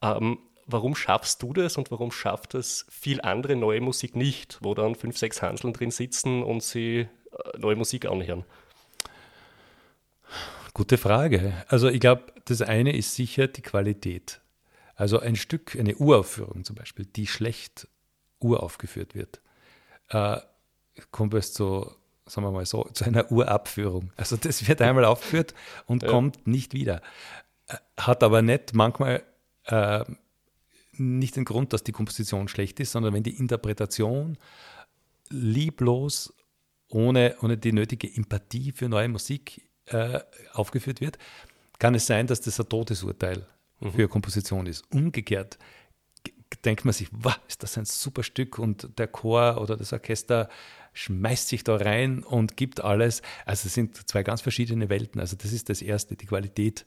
Ähm, 0.02 0.40
warum 0.66 0.96
schaffst 0.96 1.44
du 1.44 1.54
das 1.54 1.78
und 1.78 1.92
warum 1.92 2.12
schafft 2.12 2.56
es 2.56 2.86
viel 2.90 3.22
andere 3.22 3.56
neue 3.56 3.82
Musik 3.82 4.16
nicht, 4.16 4.58
wo 4.62 4.74
dann 4.74 4.96
fünf, 4.96 5.18
sechs 5.18 5.42
Hanseln 5.42 5.74
drin 5.74 5.92
sitzen 5.92 6.42
und 6.44 6.64
sie 6.64 7.00
äh, 7.02 7.08
neue 7.58 7.76
Musik 7.76 8.06
anhören? 8.06 8.46
Gute 10.74 10.98
Frage. 10.98 11.54
Also 11.68 11.90
ich 11.90 12.00
glaube, 12.00 12.24
das 12.46 12.62
eine 12.62 12.96
ist 12.96 13.16
sicher 13.16 13.48
die 13.48 13.62
Qualität. 13.62 14.42
Also 14.96 15.20
ein 15.20 15.36
Stück, 15.36 15.76
eine 15.80 15.96
Uraufführung 15.96 16.64
zum 16.64 16.76
Beispiel, 16.76 17.06
die 17.06 17.28
schlecht 17.28 17.88
uraufgeführt 18.40 19.16
wird, 19.16 19.42
äh, 20.10 20.38
kommt 21.12 21.34
es 21.34 21.54
zu, 21.54 21.92
sagen 22.26 22.48
wir 22.48 22.52
mal 22.52 22.66
so, 22.66 22.84
zu 22.94 23.06
einer 23.06 23.32
Urabführung. 23.32 24.12
Also 24.16 24.38
das 24.38 24.68
wird 24.68 24.82
einmal 24.82 25.06
aufgeführt 25.06 25.54
und 25.86 26.06
kommt 26.06 26.48
nicht 26.48 26.74
wieder. 26.74 27.02
Äh, 27.68 27.78
Hat 27.98 28.24
aber 28.24 28.42
nicht 28.42 28.74
manchmal 28.74 29.24
äh, 29.66 30.04
nicht 30.94 31.36
den 31.36 31.46
Grund, 31.46 31.74
dass 31.74 31.84
die 31.84 31.92
Komposition 31.92 32.48
schlecht 32.48 32.80
ist, 32.80 32.92
sondern 32.92 33.14
wenn 33.14 33.24
die 33.24 33.38
Interpretation 33.38 34.38
lieblos, 35.30 36.34
ohne, 36.90 37.36
ohne 37.42 37.58
die 37.58 37.74
nötige 37.74 38.14
Empathie 38.14 38.72
für 38.72 38.90
neue 38.90 39.10
Musik 39.10 39.68
äh, 39.86 40.20
aufgeführt 40.54 41.02
wird, 41.02 41.18
kann 41.80 41.96
es 41.96 42.08
sein, 42.08 42.28
dass 42.28 42.42
das 42.42 42.60
ein 42.60 42.70
Todesurteil 42.70 43.46
für 43.80 43.94
eine 43.94 44.08
Komposition 44.08 44.66
ist. 44.66 44.84
Umgekehrt 44.92 45.60
denkt 46.68 46.86
man 46.86 46.94
sich, 46.94 47.08
wow, 47.12 47.40
ist 47.48 47.64
das 47.64 47.78
ein 47.78 47.86
super 47.86 48.22
Stück 48.24 48.60
und 48.60 49.00
der 49.00 49.08
Chor 49.08 49.60
oder 49.62 49.76
das 49.78 49.92
Orchester 49.94 50.50
schmeißt 50.94 51.48
sich 51.48 51.64
da 51.64 51.76
rein 51.78 52.24
und 52.24 52.58
gibt 52.58 52.84
alles. 52.84 53.22
Also 53.46 53.68
es 53.68 53.74
sind 53.74 54.08
zwei 54.10 54.22
ganz 54.24 54.42
verschiedene 54.42 54.90
Welten. 54.90 55.20
Also 55.22 55.36
das 55.36 55.52
ist 55.54 55.70
das 55.70 55.82
Erste, 55.82 56.16
die 56.16 56.26
Qualität, 56.26 56.86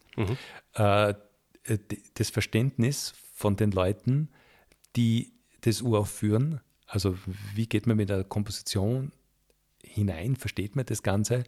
äh, 0.74 1.14
d- 1.66 2.02
das 2.14 2.30
Verständnis 2.30 3.14
von 3.34 3.56
den 3.56 3.70
Leuten, 3.72 4.28
die 4.96 5.32
das 5.62 5.82
uraufführen. 5.82 6.60
Also 6.86 7.16
wie 7.54 7.66
geht 7.66 7.86
man 7.86 7.96
mit 7.96 8.08
der 8.08 8.24
Komposition 8.24 9.12
hinein, 9.84 10.36
versteht 10.36 10.76
man 10.76 10.84
das 10.86 11.02
Ganze. 11.02 11.44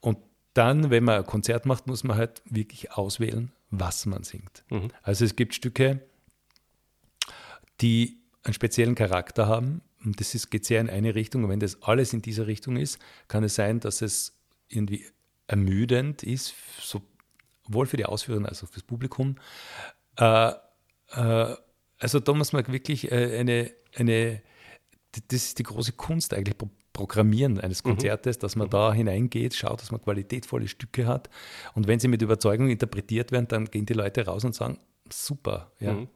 Und 0.00 0.18
dann, 0.54 0.90
wenn 0.90 1.04
man 1.04 1.16
ein 1.18 1.26
Konzert 1.26 1.66
macht, 1.66 1.86
muss 1.86 2.04
man 2.04 2.16
halt 2.16 2.42
wirklich 2.44 2.92
auswählen, 2.92 3.52
was 3.70 4.06
man 4.06 4.24
singt. 4.24 4.64
Also 5.02 5.24
es 5.24 5.36
gibt 5.36 5.54
Stücke, 5.54 6.00
die 7.80 8.20
einen 8.42 8.54
speziellen 8.54 8.94
Charakter 8.94 9.46
haben. 9.46 9.82
Und 10.04 10.20
das 10.20 10.34
ist, 10.34 10.50
geht 10.50 10.64
sehr 10.64 10.80
in 10.80 10.88
eine 10.88 11.14
Richtung. 11.14 11.44
Und 11.44 11.50
wenn 11.50 11.60
das 11.60 11.82
alles 11.82 12.12
in 12.12 12.22
dieser 12.22 12.46
Richtung 12.46 12.76
ist, 12.76 12.98
kann 13.26 13.44
es 13.44 13.54
sein, 13.54 13.80
dass 13.80 14.02
es 14.02 14.36
irgendwie 14.68 15.04
ermüdend 15.46 16.22
ist, 16.22 16.54
sowohl 16.80 17.86
für 17.86 17.96
die 17.96 18.04
Ausführung 18.06 18.46
als 18.46 18.62
auch 18.62 18.68
fürs 18.68 18.84
Publikum. 18.84 19.36
Äh, 20.16 20.52
äh, 21.10 21.56
also 21.98 22.20
da 22.20 22.32
muss 22.34 22.52
man 22.52 22.66
wirklich 22.68 23.10
äh, 23.10 23.38
eine, 23.38 23.72
eine, 23.96 24.42
das 25.28 25.44
ist 25.44 25.58
die 25.58 25.64
große 25.64 25.92
Kunst 25.92 26.34
eigentlich, 26.34 26.56
Pro 26.56 26.70
Programmieren 26.94 27.60
eines 27.60 27.84
Konzertes, 27.84 28.40
dass 28.40 28.56
man 28.56 28.68
da 28.70 28.92
hineingeht, 28.92 29.54
schaut, 29.54 29.80
dass 29.80 29.92
man 29.92 30.02
qualitätvolle 30.02 30.66
Stücke 30.66 31.06
hat. 31.06 31.30
Und 31.74 31.86
wenn 31.86 32.00
sie 32.00 32.08
mit 32.08 32.22
Überzeugung 32.22 32.70
interpretiert 32.70 33.30
werden, 33.30 33.46
dann 33.46 33.66
gehen 33.66 33.86
die 33.86 33.92
Leute 33.92 34.26
raus 34.26 34.44
und 34.44 34.52
sagen, 34.52 34.80
super. 35.12 35.70
Ja. 35.80 36.06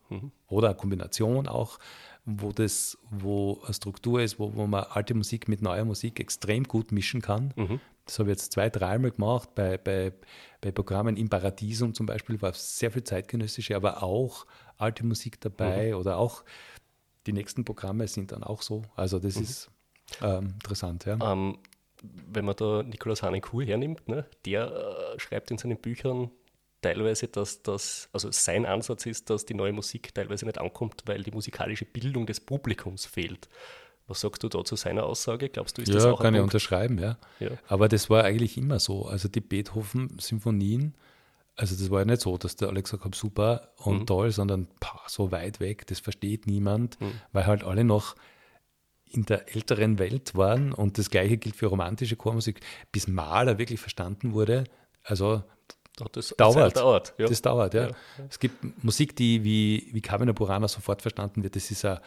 Oder 0.49 0.69
eine 0.69 0.77
Kombination 0.77 1.49
auch, 1.49 1.79
wo 2.25 2.53
das, 2.53 2.99
wo 3.11 3.61
eine 3.65 3.75
Struktur 3.75 4.21
ist, 4.23 4.39
wo, 4.39 4.55
wo 4.55 4.67
man 4.67 4.85
alte 4.85 5.15
Musik 5.15 5.49
mit 5.49 5.63
neuer 5.63 5.85
Musik 5.85 6.21
extrem 6.21 6.65
gut 6.65 6.93
mischen 6.93 7.21
kann. 7.21 7.53
Das 8.05 8.19
habe 8.19 8.31
ich 8.31 8.39
jetzt 8.39 8.53
zwei, 8.53 8.69
dreimal 8.69 9.13
gemacht 9.13 9.55
bei, 9.55 9.79
bei, 9.79 10.13
bei 10.61 10.73
Programmen 10.73 11.17
im 11.17 11.29
Paradiesum 11.29 11.95
zum 11.95 12.07
Beispiel, 12.07 12.41
war 12.43 12.53
sehr 12.53 12.91
viel 12.91 13.05
zeitgenössische, 13.05 13.77
aber 13.77 14.03
auch 14.03 14.47
alte 14.77 15.07
Musik 15.07 15.41
dabei 15.41 15.95
oder 15.97 16.17
auch 16.17 16.45
die 17.27 17.33
nächsten 17.33 17.65
Programme 17.65 18.09
sind 18.09 18.33
dann 18.33 18.43
auch 18.43 18.63
so. 18.63 18.83
Also 18.97 19.19
das 19.19 19.37
ist 19.37 19.71
ähm, 20.21 20.55
interessant, 20.55 21.05
ja. 21.05 21.19
Ähm, 21.33 21.59
wenn 22.03 22.45
man 22.45 22.57
da 22.57 22.83
Nikolaus 22.83 23.23
Hanen-Kuh 23.23 23.63
hernimmt, 23.63 24.09
ne, 24.09 24.27
der 24.45 25.15
äh, 25.15 25.21
schreibt 25.21 25.51
in 25.53 25.59
seinen 25.59 25.79
Büchern 25.79 26.31
teilweise, 26.83 27.29
dass 27.29 27.63
das, 27.63 28.09
also 28.13 28.31
sein 28.31 28.67
Ansatz 28.67 29.07
ist, 29.07 29.31
dass 29.31 29.47
die 29.47 29.55
neue 29.55 29.73
Musik 29.73 30.15
teilweise 30.15 30.45
nicht 30.45 30.59
ankommt, 30.59 31.03
weil 31.07 31.23
die 31.23 31.31
musikalische 31.31 31.85
Bildung 31.87 32.27
des 32.27 32.41
Publikums 32.41 33.07
fehlt. 33.07 33.49
Was 34.09 34.21
sagst 34.21 34.43
du 34.43 34.49
da 34.49 34.65
zu 34.65 34.77
seiner 34.77 35.05
Aussage? 35.05 35.49
Glaubst 35.49 35.79
du, 35.79 35.83
ist 35.83 35.95
das 35.95 36.05
Ja, 36.05 36.13
auch 36.13 36.19
kann 36.19 36.35
ein 36.35 36.35
ich 36.35 36.41
unterschreiben, 36.43 36.99
ja. 36.99 37.17
Ja. 37.41 37.51
Aber 37.69 37.89
das 37.89 38.11
war 38.11 38.25
eigentlich 38.25 38.59
immer 38.59 38.81
so. 38.81 39.07
Also 39.07 39.29
die 39.29 39.41
Beethoven-Symphonien, 39.41 40.95
also 41.57 41.77
das 41.77 41.91
war 41.91 42.01
ja 42.01 42.05
nicht 42.05 42.21
so, 42.21 42.37
dass 42.37 42.57
der 42.57 42.69
Alex 42.69 42.91
gesagt 42.91 43.05
hat, 43.05 43.15
super 43.15 43.73
und 43.77 44.01
Mhm. 44.01 44.07
toll, 44.07 44.31
sondern 44.33 44.67
pah, 44.81 45.03
so 45.07 45.31
weit 45.31 45.61
weg, 45.61 45.87
das 45.87 46.01
versteht 46.01 46.47
niemand, 46.47 46.99
weil 47.33 47.47
halt 47.47 47.63
alle 47.65 47.85
noch 47.85 48.17
in 49.05 49.25
der 49.27 49.55
älteren 49.55 49.99
Welt 49.99 50.35
waren 50.35 50.73
und 50.73 50.97
das 50.99 51.11
gleiche 51.11 51.37
gilt 51.37 51.55
für 51.57 51.67
romantische 51.67 52.17
Chormusik, 52.17 52.61
bis 52.93 53.07
Maler 53.07 53.59
wirklich 53.59 53.79
verstanden 53.79 54.33
wurde. 54.33 54.65
Also 55.05 55.45
das 56.13 56.35
dauert. 56.37 56.77
dauert 56.77 57.15
ja. 57.19 57.27
Das 57.27 57.43
dauert, 57.43 57.75
ja. 57.75 57.89
ja. 57.89 57.95
Es 58.29 58.39
gibt 58.39 58.83
Musik, 58.83 59.15
die 59.17 59.45
wie, 59.45 59.91
wie 59.93 60.01
Carmina 60.01 60.33
Burana 60.33 60.69
sofort 60.69 61.03
verstanden 61.03 61.43
wird. 61.43 61.57
Das 61.57 61.71
ist 61.71 61.85
ein, 61.85 61.99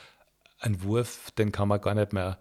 ein 0.60 0.84
Wurf, 0.84 1.32
den 1.32 1.52
kann 1.52 1.68
man 1.68 1.82
gar 1.82 1.94
nicht 1.94 2.14
mehr 2.14 2.40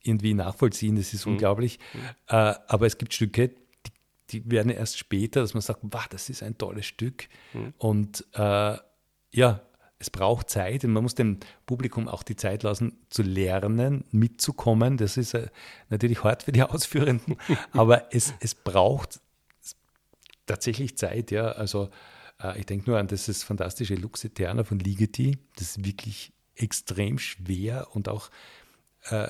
irgendwie 0.00 0.34
nachvollziehen. 0.34 0.96
Das 0.96 1.12
ist 1.12 1.26
mhm. 1.26 1.32
unglaublich. 1.32 1.78
Mhm. 1.92 2.00
Äh, 2.28 2.54
aber 2.68 2.86
es 2.86 2.98
gibt 2.98 3.14
Stücke, 3.14 3.48
die, 3.48 3.92
die, 4.30 4.50
werden 4.50 4.70
erst 4.70 4.98
später, 4.98 5.40
dass 5.40 5.54
man 5.54 5.62
sagt, 5.62 5.80
wow, 5.82 6.06
das 6.08 6.28
ist 6.28 6.42
ein 6.42 6.56
tolles 6.58 6.86
Stück. 6.86 7.28
Mhm. 7.52 7.74
Und 7.78 8.24
äh, 8.34 8.76
ja, 9.32 9.60
es 9.98 10.10
braucht 10.10 10.50
Zeit 10.50 10.84
und 10.84 10.92
man 10.92 11.02
muss 11.02 11.14
dem 11.14 11.38
Publikum 11.66 12.08
auch 12.08 12.22
die 12.22 12.36
Zeit 12.36 12.62
lassen, 12.62 12.98
zu 13.08 13.22
lernen, 13.22 14.04
mitzukommen. 14.10 14.96
Das 14.96 15.16
ist 15.16 15.34
äh, 15.34 15.48
natürlich 15.88 16.22
hart 16.22 16.42
für 16.42 16.52
die 16.52 16.62
Ausführenden, 16.62 17.36
aber 17.72 18.12
es, 18.12 18.34
es 18.40 18.54
braucht 18.54 19.20
tatsächlich 20.46 20.96
Zeit, 20.96 21.30
ja. 21.30 21.52
Also 21.52 21.90
äh, 22.42 22.58
ich 22.58 22.66
denke 22.66 22.90
nur 22.90 22.98
an 22.98 23.08
das 23.08 23.42
fantastische 23.42 23.94
Lux 23.94 24.24
Eterna 24.24 24.64
von 24.64 24.78
Ligeti, 24.78 25.38
das 25.56 25.84
wirklich 25.84 26.32
extrem 26.54 27.18
schwer 27.18 27.88
und 27.92 28.08
auch 28.08 28.30
äh, 29.10 29.28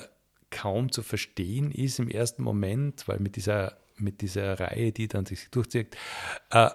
kaum 0.51 0.91
zu 0.91 1.03
verstehen 1.03 1.71
ist 1.71 1.99
im 1.99 2.09
ersten 2.09 2.43
Moment, 2.43 3.07
weil 3.07 3.19
mit 3.19 3.35
dieser, 3.35 3.77
mit 3.97 4.21
dieser 4.21 4.59
Reihe, 4.59 4.91
die 4.91 5.07
dann 5.07 5.25
sich 5.25 5.49
durchzieht, 5.49 5.95
äh, 6.51 6.69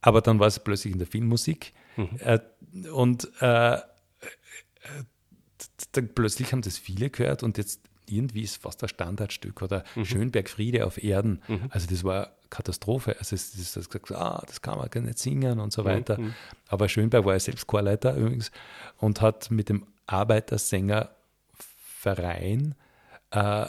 aber 0.00 0.20
dann 0.20 0.38
war 0.38 0.46
es 0.46 0.62
plötzlich 0.62 0.92
in 0.92 0.98
der 0.98 1.08
Filmmusik 1.08 1.72
mhm. 1.96 2.18
äh, 2.20 2.40
und 2.90 3.30
äh, 3.40 3.74
äh, 3.74 3.80
dann 5.92 6.08
plötzlich 6.14 6.52
haben 6.52 6.62
das 6.62 6.76
viele 6.76 7.10
gehört 7.10 7.42
und 7.42 7.56
jetzt 7.56 7.80
irgendwie 8.08 8.42
ist 8.42 8.56
fast 8.56 8.82
ein 8.82 8.88
Standardstück 8.88 9.62
oder 9.62 9.84
mhm. 9.94 10.04
Schönberg 10.04 10.50
Friede 10.50 10.84
auf 10.86 11.02
Erden. 11.02 11.40
Mhm. 11.48 11.68
Also 11.70 11.86
das 11.88 12.04
war 12.04 12.36
Katastrophe. 12.50 13.16
Also 13.18 13.34
es 13.34 13.54
ist 13.54 13.76
das 13.76 13.88
gesagt, 13.88 14.12
ah, 14.12 14.44
das 14.46 14.60
kann 14.62 14.78
man 14.78 14.88
gar 14.90 15.00
nicht 15.00 15.18
singen 15.18 15.58
und 15.60 15.72
so 15.72 15.82
mhm, 15.82 15.86
weiter. 15.86 16.20
Mhm. 16.20 16.34
Aber 16.68 16.88
Schönberg 16.88 17.24
war 17.24 17.32
ja 17.34 17.40
selbst 17.40 17.66
Chorleiter 17.66 18.14
übrigens 18.16 18.52
und 18.98 19.20
hat 19.20 19.50
mit 19.50 19.68
dem 19.68 19.86
Arbeitersängerverein 20.06 22.74
äh, 23.30 23.66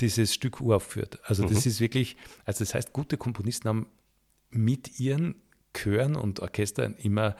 dieses 0.00 0.34
Stück 0.34 0.60
uraufführt. 0.60 1.20
Also 1.24 1.44
das 1.44 1.64
mhm. 1.64 1.70
ist 1.70 1.80
wirklich, 1.80 2.16
also 2.44 2.64
das 2.64 2.74
heißt, 2.74 2.92
gute 2.92 3.16
Komponisten 3.16 3.68
haben 3.68 3.86
mit 4.50 4.98
ihren 4.98 5.36
Chören 5.74 6.16
und 6.16 6.40
Orchestern 6.40 6.94
immer 6.94 7.36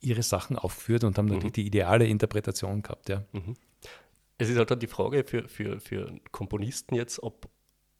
ihre 0.00 0.22
Sachen 0.22 0.56
aufgeführt 0.56 1.04
und 1.04 1.18
haben 1.18 1.26
mhm. 1.26 1.34
natürlich 1.34 1.54
die 1.54 1.66
ideale 1.66 2.06
Interpretation 2.06 2.82
gehabt. 2.82 3.08
Ja. 3.08 3.24
Es 4.38 4.48
ist 4.48 4.56
halt 4.56 4.70
dann 4.70 4.80
die 4.80 4.86
Frage 4.86 5.24
für, 5.24 5.48
für, 5.48 5.80
für 5.80 6.12
Komponisten 6.30 6.94
jetzt, 6.94 7.22
ob 7.22 7.48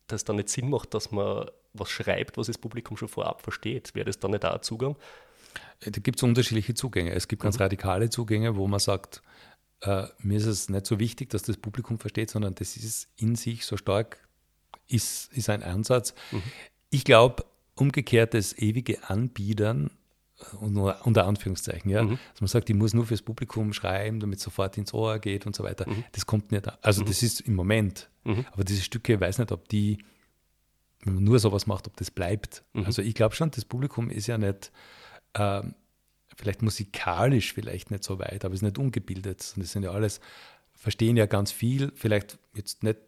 das 0.06 0.24
dann 0.24 0.36
nicht 0.36 0.48
Sinn 0.48 0.70
macht, 0.70 0.94
dass 0.94 1.10
man 1.10 1.50
was 1.74 1.90
schreibt, 1.90 2.36
was 2.38 2.46
das 2.46 2.58
Publikum 2.58 2.96
schon 2.96 3.08
vorab 3.08 3.42
versteht. 3.42 3.94
Wäre 3.94 4.06
das 4.06 4.18
dann 4.18 4.30
nicht 4.30 4.44
auch 4.44 4.54
ein 4.54 4.62
Zugang? 4.62 4.96
Da 5.80 5.90
gibt 5.90 6.18
es 6.18 6.22
unterschiedliche 6.22 6.74
Zugänge. 6.74 7.12
Es 7.12 7.28
gibt 7.28 7.42
ganz 7.42 7.56
mhm. 7.56 7.62
radikale 7.62 8.10
Zugänge, 8.10 8.56
wo 8.56 8.66
man 8.66 8.80
sagt, 8.80 9.22
äh, 9.82 10.06
mir 10.18 10.38
ist 10.38 10.46
es 10.46 10.68
nicht 10.68 10.86
so 10.86 10.98
wichtig, 10.98 11.30
dass 11.30 11.42
das 11.42 11.56
Publikum 11.56 11.98
versteht, 11.98 12.30
sondern 12.30 12.54
das 12.54 12.76
ist 12.76 13.08
in 13.16 13.36
sich 13.36 13.64
so 13.64 13.76
stark, 13.76 14.26
ist, 14.88 15.32
ist 15.32 15.50
ein 15.50 15.62
Ansatz. 15.62 16.14
Mhm. 16.32 16.42
Ich 16.90 17.04
glaube, 17.04 17.44
umgekehrt 17.74 18.34
das 18.34 18.56
ewige 18.58 19.08
Anbiedern, 19.08 19.86
äh, 19.86 19.90
unter 20.60 21.26
Anführungszeichen, 21.26 21.90
ja, 21.90 22.04
mhm. 22.04 22.18
dass 22.32 22.40
man 22.40 22.48
sagt, 22.48 22.70
ich 22.70 22.76
muss 22.76 22.94
nur 22.94 23.06
fürs 23.06 23.22
Publikum 23.22 23.72
schreiben, 23.72 24.20
damit 24.20 24.38
es 24.38 24.44
sofort 24.44 24.78
ins 24.78 24.94
Ohr 24.94 25.18
geht 25.18 25.46
und 25.46 25.56
so 25.56 25.64
weiter, 25.64 25.88
mhm. 25.88 26.04
das 26.12 26.26
kommt 26.26 26.52
nicht. 26.52 26.66
Also 26.84 27.02
mhm. 27.02 27.06
das 27.06 27.22
ist 27.22 27.40
im 27.40 27.54
Moment, 27.54 28.08
mhm. 28.24 28.46
aber 28.52 28.64
diese 28.64 28.82
Stücke, 28.82 29.14
ich 29.14 29.20
weiß 29.20 29.38
nicht, 29.38 29.50
ob 29.50 29.68
die, 29.68 29.98
wenn 31.04 31.14
man 31.14 31.24
nur 31.24 31.38
sowas 31.38 31.66
macht, 31.66 31.86
ob 31.86 31.96
das 31.96 32.10
bleibt. 32.10 32.62
Mhm. 32.72 32.84
Also 32.84 33.02
ich 33.02 33.14
glaube 33.14 33.34
schon, 33.34 33.50
das 33.50 33.64
Publikum 33.64 34.10
ist 34.10 34.28
ja 34.28 34.38
nicht, 34.38 34.70
ähm, 35.34 35.74
vielleicht 36.36 36.62
musikalisch 36.62 37.52
vielleicht 37.52 37.90
nicht 37.90 38.04
so 38.04 38.18
weit, 38.20 38.44
aber 38.44 38.54
es 38.54 38.60
ist 38.60 38.62
nicht 38.62 38.78
ungebildet. 38.78 39.52
Und 39.56 39.64
das 39.64 39.72
sind 39.72 39.82
ja 39.82 39.90
alles, 39.90 40.20
verstehen 40.72 41.16
ja 41.16 41.26
ganz 41.26 41.50
viel, 41.50 41.90
vielleicht 41.96 42.38
jetzt 42.54 42.84
nicht 42.84 42.98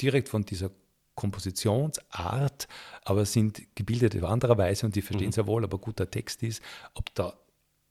direkt 0.00 0.28
von 0.28 0.44
dieser 0.44 0.70
Kompositionsart, 1.14 2.68
aber 3.04 3.24
sind 3.24 3.62
gebildet 3.74 4.16
auf 4.16 4.24
andere 4.28 4.58
Weise 4.58 4.86
und 4.86 4.96
die 4.96 5.02
verstehen 5.02 5.28
mhm. 5.28 5.32
sehr 5.32 5.46
wohl, 5.46 5.64
aber 5.64 5.78
guter 5.78 6.10
Text 6.10 6.42
ist, 6.42 6.62
ob 6.94 7.14
da 7.14 7.34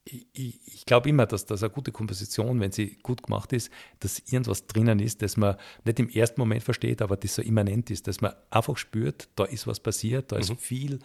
ich, 0.06 0.60
ich 0.66 0.86
glaube 0.86 1.08
immer, 1.08 1.26
dass 1.26 1.46
das 1.46 1.64
eine 1.64 1.72
gute 1.72 1.94
Komposition, 1.94 2.60
wenn 2.60 2.74
sie 2.74 2.98
gut 3.04 3.24
gemacht 3.24 3.54
ist, 3.54 3.72
dass 4.00 4.20
irgendwas 4.20 4.68
drinnen 4.68 5.00
ist, 5.00 5.22
das 5.22 5.38
man 5.38 5.56
nicht 5.86 5.98
im 5.98 6.10
ersten 6.10 6.42
Moment 6.42 6.62
versteht, 6.62 7.02
aber 7.02 7.16
das 7.16 7.36
so 7.36 7.42
immanent 7.42 7.90
ist, 7.90 8.08
dass 8.08 8.20
man 8.20 8.34
einfach 8.50 8.76
spürt, 8.76 9.30
da 9.36 9.46
ist 9.46 9.66
was 9.66 9.80
passiert, 9.80 10.34
da 10.34 10.36
mhm. 10.36 10.42
ist 10.42 10.54
viel 10.60 11.00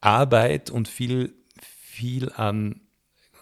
Arbeit 0.00 0.70
und 0.70 0.86
viel 0.88 1.34
viel 1.94 2.32
an, 2.32 2.80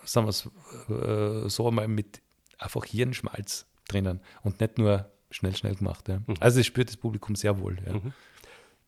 sagen 0.04 0.26
wir 0.26 0.30
es 0.30 0.48
äh, 0.88 1.48
so 1.48 1.68
einmal, 1.68 1.88
mit 1.88 2.20
einfach 2.58 2.84
Hirnschmalz 2.84 3.66
drinnen 3.88 4.20
und 4.42 4.60
nicht 4.60 4.78
nur 4.78 5.10
schnell, 5.32 5.56
schnell 5.56 5.74
gemacht. 5.74 6.08
Ja. 6.08 6.18
Mhm. 6.26 6.34
Also 6.40 6.60
es 6.60 6.66
spürt 6.66 6.88
das 6.88 6.96
Publikum 6.96 7.34
sehr 7.34 7.58
wohl. 7.58 7.78
Ja. 7.84 7.94
Mhm. 7.94 8.12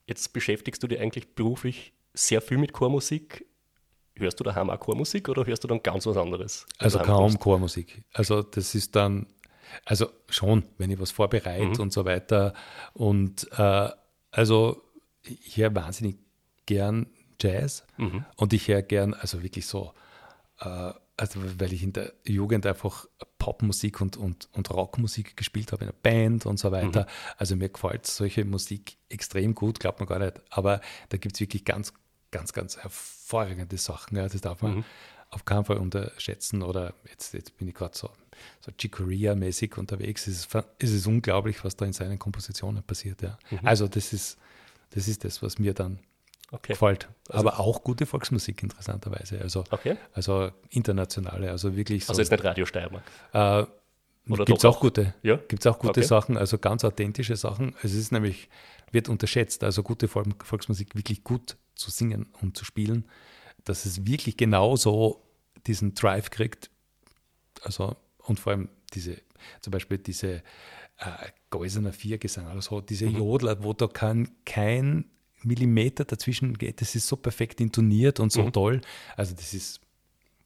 Jetzt 0.07 0.33
beschäftigst 0.33 0.83
du 0.83 0.87
dich 0.87 1.01
eigentlich 1.01 1.35
beruflich 1.35 1.93
sehr 2.13 2.41
viel 2.41 2.59
mit 2.59 2.73
Chormusik. 2.73 3.47
Hörst 4.17 4.39
du 4.39 4.45
daheim 4.45 4.71
auch 4.71 4.79
Chormusik 4.79 5.29
oder 5.29 5.45
hörst 5.45 5.65
du 5.65 5.69
dann 5.69 5.83
ganz 5.83 6.07
was 6.07 6.17
anderes? 6.17 6.67
Also 6.79 7.01
kaum? 7.01 7.39
Chormusik. 7.39 8.05
Also 8.13 8.43
das 8.43 8.75
ist 8.75 8.95
dann, 8.95 9.27
also 9.85 10.09
schon, 10.29 10.65
wenn 10.79 10.91
ich 10.91 11.01
was 11.01 11.11
vorbereite 11.11 11.65
mhm. 11.65 11.81
und 11.81 11.93
so 11.93 12.05
weiter. 12.05 12.55
Und 12.93 13.49
äh, 13.59 13.89
also 14.31 14.83
ich 15.23 15.57
höre 15.57 15.75
wahnsinnig 15.75 16.17
gern 16.67 17.07
Jazz 17.41 17.85
mhm. 17.97 18.25
und 18.37 18.53
ich 18.53 18.69
höre 18.69 18.83
gern, 18.83 19.15
also 19.15 19.43
wirklich 19.43 19.67
so, 19.67 19.93
äh, 20.61 20.93
also 21.17 21.41
weil 21.59 21.73
ich 21.73 21.83
in 21.83 21.93
der 21.93 22.13
Jugend 22.25 22.67
einfach 22.67 23.07
Popmusik 23.39 24.01
und, 24.01 24.17
und, 24.17 24.49
und 24.53 24.71
Rockmusik 24.71 25.37
gespielt 25.37 25.73
habe 25.73 25.85
in 25.85 25.91
einer 25.91 25.99
Band 26.03 26.47
und 26.47 26.59
so 26.59 26.73
weiter. 26.73 27.03
Mhm. 27.03 27.35
Also 27.37 27.57
mir 27.57 27.69
gefällt 27.69 28.07
solche 28.07 28.45
Musik 28.45 28.97
extrem 29.09 29.55
gut, 29.55 29.81
glaubt 29.81 30.01
man 30.01 30.09
gar 30.09 30.19
nicht. 30.19 30.41
Aber 30.51 30.81
da 31.11 31.17
gibt 31.19 31.37
es 31.37 31.41
wirklich 31.41 31.65
ganz, 31.65 31.93
ganz, 32.31 32.53
ganz 32.53 32.79
hervorragende 32.79 33.79
Sachen. 33.79 34.17
Ja. 34.17 34.29
Das 34.29 34.41
darf 34.41 34.63
man 34.63 34.77
mhm. 34.77 34.85
auf 35.31 35.45
keinen 35.45 35.65
Fall 35.65 35.77
unterschätzen. 35.77 36.63
Oder 36.63 36.95
jetzt, 37.09 37.33
jetzt 37.35 37.57
bin 37.59 37.69
ich 37.69 37.75
gerade 37.75 37.97
so, 37.97 38.11
so 38.61 38.73
Chicoria-mäßig 38.73 39.77
unterwegs. 39.79 40.27
Es 40.27 40.47
ist, 40.47 40.65
es 40.79 40.91
ist 40.91 41.07
unglaublich, 41.07 41.63
was 41.65 41.77
da 41.77 41.85
in 41.85 41.93
seinen 41.93 42.19
Kompositionen 42.19 42.83
passiert. 42.83 43.23
Ja. 43.23 43.39
Mhm. 43.51 43.61
Also 43.63 43.87
das 43.87 44.13
ist, 44.13 44.37
das 44.91 45.07
ist 45.07 45.25
das, 45.25 45.43
was 45.43 45.59
mir 45.59 45.75
dann 45.75 46.01
okay. 46.51 46.73
gefällt. 46.73 47.09
Also 47.29 47.41
Aber 47.41 47.61
auch 47.61 47.83
gute 47.83 48.07
Volksmusik, 48.07 48.63
interessanterweise. 48.63 49.41
Also, 49.41 49.65
okay. 49.71 49.97
also 50.13 50.51
internationale, 50.71 51.51
also 51.51 51.77
wirklich 51.77 52.05
so. 52.05 52.11
Also 52.11 52.23
jetzt 52.23 52.31
nicht 52.31 52.45
Radio 52.45 52.67
Steiermark. 52.67 53.05
Äh, 53.33 53.65
Gibt 54.27 54.59
es 54.59 54.65
auch, 54.65 54.81
gute, 54.81 55.13
ja? 55.23 55.37
gibt's 55.37 55.67
auch 55.67 55.79
gute 55.79 56.01
okay. 56.01 56.03
Sachen, 56.03 56.39
also 56.39 56.57
ganz 56.57 56.83
authentische 56.83 57.37
Sachen. 57.37 57.75
Es 57.83 57.93
ist 57.93 58.11
nämlich, 58.11 58.49
wird 58.91 59.11
unterschätzt, 59.11 59.63
also 59.63 59.83
gute 59.83 60.09
Volksmusik 60.09 60.95
wirklich 60.95 61.25
gut 61.25 61.59
zu 61.75 61.91
singen 61.91 62.33
und 62.41 62.57
zu 62.57 62.65
spielen, 62.65 63.07
dass 63.65 63.85
es 63.85 64.07
wirklich 64.07 64.39
genauso 64.39 65.23
diesen 65.67 65.95
Drive 65.95 66.31
kriegt. 66.31 66.71
Also, 67.63 67.97
und 68.19 68.41
vor 68.41 68.53
allem 68.53 68.71
diese, 68.95 69.21
zum 69.61 69.73
Beispiel 69.73 69.99
diese 69.99 70.37
äh, 70.37 70.43
Geusener 71.51 71.93
Viergesang, 71.93 72.47
also 72.47 72.81
diese 72.81 73.07
mhm. 73.07 73.17
Jodler, 73.17 73.63
wo 73.63 73.75
da 73.75 73.89
kann 73.89 74.31
kein 74.47 75.11
Millimeter 75.45 76.05
dazwischen 76.05 76.57
geht. 76.59 76.81
Das 76.81 76.95
ist 76.95 77.07
so 77.07 77.17
perfekt 77.17 77.61
intoniert 77.61 78.21
und 78.21 78.33
so 78.33 78.43
mhm. 78.43 78.53
toll. 78.53 78.81
Also 79.17 79.35
das 79.35 79.55
ist 79.55 79.81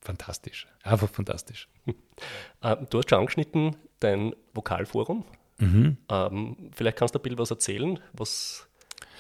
fantastisch. 0.01 0.67
Einfach 0.83 1.09
fantastisch. 1.09 1.69
Äh, 2.61 2.77
du 2.91 2.99
hast 2.99 3.09
schon 3.09 3.21
angeschnitten 3.21 3.77
dein 4.01 4.35
Vokalforum. 4.53 5.25
Mhm. 5.59 5.97
Ähm, 6.09 6.57
vielleicht 6.73 6.97
kannst 6.97 7.15
du 7.15 7.21
ein 7.21 7.23
bisschen 7.23 7.39
was 7.39 7.53
erzählen. 7.53 8.01
Was, 8.13 8.67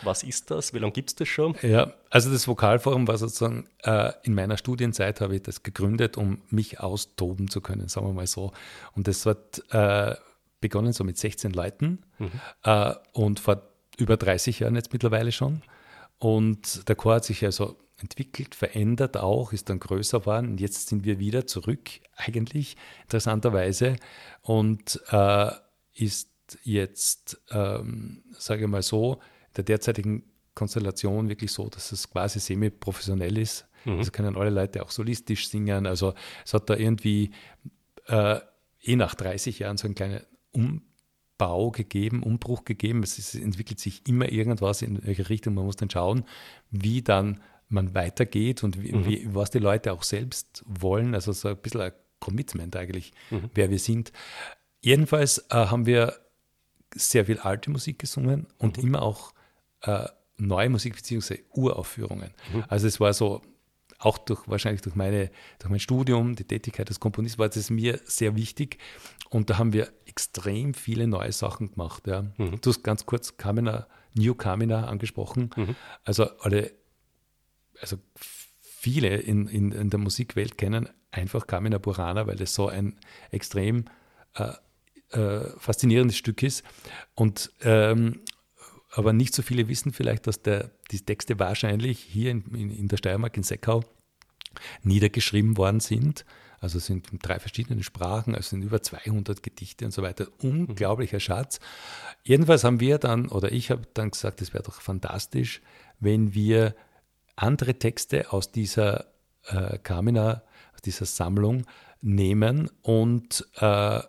was 0.02 0.24
ist 0.24 0.50
das? 0.50 0.74
Wie 0.74 0.78
lange 0.78 0.92
gibt 0.92 1.10
es 1.10 1.14
das 1.14 1.28
schon? 1.28 1.54
Ja, 1.62 1.92
also 2.10 2.32
das 2.32 2.48
Vokalforum 2.48 3.06
war 3.06 3.16
sozusagen, 3.16 3.68
äh, 3.84 4.12
in 4.24 4.34
meiner 4.34 4.56
Studienzeit 4.56 5.20
habe 5.20 5.36
ich 5.36 5.42
das 5.42 5.62
gegründet, 5.62 6.16
um 6.16 6.42
mich 6.50 6.80
austoben 6.80 7.48
zu 7.48 7.60
können, 7.60 7.88
sagen 7.88 8.06
wir 8.06 8.12
mal 8.12 8.26
so. 8.26 8.52
Und 8.94 9.06
das 9.06 9.24
hat 9.24 9.62
äh, 9.70 10.16
begonnen 10.60 10.92
so 10.92 11.04
mit 11.04 11.18
16 11.18 11.52
Leuten. 11.52 12.02
Mhm. 12.18 12.30
Äh, 12.64 12.94
und 13.12 13.40
vor 13.40 13.62
über 13.98 14.16
30 14.16 14.60
Jahren 14.60 14.76
jetzt 14.76 14.92
mittlerweile 14.92 15.32
schon. 15.32 15.62
Und 16.18 16.88
der 16.88 16.96
Chor 16.96 17.16
hat 17.16 17.24
sich 17.24 17.44
also 17.44 17.76
entwickelt, 18.00 18.54
verändert 18.54 19.16
auch, 19.16 19.52
ist 19.52 19.68
dann 19.68 19.80
größer 19.80 20.20
geworden. 20.20 20.52
Und 20.52 20.60
jetzt 20.60 20.88
sind 20.88 21.04
wir 21.04 21.18
wieder 21.18 21.46
zurück, 21.46 21.90
eigentlich 22.16 22.76
interessanterweise, 23.02 23.96
und 24.42 25.00
äh, 25.10 25.50
ist 25.94 26.30
jetzt, 26.62 27.40
ähm, 27.50 28.22
sage 28.38 28.62
ich 28.62 28.68
mal 28.68 28.82
so, 28.82 29.20
der 29.56 29.64
derzeitigen 29.64 30.22
Konstellation 30.54 31.28
wirklich 31.28 31.52
so, 31.52 31.68
dass 31.68 31.92
es 31.92 32.08
quasi 32.10 32.40
semi-professionell 32.40 33.36
ist. 33.38 33.66
Mhm. 33.84 33.98
Also 33.98 34.10
können 34.10 34.36
alle 34.36 34.50
Leute 34.50 34.82
auch 34.82 34.90
solistisch 34.90 35.48
singen. 35.48 35.86
Also 35.86 36.14
es 36.44 36.54
hat 36.54 36.70
da 36.70 36.76
irgendwie 36.76 37.30
äh, 38.06 38.40
eh 38.82 38.96
nach 38.96 39.14
30 39.14 39.60
Jahren 39.60 39.76
so 39.76 39.86
einen 39.86 39.94
kleinen 39.94 40.22
um 40.52 40.82
Umbau 41.38 41.70
gegeben, 41.70 42.22
Umbruch 42.22 42.64
gegeben. 42.64 43.02
Es 43.02 43.18
ist, 43.18 43.34
entwickelt 43.34 43.78
sich 43.78 44.06
immer 44.08 44.30
irgendwas 44.30 44.82
in 44.82 45.04
welche 45.06 45.28
Richtung. 45.28 45.54
Man 45.54 45.64
muss 45.64 45.76
dann 45.76 45.90
schauen, 45.90 46.24
wie 46.70 47.02
dann 47.02 47.40
man 47.68 47.94
weitergeht 47.94 48.64
und 48.64 48.82
wie, 48.82 48.92
mhm. 48.92 49.06
wie, 49.06 49.34
was 49.34 49.50
die 49.50 49.58
Leute 49.58 49.92
auch 49.92 50.02
selbst 50.02 50.64
wollen. 50.66 51.14
Also 51.14 51.32
so 51.32 51.48
ein 51.48 51.56
bisschen 51.56 51.82
ein 51.82 51.92
Commitment 52.18 52.74
eigentlich, 52.76 53.12
mhm. 53.30 53.50
wer 53.54 53.70
wir 53.70 53.78
sind. 53.78 54.12
Jedenfalls 54.80 55.38
äh, 55.50 55.54
haben 55.54 55.86
wir 55.86 56.14
sehr 56.94 57.26
viel 57.26 57.38
alte 57.38 57.70
Musik 57.70 57.98
gesungen 57.98 58.46
und 58.58 58.78
mhm. 58.78 58.84
immer 58.84 59.02
auch 59.02 59.32
äh, 59.82 60.06
neue 60.38 60.70
Musik 60.70 60.96
bzw. 60.96 61.40
Uraufführungen. 61.52 62.30
Mhm. 62.52 62.64
Also 62.68 62.86
es 62.86 62.98
war 62.98 63.12
so, 63.12 63.42
auch 63.98 64.18
durch 64.18 64.46
wahrscheinlich 64.46 64.82
durch, 64.82 64.94
meine, 64.94 65.30
durch 65.58 65.70
mein 65.70 65.80
Studium, 65.80 66.36
die 66.36 66.44
Tätigkeit 66.44 66.88
als 66.88 67.00
Komponist, 67.00 67.38
war 67.38 67.48
das 67.48 67.70
mir 67.70 68.00
sehr 68.04 68.36
wichtig. 68.36 68.78
Und 69.28 69.50
da 69.50 69.58
haben 69.58 69.72
wir 69.72 69.92
extrem 70.06 70.72
viele 70.72 71.06
neue 71.06 71.32
Sachen 71.32 71.72
gemacht. 71.72 72.06
Ja. 72.06 72.22
Mhm. 72.36 72.60
Du 72.60 72.70
hast 72.70 72.82
ganz 72.82 73.06
kurz 73.06 73.36
Kamina, 73.36 73.88
New 74.14 74.34
Kamina 74.34 74.86
angesprochen. 74.86 75.50
Mhm. 75.56 75.74
Also 76.04 76.30
alle, 76.38 76.72
also 77.80 77.96
viele 78.14 79.16
in, 79.16 79.48
in, 79.48 79.72
in, 79.72 79.90
der 79.90 79.98
Musikwelt 79.98 80.56
kennen 80.56 80.88
einfach 81.10 81.46
Kamina 81.46 81.78
Burana, 81.78 82.26
weil 82.26 82.36
das 82.36 82.54
so 82.54 82.68
ein 82.68 82.98
extrem 83.30 83.86
äh, 84.34 84.52
äh, 85.10 85.50
faszinierendes 85.58 86.16
Stück 86.16 86.42
ist. 86.42 86.62
Und 87.14 87.50
ähm, 87.62 88.20
aber 88.90 89.12
nicht 89.12 89.34
so 89.34 89.42
viele 89.42 89.68
wissen 89.68 89.92
vielleicht, 89.92 90.26
dass 90.26 90.42
der, 90.42 90.70
die 90.90 91.00
Texte 91.00 91.38
wahrscheinlich 91.38 91.98
hier 91.98 92.30
in, 92.30 92.42
in, 92.54 92.70
in 92.70 92.88
der 92.88 92.96
Steiermark, 92.96 93.36
in 93.36 93.42
Seckau, 93.42 93.84
niedergeschrieben 94.82 95.56
worden 95.56 95.80
sind. 95.80 96.24
Also 96.60 96.80
sind 96.80 97.12
in 97.12 97.20
drei 97.20 97.38
verschiedenen 97.38 97.84
Sprachen, 97.84 98.34
also 98.34 98.50
sind 98.50 98.62
über 98.62 98.82
200 98.82 99.42
Gedichte 99.42 99.84
und 99.84 99.92
so 99.92 100.02
weiter. 100.02 100.26
Unglaublicher 100.42 101.20
Schatz. 101.20 101.60
Jedenfalls 102.24 102.64
haben 102.64 102.80
wir 102.80 102.98
dann, 102.98 103.28
oder 103.28 103.52
ich 103.52 103.70
habe 103.70 103.82
dann 103.94 104.10
gesagt, 104.10 104.42
es 104.42 104.52
wäre 104.52 104.64
doch 104.64 104.80
fantastisch, 104.80 105.60
wenn 106.00 106.34
wir 106.34 106.74
andere 107.36 107.74
Texte 107.78 108.32
aus 108.32 108.50
dieser 108.50 109.06
äh, 109.46 109.78
Kamina, 109.78 110.42
aus 110.74 110.82
dieser 110.82 111.06
Sammlung 111.06 111.64
nehmen 112.00 112.68
und, 112.82 113.46
äh, 113.56 114.00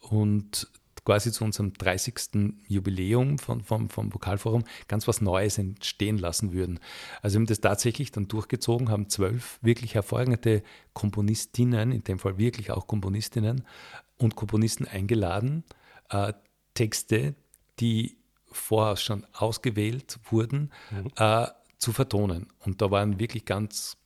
und 0.00 0.68
quasi 1.06 1.30
zu 1.30 1.44
unserem 1.44 1.72
30. 1.72 2.64
Jubiläum 2.66 3.38
von, 3.38 3.62
vom, 3.62 3.88
vom 3.88 4.12
Vokalforum 4.12 4.64
ganz 4.88 5.06
was 5.06 5.20
Neues 5.20 5.56
entstehen 5.56 6.18
lassen 6.18 6.52
würden. 6.52 6.80
Also 7.22 7.34
wir 7.34 7.40
haben 7.40 7.46
das 7.46 7.60
tatsächlich 7.60 8.10
dann 8.10 8.26
durchgezogen, 8.28 8.90
haben 8.90 9.08
zwölf 9.08 9.58
wirklich 9.62 9.94
hervorragende 9.94 10.62
Komponistinnen, 10.92 11.92
in 11.92 12.02
dem 12.02 12.18
Fall 12.18 12.38
wirklich 12.38 12.72
auch 12.72 12.88
Komponistinnen 12.88 13.64
und 14.18 14.34
Komponisten 14.34 14.84
eingeladen, 14.84 15.62
äh, 16.10 16.32
Texte, 16.74 17.36
die 17.78 18.18
vorher 18.50 18.96
schon 18.96 19.24
ausgewählt 19.32 20.18
wurden, 20.30 20.72
mhm. 20.90 21.12
äh, 21.16 21.46
zu 21.78 21.92
vertonen. 21.92 22.48
Und 22.58 22.82
da 22.82 22.90
waren 22.90 23.20
wirklich 23.20 23.44
ganz 23.44 23.96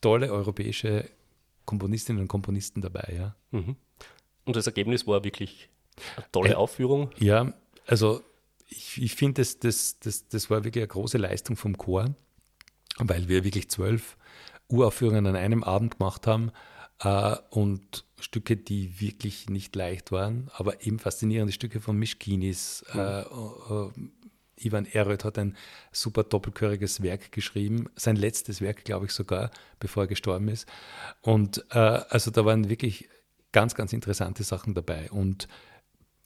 tolle 0.00 0.30
europäische 0.30 1.10
Komponistinnen 1.64 2.22
und 2.22 2.28
Komponisten 2.28 2.80
dabei. 2.80 3.12
Ja. 3.16 3.34
Mhm. 3.50 3.74
Und 4.44 4.56
das 4.56 4.68
Ergebnis 4.68 5.06
war 5.06 5.24
wirklich 5.24 5.68
eine 6.16 6.26
tolle 6.32 6.50
äh, 6.50 6.54
Aufführung. 6.54 7.10
Ja, 7.18 7.52
also 7.86 8.22
ich, 8.68 9.02
ich 9.02 9.14
finde, 9.14 9.42
das, 9.42 9.58
das, 9.58 9.98
das, 10.00 10.28
das 10.28 10.50
war 10.50 10.64
wirklich 10.64 10.82
eine 10.82 10.88
große 10.88 11.18
Leistung 11.18 11.56
vom 11.56 11.76
Chor, 11.78 12.14
weil 12.98 13.28
wir 13.28 13.44
wirklich 13.44 13.70
zwölf 13.70 14.16
Uraufführungen 14.68 15.26
an 15.26 15.36
einem 15.36 15.64
Abend 15.64 15.98
gemacht 15.98 16.26
haben 16.26 16.52
äh, 17.00 17.36
und 17.50 18.04
Stücke, 18.20 18.56
die 18.56 19.00
wirklich 19.00 19.48
nicht 19.48 19.74
leicht 19.76 20.12
waren, 20.12 20.50
aber 20.54 20.84
eben 20.84 20.98
faszinierende 20.98 21.52
Stücke 21.52 21.80
von 21.80 21.96
Mischkinis. 21.96 22.84
Mhm. 22.92 23.00
Äh, 23.00 23.20
äh, 23.20 23.90
Ivan 24.60 24.86
Eröd 24.86 25.24
hat 25.24 25.38
ein 25.38 25.56
super 25.92 26.24
doppelchöriges 26.24 27.00
Werk 27.00 27.30
geschrieben, 27.30 27.88
sein 27.94 28.16
letztes 28.16 28.60
Werk, 28.60 28.84
glaube 28.84 29.06
ich 29.06 29.12
sogar, 29.12 29.52
bevor 29.78 30.04
er 30.04 30.06
gestorben 30.08 30.48
ist. 30.48 30.66
Und 31.22 31.64
äh, 31.70 31.78
also 31.78 32.32
da 32.32 32.44
waren 32.44 32.68
wirklich 32.68 33.08
ganz, 33.52 33.76
ganz 33.76 33.92
interessante 33.92 34.42
Sachen 34.42 34.74
dabei. 34.74 35.10
Und 35.10 35.46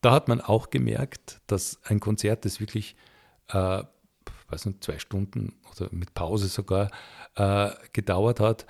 da 0.03 0.11
hat 0.11 0.27
man 0.27 0.41
auch 0.41 0.69
gemerkt, 0.69 1.39
dass 1.47 1.79
ein 1.83 1.99
Konzert, 1.99 2.45
das 2.45 2.59
wirklich, 2.59 2.95
äh, 3.49 3.83
weiß 4.49 4.65
nicht, 4.65 4.83
zwei 4.83 4.99
Stunden 4.99 5.53
oder 5.71 5.87
mit 5.91 6.13
Pause 6.13 6.47
sogar 6.47 6.91
äh, 7.35 7.71
gedauert 7.93 8.39
hat, 8.39 8.67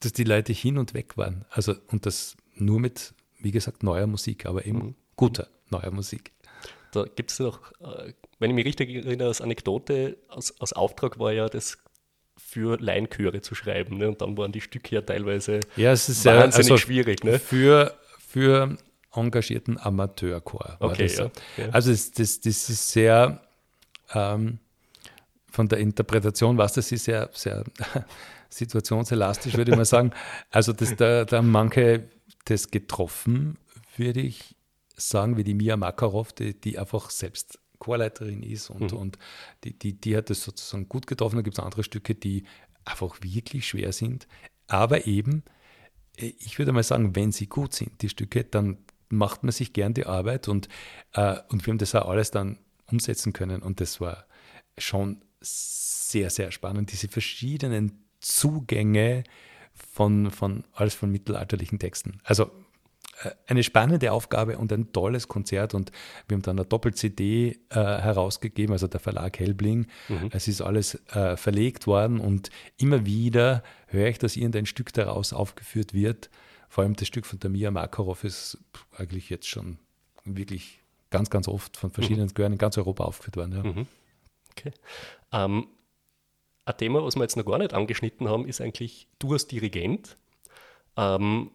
dass 0.00 0.12
die 0.12 0.24
Leute 0.24 0.52
hin 0.52 0.76
und 0.76 0.92
weg 0.92 1.16
waren. 1.16 1.44
Also, 1.50 1.74
und 1.86 2.04
das 2.04 2.36
nur 2.54 2.80
mit, 2.80 3.14
wie 3.38 3.52
gesagt, 3.52 3.82
neuer 3.82 4.06
Musik, 4.06 4.44
aber 4.46 4.66
eben 4.66 4.78
mhm. 4.78 4.94
guter 5.16 5.48
neuer 5.70 5.92
Musik. 5.92 6.32
Da 6.90 7.04
gibt 7.04 7.30
es 7.30 7.38
noch, 7.38 7.70
äh, 7.80 8.12
wenn 8.40 8.50
ich 8.50 8.56
mich 8.56 8.66
richtig 8.66 8.90
erinnere, 8.90 9.28
als 9.28 9.40
Anekdote, 9.40 10.18
als, 10.28 10.60
als 10.60 10.72
Auftrag 10.72 11.18
war 11.20 11.32
ja 11.32 11.48
das 11.48 11.78
für 12.36 12.76
Laienchöre 12.78 13.40
zu 13.40 13.54
schreiben. 13.54 13.98
Ne? 13.98 14.08
Und 14.08 14.20
dann 14.20 14.36
waren 14.36 14.50
die 14.50 14.60
Stücke 14.60 14.96
ja 14.96 15.00
teilweise 15.00 15.60
ja, 15.76 15.92
es 15.92 16.08
ist 16.08 16.24
wahnsinnig 16.24 16.72
also 16.72 16.76
schwierig. 16.76 17.22
Ne? 17.24 17.38
Für, 17.38 17.96
für 18.18 18.76
engagierten 19.14 19.78
Amateurchor. 19.78 20.76
Okay, 20.80 21.06
ja, 21.06 21.30
ja. 21.56 21.68
Also 21.70 21.90
das, 21.90 22.10
das, 22.12 22.40
das 22.40 22.70
ist 22.70 22.90
sehr 22.90 23.40
ähm, 24.14 24.58
von 25.50 25.68
der 25.68 25.78
Interpretation, 25.78 26.56
was 26.56 26.72
das 26.72 26.90
ist, 26.92 27.04
sehr, 27.04 27.28
sehr 27.32 27.64
situationselastisch, 28.48 29.54
würde 29.56 29.72
ich 29.72 29.76
mal 29.76 29.84
sagen. 29.84 30.12
Also 30.50 30.72
das, 30.72 30.96
da, 30.96 31.24
da 31.24 31.38
haben 31.38 31.50
manche 31.50 32.08
das 32.44 32.70
getroffen, 32.70 33.58
würde 33.96 34.20
ich 34.20 34.56
sagen, 34.96 35.36
wie 35.36 35.44
die 35.44 35.54
Mia 35.54 35.76
Makarov, 35.76 36.32
die, 36.32 36.58
die 36.58 36.78
einfach 36.78 37.10
selbst 37.10 37.58
Chorleiterin 37.78 38.42
ist 38.42 38.70
und, 38.70 38.92
mhm. 38.92 38.98
und 38.98 39.18
die, 39.64 39.76
die, 39.76 40.00
die 40.00 40.16
hat 40.16 40.30
das 40.30 40.42
sozusagen 40.42 40.88
gut 40.88 41.06
getroffen. 41.06 41.36
Da 41.36 41.42
gibt 41.42 41.58
es 41.58 41.64
andere 41.64 41.82
Stücke, 41.82 42.14
die 42.14 42.44
einfach 42.84 43.18
wirklich 43.22 43.66
schwer 43.66 43.92
sind. 43.92 44.28
Aber 44.68 45.06
eben, 45.06 45.42
äh, 46.16 46.32
ich 46.38 46.58
würde 46.58 46.72
mal 46.72 46.82
sagen, 46.82 47.16
wenn 47.16 47.32
sie 47.32 47.46
gut 47.46 47.74
sind, 47.74 48.00
die 48.02 48.08
Stücke, 48.08 48.44
dann 48.44 48.78
macht 49.12 49.42
man 49.44 49.52
sich 49.52 49.72
gern 49.72 49.94
die 49.94 50.06
Arbeit 50.06 50.48
und, 50.48 50.68
äh, 51.12 51.36
und 51.48 51.64
wir 51.66 51.72
haben 51.72 51.78
das 51.78 51.94
auch 51.94 52.08
alles 52.08 52.30
dann 52.30 52.58
umsetzen 52.90 53.32
können 53.32 53.62
und 53.62 53.80
das 53.80 54.00
war 54.00 54.26
schon 54.78 55.22
sehr, 55.40 56.30
sehr 56.30 56.50
spannend, 56.50 56.92
diese 56.92 57.08
verschiedenen 57.08 58.04
Zugänge 58.20 59.24
von, 59.74 60.30
von 60.30 60.64
alles 60.72 60.94
von 60.94 61.10
mittelalterlichen 61.10 61.78
Texten. 61.78 62.20
Also 62.24 62.50
äh, 63.22 63.30
eine 63.46 63.62
spannende 63.62 64.12
Aufgabe 64.12 64.58
und 64.58 64.72
ein 64.72 64.92
tolles 64.92 65.28
Konzert 65.28 65.74
und 65.74 65.92
wir 66.28 66.36
haben 66.36 66.42
dann 66.42 66.58
eine 66.58 66.66
Doppel-CD 66.66 67.58
äh, 67.70 67.74
herausgegeben, 67.74 68.72
also 68.72 68.86
der 68.86 69.00
Verlag 69.00 69.38
Helbling. 69.38 69.86
Mhm. 70.08 70.30
Es 70.32 70.48
ist 70.48 70.62
alles 70.62 70.94
äh, 71.14 71.36
verlegt 71.36 71.86
worden 71.86 72.18
und 72.18 72.50
immer 72.78 73.04
wieder 73.04 73.62
höre 73.88 74.08
ich, 74.08 74.18
dass 74.18 74.36
irgendein 74.36 74.66
Stück 74.66 74.92
daraus 74.92 75.32
aufgeführt 75.32 75.92
wird 75.92 76.30
vor 76.72 76.84
allem 76.84 76.96
das 76.96 77.06
Stück 77.06 77.26
von 77.26 77.38
der 77.38 77.50
Mia 77.50 77.70
Makarov 77.70 78.24
ist 78.24 78.56
eigentlich 78.96 79.28
jetzt 79.28 79.46
schon 79.46 79.76
wirklich 80.24 80.80
ganz, 81.10 81.28
ganz 81.28 81.46
oft 81.46 81.76
von 81.76 81.90
verschiedenen 81.90 82.28
mhm. 82.28 82.34
Chören 82.34 82.52
in 82.52 82.58
ganz 82.58 82.78
Europa 82.78 83.04
aufgeführt 83.04 83.36
worden. 83.36 83.52
Ja. 83.52 83.62
Mhm. 83.62 83.86
Okay. 84.52 84.72
Ähm, 85.32 85.66
ein 86.64 86.76
Thema, 86.78 87.04
was 87.04 87.14
wir 87.14 87.24
jetzt 87.24 87.36
noch 87.36 87.44
gar 87.44 87.58
nicht 87.58 87.74
angeschnitten 87.74 88.26
haben, 88.26 88.48
ist 88.48 88.62
eigentlich, 88.62 89.06
du 89.18 89.34
als 89.34 89.46
Dirigent. 89.46 90.16
Ähm, 90.96 91.50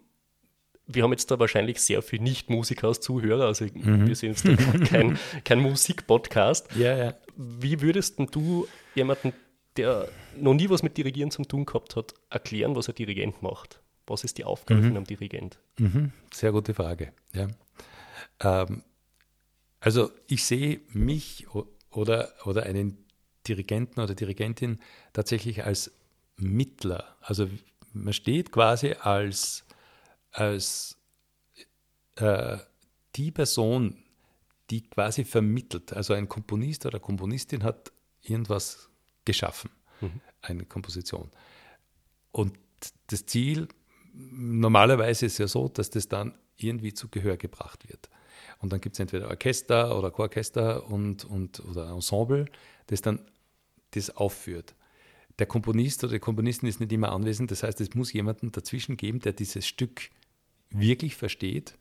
wir 0.85 1.01
haben 1.01 1.11
jetzt 1.13 1.31
da 1.31 1.39
wahrscheinlich 1.39 1.81
sehr 1.81 2.03
viele 2.03 2.21
Nicht-Musiker 2.21 2.89
als 2.89 2.99
Zuhörer, 2.99 3.45
also 3.45 3.65
mhm. 3.65 4.05
wir 4.07 4.15
sind 4.15 4.39
jetzt 4.39 4.87
kein, 4.87 5.17
kein 5.43 5.59
Musik-Podcast. 5.61 6.75
Ja, 6.75 6.95
ja. 6.95 7.15
Wie 7.35 7.81
würdest 7.81 8.19
du 8.19 8.67
jemanden, 8.93 9.33
der 9.77 10.09
noch 10.39 10.53
nie 10.53 10.69
was 10.69 10.83
mit 10.83 10.95
Dirigieren 10.95 11.31
zu 11.31 11.41
tun 11.41 11.65
gehabt 11.65 11.95
hat, 11.95 12.13
erklären, 12.29 12.75
was 12.75 12.87
ein 12.87 12.93
Dirigent 12.93 13.41
macht? 13.41 13.81
Was 14.07 14.23
ist 14.23 14.37
die 14.37 14.45
Aufgabe 14.45 14.81
mhm. 14.81 14.87
von 14.87 14.97
einem 14.97 15.05
Dirigent? 15.05 15.59
Mhm. 15.77 16.11
Sehr 16.33 16.51
gute 16.51 16.73
Frage. 16.73 17.13
Ja. 17.33 17.47
Ähm, 18.39 18.83
also 19.79 20.11
ich 20.27 20.43
sehe 20.45 20.81
mich 20.89 21.47
oder, 21.91 22.33
oder 22.45 22.63
einen 22.63 23.05
Dirigenten 23.47 23.99
oder 23.99 24.15
Dirigentin 24.15 24.79
tatsächlich 25.13 25.63
als 25.63 25.91
Mittler. 26.37 27.15
Also 27.21 27.49
man 27.93 28.13
steht 28.13 28.51
quasi 28.51 28.93
als, 28.99 29.65
als 30.31 30.97
äh, 32.15 32.57
die 33.15 33.31
Person, 33.31 34.03
die 34.69 34.83
quasi 34.89 35.23
vermittelt. 35.23 35.93
Also 35.93 36.13
ein 36.13 36.27
Komponist 36.27 36.85
oder 36.85 36.99
Komponistin 36.99 37.63
hat 37.63 37.91
irgendwas 38.21 38.89
geschaffen, 39.25 39.69
mhm. 40.01 40.21
eine 40.41 40.65
Komposition. 40.65 41.31
Und 42.31 42.57
das 43.07 43.25
Ziel 43.25 43.67
normalerweise 44.17 45.25
ist 45.25 45.33
es 45.33 45.37
ja 45.37 45.47
so, 45.47 45.67
dass 45.67 45.89
das 45.89 46.07
dann 46.07 46.33
irgendwie 46.57 46.93
zu 46.93 47.07
Gehör 47.09 47.37
gebracht 47.37 47.87
wird. 47.87 48.09
Und 48.59 48.73
dann 48.73 48.81
gibt 48.81 48.95
es 48.95 48.99
entweder 48.99 49.29
Orchester 49.29 49.97
oder 49.97 50.11
Chororchester 50.11 50.89
und, 50.89 51.25
und, 51.25 51.59
oder 51.61 51.89
Ensemble, 51.89 52.45
das 52.87 53.01
dann 53.01 53.19
das 53.91 54.09
aufführt. 54.15 54.75
Der 55.37 55.45
Komponist 55.45 56.03
oder 56.03 56.13
die 56.13 56.19
Komponistin 56.19 56.67
ist 56.67 56.79
nicht 56.79 56.91
immer 56.91 57.11
anwesend, 57.11 57.51
das 57.51 57.61
heißt, 57.61 57.79
es 57.81 57.93
muss 57.93 58.11
jemanden 58.11 58.51
dazwischen 58.51 58.97
geben, 58.97 59.19
der 59.19 59.33
dieses 59.33 59.67
Stück 59.67 60.09
wirklich 60.71 61.15
versteht, 61.15 61.75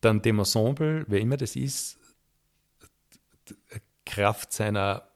dann 0.00 0.20
dem 0.20 0.40
Ensemble, 0.40 1.04
wer 1.08 1.20
immer 1.20 1.36
das 1.36 1.54
ist, 1.54 1.98
Kraft 4.04 4.52
seiner, 4.52 5.08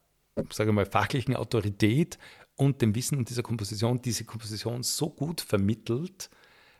sage 0.50 0.72
mal, 0.72 0.86
fachlichen 0.86 1.34
Autorität 1.34 2.18
und 2.58 2.82
dem 2.82 2.94
Wissen 2.94 3.24
dieser 3.24 3.42
Komposition 3.42 4.02
diese 4.02 4.24
Komposition 4.24 4.82
so 4.82 5.08
gut 5.08 5.40
vermittelt, 5.40 6.28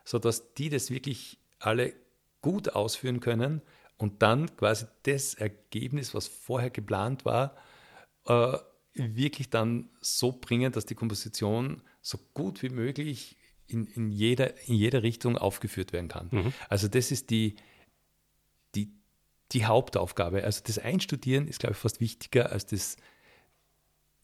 sodass 0.04 0.52
die 0.54 0.68
das 0.68 0.90
wirklich 0.90 1.38
alle 1.60 1.94
gut 2.42 2.70
ausführen 2.70 3.20
können 3.20 3.62
und 3.96 4.22
dann 4.22 4.54
quasi 4.56 4.86
das 5.04 5.34
Ergebnis, 5.34 6.14
was 6.14 6.26
vorher 6.26 6.70
geplant 6.70 7.24
war, 7.24 7.56
äh, 8.26 8.58
wirklich 8.94 9.50
dann 9.50 9.88
so 10.00 10.32
bringen, 10.32 10.72
dass 10.72 10.84
die 10.84 10.96
Komposition 10.96 11.82
so 12.02 12.18
gut 12.34 12.62
wie 12.62 12.70
möglich 12.70 13.36
in, 13.68 13.86
in, 13.86 14.10
jeder, 14.10 14.60
in 14.66 14.74
jeder 14.74 15.04
Richtung 15.04 15.38
aufgeführt 15.38 15.92
werden 15.92 16.08
kann. 16.08 16.28
Mhm. 16.32 16.52
Also 16.68 16.88
das 16.88 17.12
ist 17.12 17.30
die, 17.30 17.54
die, 18.74 18.90
die 19.52 19.66
Hauptaufgabe. 19.66 20.42
Also 20.42 20.60
das 20.66 20.78
Einstudieren 20.78 21.46
ist, 21.46 21.60
glaube 21.60 21.74
ich, 21.74 21.78
fast 21.78 22.00
wichtiger 22.00 22.50
als 22.50 22.66
das 22.66 22.96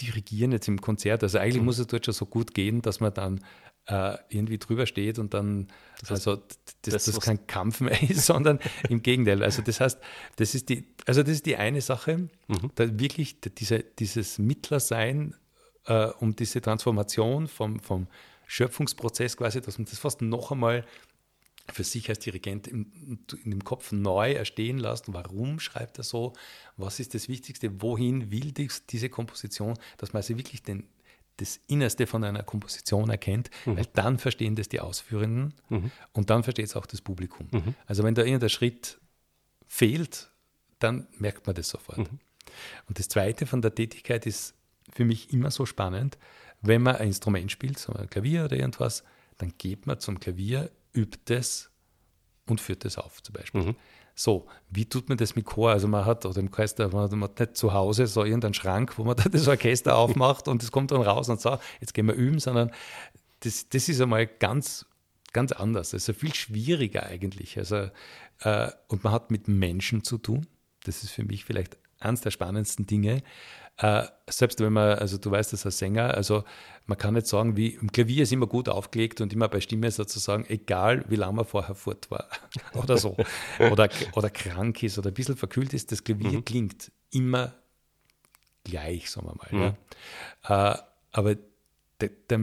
Dirigieren 0.00 0.52
jetzt 0.52 0.68
im 0.68 0.80
Konzert. 0.80 1.22
Also 1.22 1.38
eigentlich 1.38 1.61
mhm. 1.61 1.66
muss 1.66 1.78
es 1.78 1.87
dort 1.87 2.04
schon 2.04 2.14
so 2.14 2.26
gut 2.26 2.54
gehen, 2.54 2.83
dass 2.83 3.00
man 3.00 3.14
dann 3.14 3.40
äh, 3.87 4.16
irgendwie 4.28 4.59
drüber 4.59 4.87
steht 4.87 5.18
und 5.18 5.35
dann, 5.35 5.68
das 6.00 6.11
heißt, 6.11 6.28
also 6.28 6.42
das, 6.83 7.04
das, 7.04 7.04
das 7.04 7.20
kein 7.20 7.46
Kampf 7.46 7.80
mehr 7.80 8.02
ist, 8.02 8.26
sondern 8.26 8.59
im 8.88 9.02
Gegenteil. 9.02 9.42
Also 9.42 9.62
das 9.62 9.80
heißt, 9.80 10.00
das 10.37 10.54
ist 10.54 10.68
die, 10.68 10.87
also 11.07 11.22
das 11.22 11.33
ist 11.33 11.46
die 11.46 11.57
eine 11.57 11.80
Sache, 11.80 12.28
mhm. 12.48 12.70
da 12.74 12.98
wirklich 12.98 13.40
diese, 13.40 13.80
dieses 13.80 14.38
Mittlersein 14.38 15.35
äh, 15.87 16.07
um 16.07 16.35
diese 16.35 16.61
Transformation 16.61 17.46
vom, 17.46 17.80
vom 17.80 18.07
Schöpfungsprozess 18.46 19.37
quasi, 19.37 19.61
dass 19.61 19.78
man 19.78 19.87
das 19.87 19.98
fast 19.98 20.22
noch 20.22 20.52
einmal 20.52 20.85
für 21.72 21.85
sich 21.85 22.09
als 22.09 22.18
Dirigent 22.18 22.66
in, 22.66 23.18
in, 23.44 23.50
dem 23.50 23.64
Kopf 23.64 23.92
neu 23.92 24.33
erstehen 24.33 24.79
lassen. 24.79 25.14
Warum 25.14 25.61
schreibt 25.61 25.98
er 25.98 26.05
so? 26.05 26.35
Was 26.77 27.00
ist 27.00 27.14
das 27.14 27.29
Wichtigste? 27.29 27.81
Wohin 27.81 28.31
will 28.31 28.53
die, 28.53 28.68
diese 28.90 29.09
Komposition? 29.09 29.74
Dass 29.96 30.12
man 30.12 30.18
also 30.18 30.37
wirklich 30.37 30.62
den, 30.62 30.88
das 31.38 31.61
Innerste 31.66 32.07
von 32.07 32.22
einer 32.22 32.42
Komposition 32.42 33.09
erkennt, 33.09 33.50
mhm. 33.64 33.79
weil 33.79 33.87
dann 33.94 34.18
verstehen 34.18 34.57
das 34.57 34.68
die 34.68 34.81
Ausführenden 34.81 35.55
mhm. 35.68 35.90
und 36.12 36.31
dann 36.31 36.42
versteht 36.42 36.66
es 36.66 36.77
auch 36.77 36.87
das 36.87 37.00
Publikum. 37.00 37.48
Mhm. 37.50 37.74
Also 37.87 38.05
wenn 38.05 38.14
da 38.14 38.22
irgendein 38.22 38.50
Schritt 38.50 38.98
fehlt, 39.66 40.31
dann 40.79 41.07
merkt 41.18 41.46
man 41.46 41.57
das 41.57 41.70
sofort. 41.70 41.98
Mhm. 41.98 42.20
Und 42.88 42.98
das 42.98 43.09
Zweite 43.09 43.46
von 43.46 43.62
der 43.62 43.74
Tätigkeit 43.74 44.27
ist 44.27 44.55
für 44.92 45.05
mich 45.05 45.33
immer 45.33 45.50
so 45.50 45.66
spannend, 45.66 46.18
wenn 46.61 46.83
man 46.83 46.96
ein 46.96 47.09
Instrument 47.09 47.50
spielt, 47.50 47.79
so 47.79 47.92
ein 47.94 48.09
Klavier 48.09 48.44
oder 48.44 48.57
irgendwas, 48.57 49.03
dann 49.38 49.53
geht 49.59 49.87
man 49.87 49.98
zum 49.98 50.20
Klavier, 50.20 50.70
übt 50.94 51.35
es 51.35 51.70
und 52.46 52.61
führt 52.61 52.85
es 52.85 52.98
auf 52.98 53.22
zum 53.22 53.33
Beispiel. 53.35 53.62
Mhm. 53.62 53.76
So, 54.14 54.46
wie 54.70 54.87
tut 54.87 55.09
man 55.09 55.18
das 55.18 55.35
mit 55.35 55.44
Chor? 55.44 55.72
Also 55.72 55.88
man 55.88 56.04
hat, 56.04 56.24
oder 56.24 56.38
im 56.38 56.46
Orchester, 56.46 56.88
man 56.92 57.11
hat 57.22 57.40
nicht 57.40 57.57
zu 57.57 57.72
Hause 57.72 58.07
so 58.07 58.24
irgendeinen 58.24 58.54
Schrank, 58.54 58.96
wo 58.96 59.04
man 59.04 59.16
dann 59.22 59.33
das 59.33 59.48
Orchester 59.48 59.96
aufmacht 59.96 60.46
und 60.46 60.62
es 60.62 60.70
kommt 60.70 60.92
dann 60.92 61.02
raus 61.02 61.28
und 61.28 61.40
sagt, 61.40 61.62
so, 61.62 61.68
jetzt 61.80 61.94
gehen 61.94 62.07
wir 62.07 62.14
üben, 62.14 62.38
sondern 62.38 62.70
das, 63.40 63.68
das 63.68 63.88
ist 63.88 64.00
einmal 64.00 64.26
ganz, 64.26 64.87
ganz 65.33 65.52
anders. 65.52 65.92
Also 65.94 66.12
viel 66.12 66.35
schwieriger 66.35 67.04
eigentlich. 67.04 67.59
Also, 67.59 67.90
äh, 68.40 68.70
und 68.88 69.02
man 69.02 69.12
hat 69.12 69.30
mit 69.30 69.48
Menschen 69.48 70.04
zu 70.04 70.18
tun. 70.18 70.46
Das 70.85 71.02
ist 71.02 71.11
für 71.11 71.24
mich 71.24 71.44
vielleicht 71.44 71.76
eines 71.98 72.20
der 72.20 72.30
spannendsten 72.30 72.87
Dinge. 72.87 73.22
Äh, 73.78 74.04
selbst 74.28 74.60
wenn 74.60 74.72
man, 74.72 74.98
also 74.98 75.18
du 75.18 75.30
weißt 75.30 75.52
das 75.52 75.66
als 75.66 75.78
Sänger, 75.78 76.14
also 76.14 76.44
man 76.87 76.96
kann 76.96 77.14
nicht 77.14 77.26
sagen, 77.26 77.56
wie 77.56 77.70
im 77.70 77.90
Klavier 77.90 78.22
ist 78.22 78.32
immer 78.32 78.46
gut 78.46 78.68
aufgelegt 78.68 79.20
und 79.20 79.32
immer 79.32 79.48
bei 79.48 79.60
Stimme 79.60 79.90
sozusagen, 79.90 80.44
egal 80.48 81.04
wie 81.08 81.16
lange 81.16 81.34
man 81.34 81.44
vorher 81.44 81.74
fort 81.74 82.10
war 82.10 82.28
oder 82.74 82.98
so, 82.98 83.16
oder, 83.58 83.88
oder 84.14 84.30
krank 84.30 84.82
ist 84.82 84.98
oder 84.98 85.10
ein 85.10 85.14
bisschen 85.14 85.37
verkühlt 85.37 85.74
ist, 85.74 85.90
das 85.90 86.04
Klavier 86.04 86.38
mhm. 86.38 86.44
klingt 86.44 86.92
immer 87.10 87.54
gleich, 88.62 89.10
sagen 89.10 89.26
wir 89.26 89.34
mal. 89.34 89.70
Mhm. 89.70 89.76
Ja. 90.48 90.72
Äh, 90.72 90.78
aber 91.12 91.37
der, 92.00 92.10
der, 92.30 92.40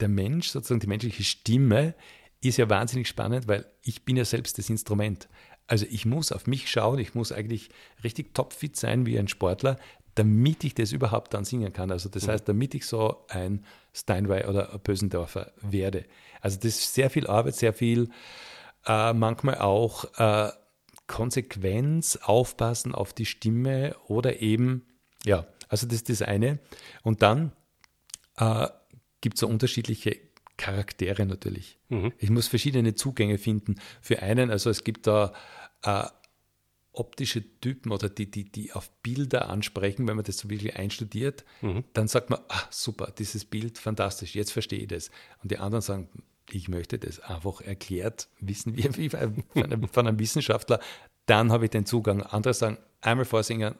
der 0.00 0.08
Mensch, 0.08 0.48
sozusagen 0.48 0.80
die 0.80 0.86
menschliche 0.86 1.24
Stimme, 1.24 1.94
ist 2.40 2.58
ja 2.58 2.68
wahnsinnig 2.68 3.08
spannend, 3.08 3.48
weil 3.48 3.66
ich 3.82 4.04
bin 4.04 4.16
ja 4.16 4.24
selbst 4.24 4.58
das 4.58 4.70
Instrument. 4.70 5.28
Also 5.66 5.86
ich 5.88 6.06
muss 6.06 6.32
auf 6.32 6.46
mich 6.46 6.70
schauen, 6.70 6.98
ich 6.98 7.14
muss 7.14 7.32
eigentlich 7.32 7.70
richtig 8.04 8.34
topfit 8.34 8.76
sein 8.76 9.06
wie 9.06 9.18
ein 9.18 9.26
Sportler, 9.28 9.78
damit 10.16 10.64
ich 10.64 10.74
das 10.74 10.92
überhaupt 10.92 11.34
dann 11.34 11.44
singen 11.44 11.72
kann. 11.72 11.90
Also 11.92 12.08
das 12.08 12.26
mhm. 12.26 12.30
heißt, 12.32 12.48
damit 12.48 12.74
ich 12.74 12.86
so 12.86 13.24
ein 13.28 13.64
Steinway 13.92 14.46
oder 14.46 14.72
ein 14.72 14.80
Bösendorfer 14.80 15.52
werde. 15.60 16.04
Also 16.40 16.56
das 16.56 16.78
ist 16.78 16.94
sehr 16.94 17.10
viel 17.10 17.26
Arbeit, 17.26 17.54
sehr 17.54 17.72
viel, 17.72 18.10
äh, 18.86 19.12
manchmal 19.12 19.58
auch 19.58 20.04
äh, 20.18 20.50
Konsequenz, 21.06 22.16
aufpassen 22.22 22.94
auf 22.94 23.12
die 23.12 23.26
Stimme 23.26 23.94
oder 24.08 24.40
eben, 24.40 24.86
ja, 25.24 25.46
also 25.68 25.86
das 25.86 25.96
ist 25.96 26.08
das 26.08 26.22
eine. 26.22 26.58
Und 27.02 27.22
dann 27.22 27.52
äh, 28.38 28.68
gibt 29.20 29.36
es 29.36 29.40
so 29.40 29.48
unterschiedliche 29.48 30.18
Charaktere 30.56 31.26
natürlich. 31.26 31.78
Mhm. 31.90 32.12
Ich 32.18 32.30
muss 32.30 32.48
verschiedene 32.48 32.94
Zugänge 32.94 33.36
finden. 33.36 33.76
Für 34.00 34.22
einen, 34.22 34.50
also 34.50 34.70
es 34.70 34.82
gibt 34.82 35.06
da 35.06 35.32
äh, 35.82 36.04
optische 36.96 37.42
Typen 37.60 37.92
oder 37.92 38.08
die, 38.08 38.30
die, 38.30 38.44
die 38.44 38.72
auf 38.72 38.90
Bilder 39.02 39.48
ansprechen, 39.48 40.08
wenn 40.08 40.16
man 40.16 40.24
das 40.24 40.38
so 40.38 40.50
wirklich 40.50 40.76
einstudiert, 40.76 41.44
mhm. 41.60 41.84
dann 41.92 42.08
sagt 42.08 42.30
man, 42.30 42.40
ah, 42.48 42.62
super, 42.70 43.12
dieses 43.16 43.44
Bild, 43.44 43.78
fantastisch, 43.78 44.34
jetzt 44.34 44.52
verstehe 44.52 44.80
ich 44.80 44.88
das. 44.88 45.10
Und 45.42 45.50
die 45.50 45.58
anderen 45.58 45.82
sagen, 45.82 46.08
ich 46.50 46.68
möchte 46.68 46.98
das 46.98 47.20
einfach 47.20 47.60
erklärt 47.60 48.28
wissen, 48.40 48.76
wie 48.76 49.08
von, 49.10 49.44
einem, 49.54 49.88
von 49.88 50.06
einem 50.06 50.18
Wissenschaftler, 50.18 50.80
dann 51.26 51.52
habe 51.52 51.64
ich 51.64 51.70
den 51.70 51.86
Zugang. 51.86 52.22
Andere 52.22 52.54
sagen, 52.54 52.78
einmal 53.00 53.24
vorsingen, 53.24 53.74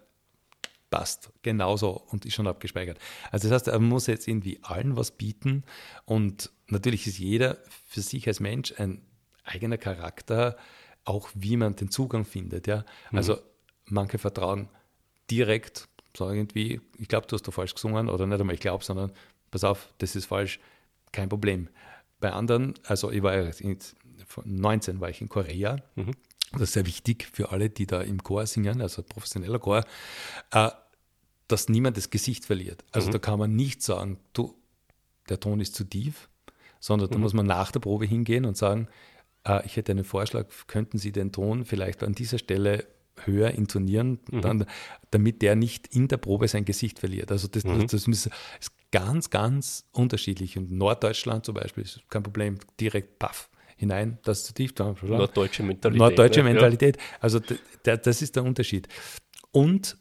passt, 0.91 1.31
genauso 1.43 1.91
und 2.11 2.27
ist 2.27 2.35
schon 2.35 2.47
abgespeichert. 2.47 2.99
Also 3.31 3.49
das 3.49 3.55
heißt, 3.55 3.69
er 3.69 3.79
muss 3.81 4.07
jetzt 4.07 4.29
irgendwie 4.29 4.61
allen 4.63 4.97
was 4.97 5.11
bieten 5.11 5.65
und 6.05 6.51
natürlich 6.69 7.07
ist 7.07 7.19
jeder 7.19 7.59
für 7.87 8.03
sich 8.03 8.27
als 8.29 8.41
Mensch 8.41 8.75
ein 8.79 9.03
eigener 9.45 9.79
Charakter, 9.79 10.57
auch 11.07 11.31
wie 11.35 11.57
man 11.57 11.75
den 11.77 11.91
Zugang 11.91 12.27
findet. 12.27 12.67
Ja? 12.67 12.85
Mhm. 13.11 13.19
Also 13.19 13.39
manche 13.87 14.19
vertrauen 14.19 14.69
direkt, 15.31 15.89
so 16.15 16.29
irgendwie, 16.29 16.81
ich 16.99 17.09
glaube, 17.09 17.27
du 17.27 17.35
hast 17.35 17.47
da 17.47 17.53
falsch 17.53 17.75
gesungen 17.75 18.09
oder 18.09 18.27
nicht 18.27 18.41
einmal 18.41 18.55
ich 18.55 18.61
glaube, 18.61 18.85
sondern 18.85 19.13
pass 19.51 19.65
auf, 19.65 19.89
das 19.99 20.15
ist 20.15 20.27
falsch, 20.27 20.61
kein 21.13 21.29
Problem. 21.29 21.69
Bei 22.21 22.33
anderen, 22.33 22.75
also 22.85 23.11
ich 23.11 23.23
war 23.23 23.35
ja 23.35 23.51
19 24.45 25.01
war 25.01 25.11
ich 25.11 25.21
in 25.21 25.29
Korea. 25.29 25.79
Mhm. 25.95 26.13
Das 26.53 26.63
ist 26.63 26.73
sehr 26.73 26.87
wichtig 26.87 27.29
für 27.33 27.51
alle, 27.51 27.71
die 27.71 27.87
da 27.87 28.03
im 28.03 28.23
Chor 28.23 28.47
singen, 28.47 28.81
also 28.81 29.03
professioneller 29.03 29.59
Chor, 29.59 29.85
äh, 30.53 30.71
dass 31.49 31.69
niemand 31.69 31.97
das 31.97 32.11
Gesicht 32.11 32.45
verliert. 32.45 32.85
Also 32.93 33.09
mhm. 33.09 33.13
da 33.13 33.19
kann 33.19 33.39
man 33.39 33.55
nicht 33.55 33.83
sagen, 33.83 34.19
du, 34.33 34.55
der 35.29 35.39
Ton 35.39 35.61
ist 35.61 35.75
zu 35.75 35.85
tief, 35.85 36.29
sondern 36.81 37.11
da 37.11 37.17
mhm. 37.17 37.23
muss 37.23 37.35
man 37.35 37.47
nach 37.47 37.73
der 37.73 37.81
Probe 37.81 38.07
hingehen 38.07 38.45
und 38.45 38.57
sagen, 38.57 38.89
äh, 39.47 39.65
ich 39.65 39.77
hätte 39.77 39.93
einen 39.93 40.05
Vorschlag, 40.05 40.47
könnten 40.67 40.99
Sie 40.99 41.13
den 41.13 41.33
Ton 41.33 41.65
vielleicht 41.65 42.03
an 42.03 42.15
dieser 42.15 42.39
Stelle 42.39 42.87
höher 43.25 43.53
intonieren, 43.53 44.19
mhm. 44.31 44.41
dann, 44.43 44.67
damit 45.11 45.41
der 45.43 45.57
nicht 45.57 45.95
in 45.95 46.09
der 46.09 46.19
Probe 46.19 46.49
sein 46.49 46.65
Gesicht 46.65 46.99
verliert. 46.99 47.33
Also 47.33 47.49
das, 47.49 47.65
mhm. 47.65 47.87
das, 47.87 48.05
das, 48.05 48.07
ist 48.07 48.31
ganz, 48.93 49.31
ganz 49.31 49.89
unterschiedlich. 49.93 50.57
In 50.57 50.77
Norddeutschland 50.77 51.47
zum 51.47 51.55
Beispiel 51.55 51.85
ist 51.85 52.03
kein 52.11 52.23
Problem, 52.23 52.59
direkt 52.79 53.19
paff 53.19 53.49
hinein, 53.77 54.19
das 54.23 54.41
ist 54.41 54.47
zu 54.47 54.55
tief. 54.55 54.75
Norddeutsche 54.79 55.63
Mentalität. 55.63 55.99
Norddeutsche 55.99 56.43
ne? 56.43 56.53
Mentalität. 56.53 56.99
Also 57.21 57.41
das 57.83 58.23
ist 58.23 58.37
der 58.37 58.45
Unterschied. 58.45 58.89
Und 59.53 59.97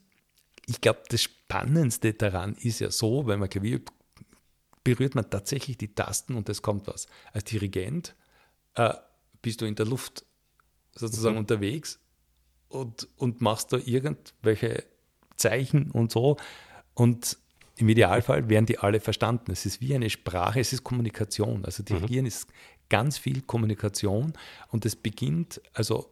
ich 0.66 0.82
glaube, 0.82 1.02
das 1.10 1.22
Spannendste 1.22 2.14
daran 2.14 2.56
ist 2.56 2.80
ja 2.80 2.90
so, 2.90 3.28
wenn 3.28 3.40
man 3.40 3.50
Klavier 3.50 3.82
berührt 4.84 5.16
man 5.16 5.30
tatsächlich 5.30 5.78
die 5.78 5.94
Tasten 5.94 6.36
und 6.36 6.48
es 6.48 6.62
kommt 6.62 6.88
was. 6.88 7.08
Als 7.34 7.46
Dirigent 7.46 8.16
äh, 8.76 8.94
bist 9.46 9.62
du 9.62 9.66
in 9.66 9.76
der 9.76 9.86
Luft 9.86 10.26
sozusagen 10.96 11.36
mhm. 11.36 11.42
unterwegs 11.42 12.00
und, 12.68 13.08
und 13.16 13.42
machst 13.42 13.72
da 13.72 13.78
irgendwelche 13.78 14.84
Zeichen 15.36 15.92
und 15.92 16.12
so. 16.12 16.38
Und 16.96 17.38
im 17.76 17.88
Idealfall 17.88 18.50
werden 18.50 18.66
die 18.66 18.80
alle 18.80 19.00
verstanden. 19.00 19.52
Es 19.52 19.68
ist 19.68 19.82
wie 19.82 19.94
eine 19.94 20.10
Sprache, 20.10 20.60
es 20.60 20.74
ist 20.74 20.84
Kommunikation. 20.84 21.64
Also 21.64 21.84
Dirigieren 21.84 22.24
mhm. 22.24 22.30
ist 22.30 22.48
ganz 22.90 23.20
viel 23.20 23.44
Kommunikation 23.44 24.34
und 24.72 24.84
es 24.84 24.96
beginnt 24.96 25.62
also 25.74 26.12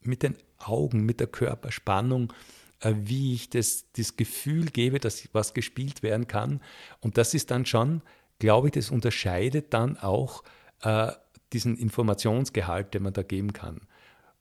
mit 0.00 0.24
den 0.24 0.36
Augen, 0.58 1.04
mit 1.04 1.20
der 1.20 1.28
Körperspannung, 1.28 2.32
äh, 2.80 2.92
wie 2.96 3.34
ich 3.34 3.50
das, 3.50 3.84
das 3.92 4.16
Gefühl 4.16 4.66
gebe, 4.66 4.98
dass 4.98 5.28
was 5.32 5.54
gespielt 5.54 6.02
werden 6.02 6.26
kann. 6.26 6.60
Und 6.98 7.18
das 7.18 7.34
ist 7.34 7.52
dann 7.52 7.66
schon, 7.66 8.02
glaube 8.40 8.66
ich, 8.66 8.72
das 8.72 8.90
unterscheidet 8.90 9.72
dann 9.72 9.96
auch 9.96 10.42
äh, 10.82 11.12
diesen 11.52 11.76
Informationsgehalt, 11.76 12.94
den 12.94 13.02
man 13.02 13.12
da 13.12 13.22
geben 13.22 13.52
kann. 13.52 13.80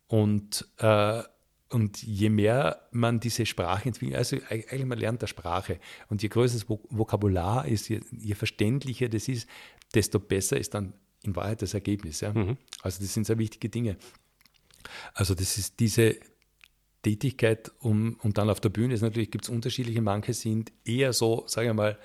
Und, 0.07 0.67
äh, 0.77 1.23
und 1.69 2.01
je 2.01 2.29
mehr 2.29 2.87
man 2.91 3.19
diese 3.19 3.45
Sprache 3.45 3.89
entwickelt, 3.89 4.17
also 4.17 4.37
eigentlich 4.49 4.85
man 4.85 4.97
lernt 4.97 5.21
der 5.21 5.27
Sprache. 5.27 5.79
Und 6.09 6.21
je 6.21 6.29
größer 6.29 6.59
das 6.59 6.69
Vokabular 6.69 7.67
ist, 7.67 7.89
je, 7.89 8.01
je 8.11 8.35
verständlicher 8.35 9.09
das 9.09 9.27
ist, 9.27 9.49
desto 9.93 10.19
besser 10.19 10.57
ist 10.57 10.73
dann 10.73 10.93
in 11.23 11.35
Wahrheit 11.35 11.61
das 11.61 11.73
Ergebnis. 11.73 12.21
Ja? 12.21 12.33
Mhm. 12.33 12.57
Also 12.81 13.01
das 13.01 13.13
sind 13.13 13.25
sehr 13.25 13.37
wichtige 13.37 13.69
Dinge. 13.69 13.97
Also 15.13 15.35
das 15.35 15.57
ist 15.57 15.79
diese 15.79 16.17
Tätigkeit 17.01 17.71
um, 17.79 18.17
und 18.21 18.37
dann 18.37 18.49
auf 18.49 18.59
der 18.59 18.69
Bühne 18.69 18.93
ist 18.93 19.01
natürlich, 19.01 19.31
gibt 19.31 19.45
es 19.45 19.49
unterschiedliche, 19.49 20.01
manche 20.01 20.33
sind 20.33 20.71
eher 20.85 21.13
so, 21.13 21.43
sage 21.47 21.69
ich 21.69 21.73
mal, 21.73 21.97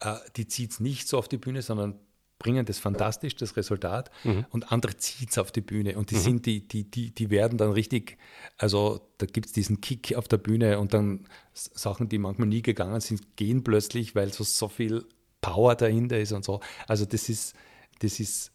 äh, 0.00 0.16
die 0.36 0.46
zieht 0.46 0.72
es 0.72 0.80
nicht 0.80 1.08
so 1.08 1.18
auf 1.18 1.28
die 1.28 1.38
Bühne, 1.38 1.62
sondern 1.62 1.98
bringen 2.44 2.66
das 2.66 2.78
fantastisch, 2.78 3.34
das 3.36 3.56
Resultat, 3.56 4.10
mhm. 4.22 4.44
und 4.50 4.70
andere 4.70 4.96
zieht 4.98 5.30
es 5.30 5.38
auf 5.38 5.50
die 5.50 5.62
Bühne. 5.62 5.96
Und 5.96 6.10
die 6.10 6.16
mhm. 6.16 6.20
sind, 6.20 6.46
die, 6.46 6.68
die, 6.68 6.84
die, 6.84 7.10
die 7.10 7.30
werden 7.30 7.56
dann 7.56 7.72
richtig, 7.72 8.18
also 8.58 9.00
da 9.16 9.24
gibt 9.24 9.46
es 9.46 9.52
diesen 9.52 9.80
Kick 9.80 10.14
auf 10.14 10.28
der 10.28 10.36
Bühne 10.36 10.78
und 10.78 10.92
dann 10.92 11.26
Sachen, 11.54 12.10
die 12.10 12.18
manchmal 12.18 12.46
nie 12.46 12.60
gegangen 12.60 13.00
sind, 13.00 13.36
gehen 13.36 13.64
plötzlich, 13.64 14.14
weil 14.14 14.30
so, 14.30 14.44
so 14.44 14.68
viel 14.68 15.06
Power 15.40 15.74
dahinter 15.74 16.20
ist 16.20 16.32
und 16.32 16.44
so. 16.44 16.60
Also 16.86 17.06
das 17.06 17.30
ist, 17.30 17.54
das 18.00 18.20
ist, 18.20 18.52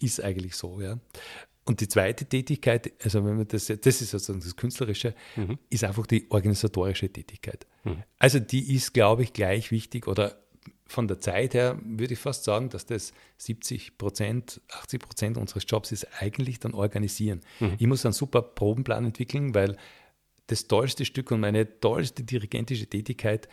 ist 0.00 0.22
eigentlich 0.22 0.56
so, 0.56 0.80
ja. 0.80 0.98
Und 1.64 1.80
die 1.80 1.88
zweite 1.88 2.24
Tätigkeit, 2.24 2.92
also 3.04 3.24
wenn 3.24 3.36
man 3.36 3.46
das, 3.46 3.66
das 3.66 4.00
ist 4.00 4.10
sozusagen 4.10 4.40
das 4.40 4.56
Künstlerische, 4.56 5.14
mhm. 5.36 5.58
ist 5.70 5.84
einfach 5.84 6.08
die 6.08 6.26
organisatorische 6.28 7.08
Tätigkeit. 7.08 7.68
Mhm. 7.84 8.02
Also 8.18 8.40
die 8.40 8.74
ist, 8.74 8.94
glaube 8.94 9.22
ich, 9.22 9.32
gleich 9.32 9.70
wichtig 9.70 10.08
oder 10.08 10.42
von 10.88 11.06
der 11.06 11.20
Zeit 11.20 11.52
her 11.52 11.78
würde 11.84 12.14
ich 12.14 12.18
fast 12.18 12.44
sagen, 12.44 12.70
dass 12.70 12.86
das 12.86 13.12
70 13.36 13.98
Prozent, 13.98 14.62
80 14.70 15.00
Prozent 15.00 15.36
unseres 15.36 15.64
Jobs 15.68 15.92
ist 15.92 16.06
eigentlich 16.18 16.60
dann 16.60 16.72
organisieren. 16.72 17.42
Mhm. 17.60 17.74
Ich 17.78 17.86
muss 17.86 18.06
einen 18.06 18.14
super 18.14 18.40
Probenplan 18.40 19.04
entwickeln, 19.04 19.54
weil 19.54 19.76
das 20.46 20.66
tollste 20.66 21.04
Stück 21.04 21.30
und 21.30 21.40
meine 21.40 21.78
tollste 21.80 22.24
dirigentische 22.24 22.86
Tätigkeit 22.86 23.48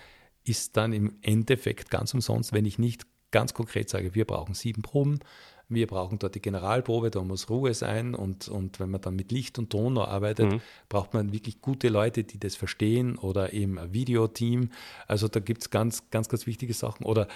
ist 0.46 0.78
dann 0.78 0.94
im 0.94 1.18
Endeffekt 1.22 1.90
ganz 1.90 2.14
umsonst, 2.14 2.54
wenn 2.54 2.66
ich 2.66 2.80
nicht 2.80 3.06
ganz 3.32 3.54
konkret 3.54 3.90
sage, 3.90 4.16
wir 4.16 4.26
brauchen 4.26 4.54
sieben 4.54 4.82
Proben, 4.82 5.20
wir 5.68 5.88
brauchen 5.88 6.20
dort 6.20 6.36
die 6.36 6.42
Generalprobe, 6.42 7.10
da 7.10 7.24
muss 7.24 7.50
Ruhe 7.50 7.74
sein 7.74 8.14
und, 8.14 8.48
und 8.48 8.80
wenn 8.80 8.90
man 8.90 9.02
dann 9.02 9.16
mit 9.16 9.32
Licht 9.32 9.58
und 9.58 9.72
Ton 9.72 9.94
noch 9.94 10.08
arbeitet, 10.08 10.52
mhm. 10.52 10.62
braucht 10.90 11.14
man 11.14 11.34
wirklich 11.34 11.62
gute 11.62 11.90
Leute, 11.90 12.24
die 12.24 12.40
das 12.40 12.56
verstehen 12.56 13.18
oder 13.18 13.54
eben 13.54 13.80
ein 13.80 13.94
Videoteam. 13.94 14.70
Also 15.08 15.28
da 15.28 15.40
gibt 15.40 15.64
es 15.64 15.70
ganz, 15.72 16.10
ganz, 16.12 16.30
ganz 16.30 16.46
wichtige 16.46 16.74
Sachen. 16.74 17.06
Oder 17.06 17.28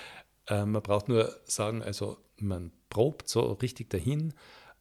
äh, 0.48 0.66
man 0.66 0.82
braucht 0.84 1.10
nur 1.10 1.36
sagen, 1.46 1.82
also 1.82 2.18
man 2.38 2.72
probt 2.90 3.28
so 3.28 3.42
richtig 3.54 3.90
dahin 3.90 4.34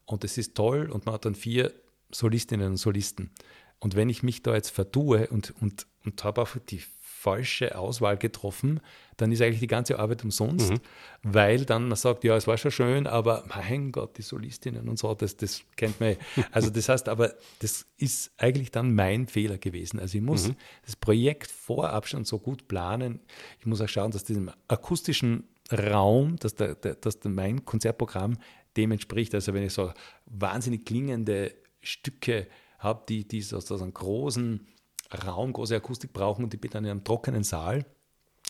und 0.04 0.24
es 0.24 0.36
ist 0.36 0.54
toll 0.54 0.90
und 0.90 1.06
man 1.06 1.14
hat 1.14 1.24
dann 1.24 1.34
vier 1.34 1.72
Solistinnen 2.10 2.68
und 2.68 2.76
Solisten. 2.76 3.30
Und 3.78 3.94
wenn 3.94 4.10
ich 4.10 4.22
mich 4.22 4.42
da 4.42 4.54
jetzt 4.54 4.70
vertue 4.70 5.28
und, 5.28 5.54
und, 5.60 5.86
und 6.04 6.24
habe 6.24 6.42
auch 6.42 6.56
die 6.68 6.82
falsche 7.18 7.76
Auswahl 7.76 8.16
getroffen, 8.16 8.80
dann 9.16 9.32
ist 9.32 9.42
eigentlich 9.42 9.58
die 9.58 9.66
ganze 9.66 9.98
Arbeit 9.98 10.22
umsonst, 10.22 10.70
mhm. 10.70 10.78
weil 11.24 11.64
dann 11.64 11.88
man 11.88 11.96
sagt, 11.96 12.22
ja, 12.22 12.36
es 12.36 12.46
war 12.46 12.56
schon 12.56 12.70
schön, 12.70 13.08
aber 13.08 13.44
mein 13.48 13.90
Gott, 13.90 14.16
die 14.18 14.22
Solistinnen 14.22 14.88
und 14.88 15.00
so, 15.00 15.12
das, 15.14 15.36
das 15.36 15.62
kennt 15.76 15.98
man. 16.00 16.16
Also 16.52 16.70
das 16.70 16.88
heißt 16.88 17.08
aber, 17.08 17.34
das 17.58 17.86
ist 17.96 18.30
eigentlich 18.38 18.70
dann 18.70 18.94
mein 18.94 19.26
Fehler 19.26 19.58
gewesen. 19.58 19.98
Also 19.98 20.18
ich 20.18 20.24
muss 20.24 20.48
mhm. 20.48 20.56
das 20.84 20.94
Projekt 20.94 21.50
vorab 21.50 22.06
schon 22.06 22.24
so 22.24 22.38
gut 22.38 22.68
planen. 22.68 23.20
Ich 23.58 23.66
muss 23.66 23.80
auch 23.80 23.88
schauen, 23.88 24.12
dass 24.12 24.22
diesem 24.22 24.50
akustischen 24.68 25.48
Raum, 25.72 26.36
dass, 26.36 26.54
der, 26.54 26.76
der, 26.76 26.94
dass 26.94 27.18
der 27.18 27.32
mein 27.32 27.64
Konzertprogramm 27.64 28.38
dem 28.76 28.92
entspricht. 28.92 29.34
Also 29.34 29.52
wenn 29.54 29.64
ich 29.64 29.72
so 29.72 29.92
wahnsinnig 30.26 30.84
klingende 30.84 31.52
Stücke 31.82 32.46
habe, 32.78 33.02
die, 33.08 33.26
die 33.26 33.42
sozusagen 33.42 33.92
großen 33.92 34.66
Raum, 35.12 35.52
große 35.52 35.76
Akustik 35.76 36.12
brauchen 36.12 36.44
und 36.44 36.54
ich 36.54 36.60
bin 36.60 36.70
dann 36.70 36.84
in 36.84 36.90
einem 36.90 37.04
trockenen 37.04 37.44
Saal, 37.44 37.86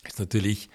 ist 0.05 0.19
natürlich 0.19 0.69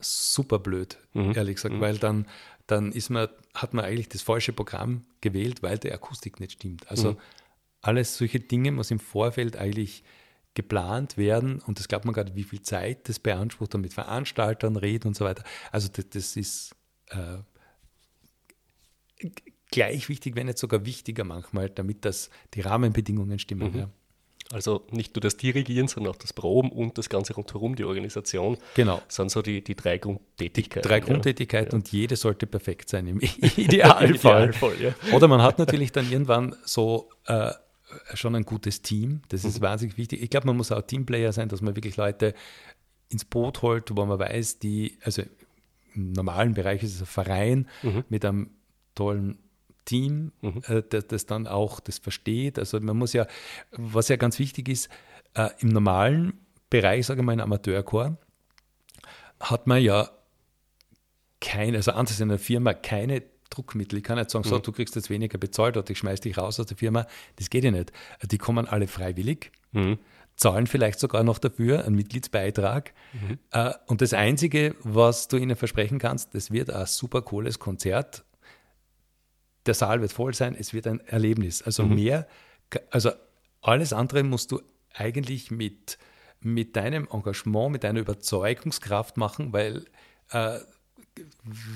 super 0.00 0.58
blöd, 0.58 0.98
mhm. 1.12 1.34
ehrlich 1.34 1.56
gesagt, 1.56 1.74
mhm. 1.74 1.80
weil 1.80 1.98
dann, 1.98 2.26
dann 2.66 2.92
ist 2.92 3.10
man, 3.10 3.28
hat 3.54 3.74
man 3.74 3.84
eigentlich 3.84 4.08
das 4.08 4.22
falsche 4.22 4.52
Programm 4.52 5.02
gewählt, 5.20 5.62
weil 5.62 5.78
die 5.78 5.92
Akustik 5.92 6.40
nicht 6.40 6.52
stimmt. 6.52 6.88
Also 6.90 7.12
mhm. 7.12 7.18
alles 7.82 8.16
solche 8.16 8.40
Dinge 8.40 8.72
muss 8.72 8.90
im 8.90 9.00
Vorfeld 9.00 9.56
eigentlich 9.56 10.04
geplant 10.54 11.16
werden 11.16 11.60
und 11.60 11.78
das 11.78 11.88
glaubt 11.88 12.04
man 12.04 12.14
gerade, 12.14 12.34
wie 12.34 12.42
viel 12.42 12.62
Zeit 12.62 13.08
das 13.08 13.18
beansprucht 13.18 13.74
und 13.74 13.82
mit 13.82 13.92
Veranstaltern 13.92 14.76
reden 14.76 15.08
und 15.08 15.14
so 15.14 15.24
weiter. 15.24 15.44
Also 15.70 15.88
das, 15.88 16.08
das 16.10 16.36
ist 16.36 16.74
äh, 17.10 17.38
gleich 19.70 20.08
wichtig, 20.08 20.36
wenn 20.36 20.46
nicht 20.46 20.58
sogar 20.58 20.84
wichtiger 20.84 21.24
manchmal, 21.24 21.70
damit 21.70 22.04
das 22.04 22.30
die 22.54 22.60
Rahmenbedingungen 22.60 23.38
stimmen. 23.38 23.72
Mhm. 23.72 23.78
Ja. 23.78 23.90
Also 24.50 24.86
nicht 24.90 25.14
nur 25.14 25.20
das 25.20 25.36
Dirigieren, 25.36 25.88
sondern 25.88 26.14
auch 26.14 26.18
das 26.18 26.32
Proben 26.32 26.72
und 26.72 26.96
das 26.96 27.10
Ganze 27.10 27.34
rundherum, 27.34 27.76
die 27.76 27.84
Organisation. 27.84 28.56
Genau. 28.74 29.02
Sind 29.08 29.30
so 29.30 29.42
die, 29.42 29.62
die 29.62 29.74
drei 29.74 29.98
Grundtätigkeiten. 29.98 30.82
Die 30.82 30.88
drei 30.88 31.00
Grundtätigkeiten 31.00 31.72
ja. 31.72 31.76
und 31.76 31.92
jede 31.92 32.16
sollte 32.16 32.46
perfekt 32.46 32.88
sein 32.88 33.06
im 33.06 33.20
Idealfall. 33.56 34.10
Idealfall 34.10 34.80
ja. 34.80 34.94
Oder 35.12 35.28
man 35.28 35.42
hat 35.42 35.58
natürlich 35.58 35.92
dann 35.92 36.10
irgendwann 36.10 36.56
so 36.64 37.10
äh, 37.26 37.52
schon 38.14 38.34
ein 38.34 38.44
gutes 38.44 38.80
Team. 38.80 39.20
Das 39.28 39.44
ist 39.44 39.60
mhm. 39.60 39.64
wahnsinnig 39.64 39.98
wichtig. 39.98 40.22
Ich 40.22 40.30
glaube, 40.30 40.46
man 40.46 40.56
muss 40.56 40.72
auch 40.72 40.82
Teamplayer 40.82 41.32
sein, 41.32 41.50
dass 41.50 41.60
man 41.60 41.76
wirklich 41.76 41.98
Leute 41.98 42.32
ins 43.10 43.26
Boot 43.26 43.60
holt, 43.60 43.94
wo 43.94 44.06
man 44.06 44.18
weiß, 44.18 44.60
die, 44.60 44.96
also 45.02 45.22
im 45.94 46.12
normalen 46.12 46.54
Bereich 46.54 46.82
ist 46.82 46.94
es 46.94 47.00
ein 47.02 47.06
Verein 47.06 47.68
mhm. 47.82 48.04
mit 48.08 48.24
einem 48.24 48.50
tollen 48.94 49.38
Team, 49.88 50.32
mhm. 50.42 50.62
äh, 50.66 50.82
das, 50.88 51.06
das, 51.06 51.26
dann 51.26 51.46
auch 51.46 51.80
das 51.80 51.98
versteht. 51.98 52.58
Also 52.58 52.78
man 52.80 52.96
muss 52.96 53.14
ja, 53.14 53.26
was 53.72 54.08
ja 54.08 54.16
ganz 54.16 54.38
wichtig 54.38 54.68
ist, 54.68 54.88
äh, 55.34 55.48
im 55.60 55.68
normalen 55.68 56.34
Bereich, 56.68 57.06
sage 57.06 57.20
ich 57.20 57.26
mal, 57.26 57.32
im 57.32 57.40
Amateurchor, 57.40 58.18
hat 59.40 59.66
man 59.66 59.82
ja 59.82 60.10
keine, 61.40 61.78
also 61.78 61.92
anders 61.92 62.20
in 62.20 62.30
einer 62.30 62.38
Firma, 62.38 62.74
keine 62.74 63.22
Druckmittel. 63.48 63.98
Ich 63.98 64.04
kann 64.04 64.18
nicht 64.18 64.30
sagen, 64.30 64.46
mhm. 64.46 64.50
so, 64.50 64.58
du 64.58 64.72
kriegst 64.72 64.94
jetzt 64.94 65.08
weniger 65.08 65.38
bezahlt 65.38 65.78
oder 65.78 65.88
ich 65.88 65.98
schmeiß 65.98 66.20
dich 66.20 66.36
raus 66.36 66.60
aus 66.60 66.66
der 66.66 66.76
Firma. 66.76 67.06
Das 67.36 67.48
geht 67.48 67.64
ja 67.64 67.70
nicht. 67.70 67.92
Die 68.30 68.38
kommen 68.38 68.68
alle 68.68 68.88
freiwillig. 68.88 69.52
Mhm 69.72 69.98
zahlen 70.38 70.68
vielleicht 70.68 71.00
sogar 71.00 71.24
noch 71.24 71.38
dafür 71.38 71.84
einen 71.84 71.96
Mitgliedsbeitrag. 71.96 72.94
Mhm. 73.12 73.38
Äh, 73.50 73.72
und 73.86 74.00
das 74.00 74.12
Einzige, 74.14 74.76
was 74.84 75.26
du 75.26 75.36
ihnen 75.36 75.56
versprechen 75.56 75.98
kannst, 75.98 76.32
das 76.34 76.52
wird 76.52 76.70
ein 76.70 76.86
super 76.86 77.22
cooles 77.22 77.58
Konzert 77.58 78.24
der 79.68 79.74
Saal 79.74 80.00
wird 80.00 80.12
voll 80.12 80.34
sein, 80.34 80.56
es 80.58 80.72
wird 80.72 80.86
ein 80.86 81.00
Erlebnis. 81.00 81.62
Also 81.62 81.84
mhm. 81.84 81.94
mehr, 81.94 82.26
also 82.90 83.10
alles 83.60 83.92
andere 83.92 84.22
musst 84.22 84.50
du 84.50 84.60
eigentlich 84.94 85.50
mit, 85.50 85.98
mit 86.40 86.74
deinem 86.74 87.06
Engagement, 87.10 87.72
mit 87.72 87.84
deiner 87.84 88.00
Überzeugungskraft 88.00 89.16
machen, 89.16 89.52
weil, 89.52 89.84
äh, 90.30 90.58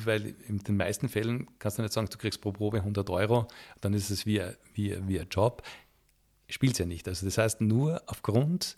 weil 0.04 0.34
in 0.48 0.58
den 0.58 0.76
meisten 0.76 1.08
Fällen 1.08 1.46
kannst 1.58 1.78
du 1.78 1.82
nicht 1.82 1.92
sagen, 1.92 2.08
du 2.10 2.18
kriegst 2.18 2.40
pro 2.40 2.52
Probe 2.52 2.78
100 2.78 3.08
Euro, 3.10 3.46
dann 3.80 3.94
ist 3.94 4.10
es 4.10 4.26
wie, 4.26 4.42
wie, 4.74 4.96
wie 5.06 5.20
ein 5.20 5.28
Job. 5.30 5.62
Spielt 6.48 6.78
ja 6.78 6.86
nicht. 6.86 7.08
Also 7.08 7.26
das 7.26 7.38
heißt, 7.38 7.60
nur 7.60 8.02
aufgrund 8.06 8.76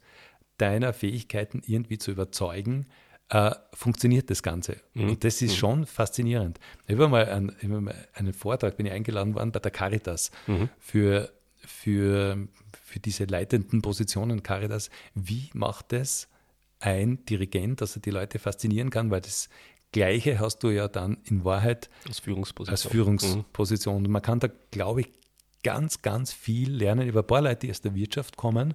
deiner 0.58 0.92
Fähigkeiten 0.92 1.62
irgendwie 1.66 1.98
zu 1.98 2.10
überzeugen, 2.10 2.86
äh, 3.30 3.52
funktioniert 3.72 4.30
das 4.30 4.42
Ganze. 4.42 4.76
Mhm. 4.94 5.10
Und 5.10 5.24
das 5.24 5.40
ist 5.42 5.52
mhm. 5.52 5.56
schon 5.56 5.86
faszinierend. 5.86 6.58
Ich 6.86 6.94
habe 6.94 7.08
mal, 7.08 7.26
einen, 7.26 7.56
ich 7.60 7.68
mal 7.68 7.94
einen 8.14 8.32
Vortrag, 8.32 8.76
bin 8.76 8.86
ich 8.86 8.92
eingeladen 8.92 9.34
worden 9.34 9.52
bei 9.52 9.60
der 9.60 9.70
Caritas 9.70 10.30
mhm. 10.46 10.68
für, 10.78 11.32
für, 11.56 12.46
für 12.84 13.00
diese 13.00 13.24
leitenden 13.24 13.82
Positionen 13.82 14.42
Caritas. 14.42 14.90
Wie 15.14 15.50
macht 15.54 15.92
es 15.92 16.28
ein 16.80 17.24
Dirigent, 17.24 17.80
dass 17.80 17.96
er 17.96 18.02
die 18.02 18.10
Leute 18.10 18.38
faszinieren 18.38 18.90
kann? 18.90 19.10
Weil 19.10 19.22
das 19.22 19.48
Gleiche 19.92 20.40
hast 20.40 20.58
du 20.58 20.70
ja 20.70 20.88
dann 20.88 21.18
in 21.24 21.44
Wahrheit 21.44 21.88
als 22.06 22.18
Führungsposition. 22.18 22.72
Als 22.72 22.82
Führungsposition. 22.82 23.96
Und 24.04 24.10
man 24.10 24.22
kann 24.22 24.40
da, 24.40 24.48
glaube 24.70 25.02
ich, 25.02 25.08
ganz, 25.62 26.02
ganz 26.02 26.32
viel 26.32 26.70
lernen 26.70 27.08
über 27.08 27.20
ein 27.20 27.26
paar 27.26 27.40
Leute, 27.40 27.66
die 27.66 27.70
aus 27.70 27.80
der 27.80 27.94
Wirtschaft 27.94 28.36
kommen. 28.36 28.74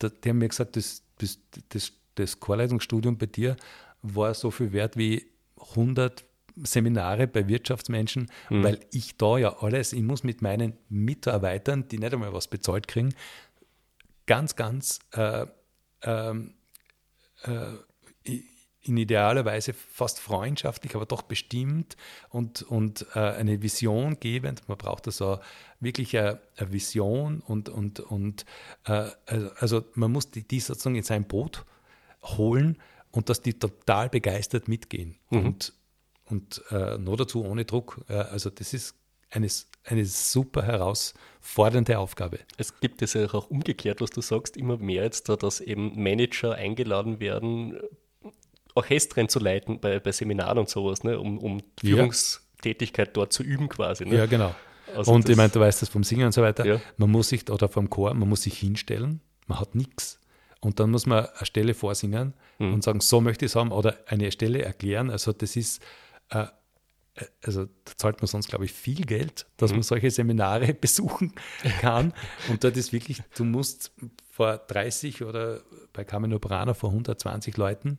Die 0.00 0.28
haben 0.28 0.38
mir 0.38 0.48
gesagt, 0.48 0.76
das, 0.76 1.02
das, 1.18 1.38
das 1.70 1.92
das 2.14 2.40
Chorleitungsstudium 2.40 3.18
bei 3.18 3.26
dir 3.26 3.56
war 4.02 4.34
so 4.34 4.50
viel 4.50 4.72
wert 4.72 4.96
wie 4.96 5.26
100 5.58 6.24
Seminare 6.62 7.26
bei 7.26 7.48
Wirtschaftsmenschen, 7.48 8.30
mhm. 8.48 8.62
weil 8.62 8.80
ich 8.92 9.16
da 9.16 9.38
ja 9.38 9.58
alles, 9.60 9.92
ich 9.92 10.02
muss 10.02 10.22
mit 10.22 10.40
meinen 10.40 10.74
Mitarbeitern, 10.88 11.88
die 11.88 11.98
nicht 11.98 12.12
einmal 12.12 12.32
was 12.32 12.48
bezahlt 12.48 12.86
kriegen, 12.86 13.14
ganz, 14.26 14.54
ganz 14.54 15.00
äh, 15.12 15.46
ähm, 16.02 16.54
äh, 17.42 17.72
in 18.86 18.98
idealer 18.98 19.44
Weise 19.44 19.72
fast 19.72 20.20
freundschaftlich, 20.20 20.94
aber 20.94 21.06
doch 21.06 21.22
bestimmt 21.22 21.96
und, 22.28 22.62
und 22.62 23.06
äh, 23.14 23.18
eine 23.18 23.62
Vision 23.62 24.20
gebend. 24.20 24.68
Man 24.68 24.76
braucht 24.76 25.06
also 25.06 25.38
wirklich 25.80 26.16
eine, 26.18 26.40
eine 26.56 26.72
Vision 26.72 27.40
und, 27.40 27.70
und, 27.70 28.00
und 28.00 28.44
äh, 28.84 29.06
also, 29.26 29.50
also 29.58 29.84
man 29.94 30.12
muss 30.12 30.30
die, 30.30 30.46
die 30.46 30.60
sozusagen 30.60 30.96
in 30.96 31.02
sein 31.02 31.24
Boot 31.24 31.64
holen 32.24 32.78
und 33.10 33.28
dass 33.28 33.42
die 33.42 33.54
total 33.54 34.08
begeistert 34.08 34.68
mitgehen. 34.68 35.16
Mhm. 35.30 35.46
Und, 35.46 35.72
und 36.26 36.62
äh, 36.70 36.98
nur 36.98 37.16
dazu 37.16 37.44
ohne 37.44 37.64
Druck. 37.64 38.04
Äh, 38.08 38.14
also 38.14 38.50
das 38.50 38.74
ist 38.74 38.96
eine, 39.30 39.48
eine 39.84 40.04
super 40.04 40.62
herausfordernde 40.62 41.98
Aufgabe. 41.98 42.40
Es 42.56 42.80
gibt 42.80 43.02
es 43.02 43.14
ja 43.14 43.32
auch 43.32 43.50
umgekehrt, 43.50 44.00
was 44.00 44.10
du 44.10 44.20
sagst, 44.20 44.56
immer 44.56 44.76
mehr 44.76 45.04
jetzt 45.04 45.28
da, 45.28 45.36
dass 45.36 45.60
eben 45.60 46.00
Manager 46.00 46.54
eingeladen 46.54 47.20
werden, 47.20 47.78
Orchestern 48.74 49.28
zu 49.28 49.38
leiten 49.38 49.80
bei, 49.80 50.00
bei 50.00 50.12
Seminaren 50.12 50.58
und 50.58 50.68
sowas, 50.68 51.04
ne, 51.04 51.18
um, 51.18 51.38
um 51.38 51.62
Führungstätigkeit 51.78 53.16
dort 53.16 53.32
zu 53.32 53.42
üben 53.42 53.68
quasi. 53.68 54.04
Ne? 54.04 54.16
Ja, 54.16 54.26
genau. 54.26 54.54
Also 54.94 55.12
und 55.12 55.28
ich 55.28 55.36
meine, 55.36 55.50
du 55.50 55.60
weißt 55.60 55.82
das 55.82 55.88
vom 55.88 56.04
Singen 56.04 56.26
und 56.26 56.32
so 56.32 56.42
weiter. 56.42 56.64
Ja. 56.66 56.80
Man 56.96 57.10
muss 57.10 57.28
sich, 57.28 57.48
oder 57.50 57.68
vom 57.68 57.90
Chor, 57.90 58.14
man 58.14 58.28
muss 58.28 58.42
sich 58.42 58.58
hinstellen, 58.58 59.20
man 59.46 59.60
hat 59.60 59.74
nichts. 59.74 60.20
Und 60.64 60.80
dann 60.80 60.90
muss 60.90 61.06
man 61.06 61.26
eine 61.26 61.46
Stelle 61.46 61.74
vorsingen 61.74 62.34
mhm. 62.58 62.74
und 62.74 62.84
sagen, 62.84 63.00
so 63.00 63.20
möchte 63.20 63.44
ich 63.44 63.52
es 63.52 63.56
haben, 63.56 63.70
oder 63.70 63.96
eine 64.06 64.32
Stelle 64.32 64.62
erklären. 64.62 65.10
Also 65.10 65.32
das 65.32 65.56
ist, 65.56 65.82
äh, 66.30 66.46
also 67.42 67.66
da 67.66 67.92
zahlt 67.96 68.20
man 68.20 68.26
sonst, 68.26 68.48
glaube 68.48 68.64
ich, 68.64 68.72
viel 68.72 69.04
Geld, 69.04 69.46
dass 69.56 69.70
mhm. 69.70 69.78
man 69.78 69.82
solche 69.82 70.10
Seminare 70.10 70.74
besuchen 70.80 71.34
kann. 71.80 72.14
und 72.48 72.64
dort 72.64 72.76
ist 72.76 72.92
wirklich, 72.92 73.22
du 73.36 73.44
musst 73.44 73.92
vor 74.30 74.56
30 74.56 75.22
oder 75.22 75.60
bei 75.92 76.04
Carmen 76.04 76.30
Brana 76.40 76.74
vor 76.74 76.90
120 76.90 77.56
Leuten, 77.56 77.98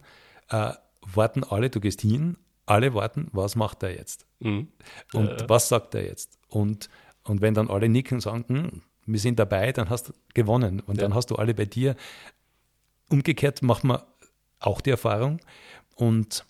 äh, 0.50 0.74
warten 1.02 1.44
alle, 1.44 1.70
du 1.70 1.80
gehst 1.80 2.02
hin, 2.02 2.38
alle 2.66 2.94
warten, 2.96 3.30
was 3.32 3.56
macht 3.56 3.84
er 3.84 3.96
jetzt? 3.96 4.26
Mhm. 4.40 4.70
Und 5.14 5.30
äh. 5.30 5.50
was 5.50 5.70
sagt 5.70 5.94
er 5.94 6.04
jetzt? 6.04 6.40
Und, 6.48 6.90
und 7.24 7.42
wenn 7.42 7.54
dann 7.54 7.70
alle 7.70 7.90
nicken 7.90 8.16
und 8.16 8.22
sagen, 8.22 8.46
hm, 8.48 8.82
wir 9.06 9.20
sind 9.20 9.40
dabei, 9.40 9.72
dann 9.72 9.90
hast 9.90 10.10
du 10.10 10.14
gewonnen. 10.34 10.80
Und 10.80 10.98
ja. 10.98 11.04
dann 11.04 11.14
hast 11.14 11.30
du 11.30 11.36
alle 11.36 11.54
bei 11.54 11.66
dir. 11.66 11.96
Umgekehrt 13.10 13.62
macht 13.62 13.84
man 13.84 14.02
auch 14.60 14.82
die 14.82 14.90
Erfahrung 14.90 15.40
und 15.96 16.46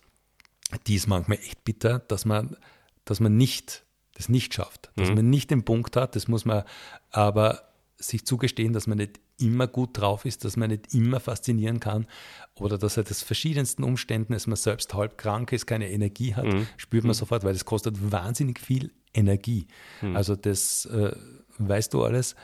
die 0.86 0.94
ist 0.94 1.06
manchmal 1.06 1.38
echt 1.38 1.64
bitter, 1.64 1.98
dass 2.00 2.24
man, 2.24 2.56
dass 3.04 3.20
man 3.20 3.36
nicht 3.36 3.84
das 4.16 4.28
nicht 4.30 4.54
schafft, 4.54 4.90
dass 4.96 5.10
mhm. 5.10 5.16
man 5.16 5.30
nicht 5.30 5.50
den 5.50 5.64
Punkt 5.64 5.94
hat, 5.96 6.16
das 6.16 6.26
muss 6.26 6.46
man 6.46 6.64
aber 7.10 7.68
sich 7.98 8.24
zugestehen, 8.24 8.72
dass 8.72 8.86
man 8.86 8.98
nicht 8.98 9.20
immer 9.38 9.66
gut 9.66 9.98
drauf 9.98 10.24
ist, 10.24 10.44
dass 10.44 10.56
man 10.56 10.70
nicht 10.70 10.94
immer 10.94 11.20
faszinieren 11.20 11.80
kann 11.80 12.06
oder 12.54 12.78
dass 12.78 12.96
er 12.96 13.04
das 13.04 13.22
verschiedensten 13.22 13.84
Umständen, 13.84 14.32
dass 14.32 14.46
man 14.46 14.56
selbst 14.56 14.94
halb 14.94 15.18
krank 15.18 15.52
ist, 15.52 15.66
keine 15.66 15.90
Energie 15.90 16.34
hat, 16.34 16.46
mhm. 16.46 16.66
spürt 16.78 17.04
man 17.04 17.10
mhm. 17.10 17.18
sofort, 17.18 17.44
weil 17.44 17.52
das 17.52 17.66
kostet 17.66 18.10
wahnsinnig 18.10 18.58
viel 18.58 18.92
Energie. 19.12 19.66
Mhm. 20.00 20.16
Also 20.16 20.34
das 20.34 20.86
äh, 20.86 21.14
weißt 21.58 21.92
du 21.92 22.02
alles 22.02 22.34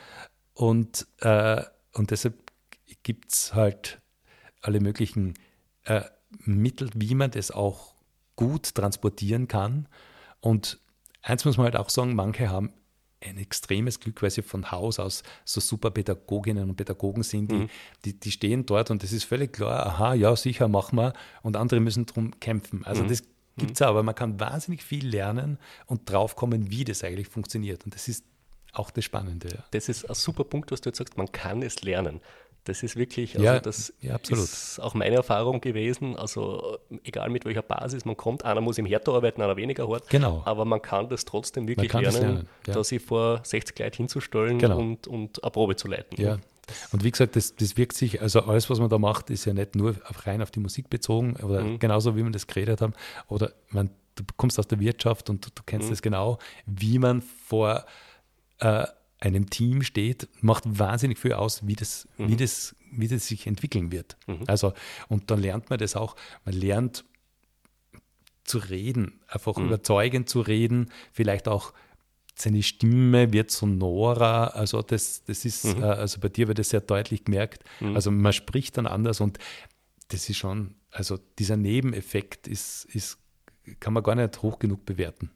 und, 0.53 1.07
äh, 1.21 1.63
und 1.93 2.11
deshalb 2.11 2.35
gibt 3.01 3.33
es 3.33 3.55
halt 3.55 3.99
alle 4.63 4.79
möglichen 4.79 5.35
äh, 5.83 6.01
Mittel, 6.39 6.89
wie 6.95 7.13
man 7.13 7.31
das 7.31 7.51
auch 7.51 7.93
gut 8.35 8.73
transportieren 8.73 9.47
kann. 9.47 9.87
Und 10.39 10.79
eins 11.21 11.45
muss 11.45 11.57
man 11.57 11.65
halt 11.65 11.75
auch 11.75 11.89
sagen, 11.89 12.15
manche 12.15 12.49
haben 12.49 12.73
ein 13.21 13.37
extremes 13.37 13.99
Glück, 13.99 14.21
weil 14.21 14.31
sie 14.31 14.41
von 14.41 14.71
Haus 14.71 14.99
aus 14.99 15.23
so 15.45 15.61
super 15.61 15.91
Pädagoginnen 15.91 16.69
und 16.69 16.75
Pädagogen 16.75 17.23
sind, 17.23 17.51
die, 17.51 17.55
mhm. 17.55 17.69
die, 18.03 18.19
die, 18.19 18.31
stehen 18.31 18.65
dort 18.65 18.91
und 18.91 19.03
es 19.03 19.13
ist 19.13 19.23
völlig 19.23 19.53
klar, 19.53 19.85
aha, 19.85 20.13
ja, 20.13 20.35
sicher, 20.35 20.67
machen 20.67 20.97
wir 20.97 21.13
und 21.41 21.55
andere 21.55 21.79
müssen 21.79 22.05
darum 22.05 22.37
kämpfen. 22.39 22.85
Also 22.85 23.03
mhm. 23.03 23.07
das 23.07 23.23
gibt 23.57 23.73
es 23.73 23.79
mhm. 23.79 23.85
aber 23.85 24.03
man 24.03 24.15
kann 24.15 24.39
wahnsinnig 24.39 24.83
viel 24.83 25.07
lernen 25.07 25.57
und 25.85 26.09
draufkommen, 26.09 26.69
wie 26.69 26.83
das 26.83 27.03
eigentlich 27.03 27.27
funktioniert. 27.29 27.85
Und 27.85 27.95
das 27.95 28.07
ist 28.07 28.25
auch 28.73 28.91
das 28.91 29.05
Spannende. 29.05 29.49
Ja. 29.49 29.63
Das 29.71 29.87
ist 29.87 30.09
ein 30.09 30.15
super 30.15 30.43
Punkt, 30.43 30.71
was 30.71 30.81
du 30.81 30.89
jetzt 30.89 30.97
sagst, 30.97 31.15
man 31.15 31.31
kann 31.31 31.61
es 31.61 31.81
lernen. 31.81 32.19
Das 32.65 32.81
ist 32.81 32.95
wirklich, 32.95 33.35
also 33.35 33.45
ja, 33.45 33.59
das 33.59 33.93
ja, 33.99 34.15
ist 34.15 34.79
auch 34.79 34.93
meine 34.93 35.17
Erfahrung 35.17 35.59
gewesen. 35.59 36.15
Also 36.15 36.77
egal 37.03 37.29
mit 37.29 37.43
welcher 37.43 37.61
Basis 37.61 38.05
man 38.05 38.15
kommt, 38.15 38.45
einer 38.45 38.61
muss 38.61 38.77
im 38.77 38.85
härter 38.85 39.13
arbeiten, 39.13 39.41
einer 39.41 39.57
weniger 39.57 39.87
hart. 39.89 40.09
Genau. 40.09 40.41
Aber 40.45 40.63
man 40.63 40.81
kann 40.81 41.09
das 41.09 41.25
trotzdem 41.25 41.67
wirklich 41.67 41.91
lernen, 41.91 42.21
lernen 42.21 42.49
ja. 42.65 42.73
da 42.73 42.83
sich 42.83 43.03
vor 43.03 43.41
60 43.43 43.77
Leuten 43.77 43.97
hinzustellen 43.97 44.59
genau. 44.59 44.79
und, 44.79 45.07
und 45.07 45.43
eine 45.43 45.51
Probe 45.51 45.75
zu 45.75 45.89
leiten. 45.89 46.21
Ja. 46.21 46.37
Und 46.91 47.03
wie 47.03 47.11
gesagt, 47.11 47.35
das, 47.35 47.55
das 47.55 47.75
wirkt 47.75 47.97
sich, 47.97 48.21
also 48.21 48.41
alles, 48.41 48.69
was 48.69 48.79
man 48.79 48.89
da 48.89 48.97
macht, 48.97 49.29
ist 49.29 49.45
ja 49.45 49.53
nicht 49.53 49.75
nur 49.75 49.95
rein 50.25 50.41
auf 50.41 50.51
die 50.51 50.61
Musik 50.61 50.89
bezogen, 50.89 51.35
oder 51.43 51.61
mhm. 51.61 51.79
genauso 51.79 52.15
wie 52.15 52.23
wir 52.23 52.31
das 52.31 52.47
geredet 52.47 52.81
haben. 52.81 52.93
Oder 53.27 53.51
man, 53.69 53.89
du 54.15 54.23
kommst 54.37 54.57
aus 54.57 54.67
der 54.67 54.79
Wirtschaft 54.79 55.29
und 55.29 55.45
du, 55.45 55.49
du 55.53 55.63
kennst 55.65 55.87
mhm. 55.87 55.91
das 55.91 56.01
genau, 56.01 56.37
wie 56.65 56.99
man 56.99 57.21
vor 57.21 57.85
äh, 58.59 58.85
einem 59.23 59.49
Team 59.49 59.83
steht, 59.83 60.27
macht 60.41 60.63
wahnsinnig 60.65 61.17
viel 61.17 61.33
aus, 61.33 61.65
wie 61.65 61.75
das, 61.75 62.07
mhm. 62.17 62.29
wie 62.29 62.35
das, 62.35 62.75
wie 62.91 63.07
das 63.07 63.27
sich 63.27 63.47
entwickeln 63.47 63.91
wird. 63.91 64.17
Mhm. 64.27 64.43
Also, 64.47 64.73
und 65.07 65.31
dann 65.31 65.39
lernt 65.39 65.69
man 65.69 65.79
das 65.79 65.95
auch, 65.95 66.15
man 66.45 66.53
lernt 66.53 67.05
zu 68.43 68.57
reden, 68.57 69.21
einfach 69.27 69.55
mhm. 69.55 69.67
überzeugend 69.67 70.27
zu 70.27 70.41
reden, 70.41 70.89
vielleicht 71.13 71.47
auch 71.47 71.73
seine 72.35 72.63
Stimme 72.63 73.31
wird 73.31 73.51
sonorer, 73.51 74.55
also 74.55 74.81
das, 74.81 75.23
das 75.23 75.45
ist, 75.45 75.65
mhm. 75.65 75.83
äh, 75.83 75.85
also 75.85 76.19
bei 76.19 76.29
dir 76.29 76.47
wird 76.47 76.59
das 76.59 76.69
sehr 76.69 76.81
deutlich 76.81 77.25
gemerkt. 77.25 77.63
Mhm. 77.79 77.95
Also 77.95 78.11
man 78.11 78.33
spricht 78.33 78.77
dann 78.77 78.87
anders 78.87 79.21
und 79.21 79.37
das 80.09 80.29
ist 80.29 80.37
schon, 80.37 80.75
also 80.91 81.17
dieser 81.39 81.55
Nebeneffekt 81.55 82.47
ist, 82.47 82.85
ist 82.85 83.19
kann 83.79 83.93
man 83.93 84.03
gar 84.03 84.15
nicht 84.15 84.41
hoch 84.41 84.59
genug 84.59 84.85
bewerten. 84.85 85.31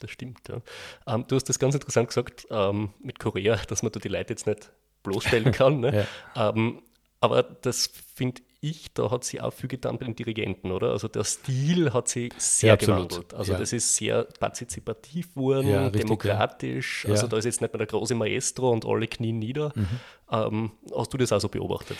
Das 0.00 0.10
stimmt. 0.10 0.48
Ja. 0.48 0.60
Ähm, 1.06 1.24
du 1.28 1.36
hast 1.36 1.48
das 1.48 1.58
ganz 1.58 1.74
interessant 1.74 2.08
gesagt 2.08 2.46
ähm, 2.50 2.90
mit 3.00 3.18
Korea, 3.18 3.56
dass 3.68 3.82
man 3.82 3.92
da 3.92 4.00
die 4.00 4.08
Leute 4.08 4.32
jetzt 4.32 4.46
nicht 4.46 4.72
bloßstellen 5.02 5.52
kann. 5.52 5.80
Ne? 5.80 6.06
ja. 6.34 6.50
ähm, 6.50 6.82
aber 7.20 7.42
das 7.42 7.90
finde 8.14 8.42
ich, 8.60 8.92
da 8.92 9.10
hat 9.10 9.24
sie 9.24 9.40
auch 9.40 9.52
viel 9.52 9.68
getan 9.68 9.98
bei 9.98 10.04
den 10.04 10.16
Dirigenten, 10.16 10.70
oder? 10.70 10.90
Also 10.90 11.08
der 11.08 11.24
Stil 11.24 11.92
hat 11.92 12.08
sich 12.08 12.32
sehr 12.36 12.70
ja, 12.70 12.76
gewandelt. 12.76 13.32
Also 13.32 13.52
ja. 13.52 13.58
das 13.58 13.72
ist 13.72 13.96
sehr 13.96 14.24
partizipativ 14.24 15.34
geworden, 15.34 15.68
ja, 15.68 15.84
richtig, 15.84 16.02
demokratisch. 16.02 17.06
Also 17.08 17.26
da 17.26 17.36
ist 17.38 17.44
jetzt 17.44 17.60
nicht 17.60 17.72
mehr 17.72 17.78
der 17.78 17.86
große 17.86 18.14
Maestro 18.14 18.70
und 18.70 18.84
alle 18.86 19.06
knien 19.06 19.38
nieder. 19.38 19.72
Mhm. 19.74 19.88
Ähm, 20.30 20.72
hast 20.94 21.12
du 21.12 21.18
das 21.18 21.32
also 21.32 21.48
beobachtet? 21.48 21.98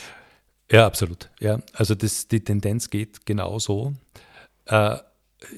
Ja, 0.70 0.86
absolut. 0.86 1.30
Ja, 1.40 1.60
also 1.74 1.94
das, 1.94 2.28
die 2.28 2.42
Tendenz 2.42 2.88
geht 2.88 3.26
genau 3.26 3.58
so. 3.58 3.92
Äh, 4.66 4.96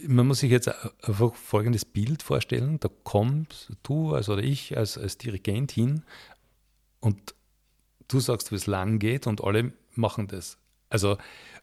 man 0.07 0.27
muss 0.27 0.41
sich 0.41 0.51
jetzt 0.51 0.69
einfach 1.05 1.35
folgendes 1.35 1.85
Bild 1.85 2.23
vorstellen: 2.23 2.79
Da 2.81 2.89
kommt 3.05 3.73
du 3.83 4.15
also 4.15 4.35
oder 4.35 4.43
ich 4.43 4.77
als, 4.77 4.99
als 4.99 5.19
Dirigent 5.19 5.73
hin 5.73 6.05
und 7.01 7.35
du 8.09 8.21
sagst, 8.21 8.53
wie 8.53 8.57
es 8.57 8.67
lang 8.67 8.99
geht 8.99 9.27
und 9.27 9.43
alle 9.43 9.73
machen 9.95 10.27
das. 10.29 10.59
Also, 10.89 11.19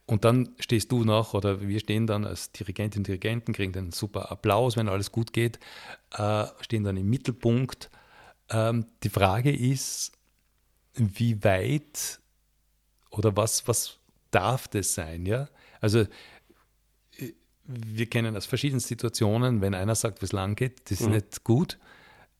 und 0.05 0.25
dann 0.25 0.55
stehst 0.59 0.91
du 0.91 1.05
noch 1.05 1.33
oder 1.33 1.61
wir 1.61 1.79
stehen 1.79 2.07
dann 2.07 2.25
als 2.25 2.51
Dirigentin 2.51 2.99
und 3.01 3.07
Dirigenten, 3.07 3.53
kriegen 3.53 3.71
den 3.71 3.91
super 3.91 4.31
Applaus, 4.31 4.75
wenn 4.75 4.89
alles 4.89 5.11
gut 5.11 5.31
geht, 5.31 5.59
äh, 6.11 6.45
stehen 6.59 6.83
dann 6.83 6.97
im 6.97 7.09
Mittelpunkt. 7.09 7.89
Ähm, 8.49 8.85
die 9.03 9.09
Frage 9.09 9.55
ist, 9.55 10.11
wie 10.93 11.43
weit 11.43 12.19
oder 13.11 13.35
was, 13.37 13.67
was 13.67 13.99
darf 14.31 14.67
das 14.67 14.93
sein? 14.93 15.25
Ja? 15.25 15.47
Also 15.79 16.05
wir 17.65 18.05
kennen 18.07 18.35
aus 18.35 18.45
verschiedenen 18.45 18.79
Situationen, 18.79 19.61
wenn 19.61 19.73
einer 19.73 19.95
sagt, 19.95 20.21
wie 20.21 20.25
es 20.25 20.31
lang 20.31 20.55
geht, 20.55 20.89
das 20.89 20.99
ist 20.99 21.07
mhm. 21.07 21.13
nicht 21.13 21.43
gut. 21.43 21.77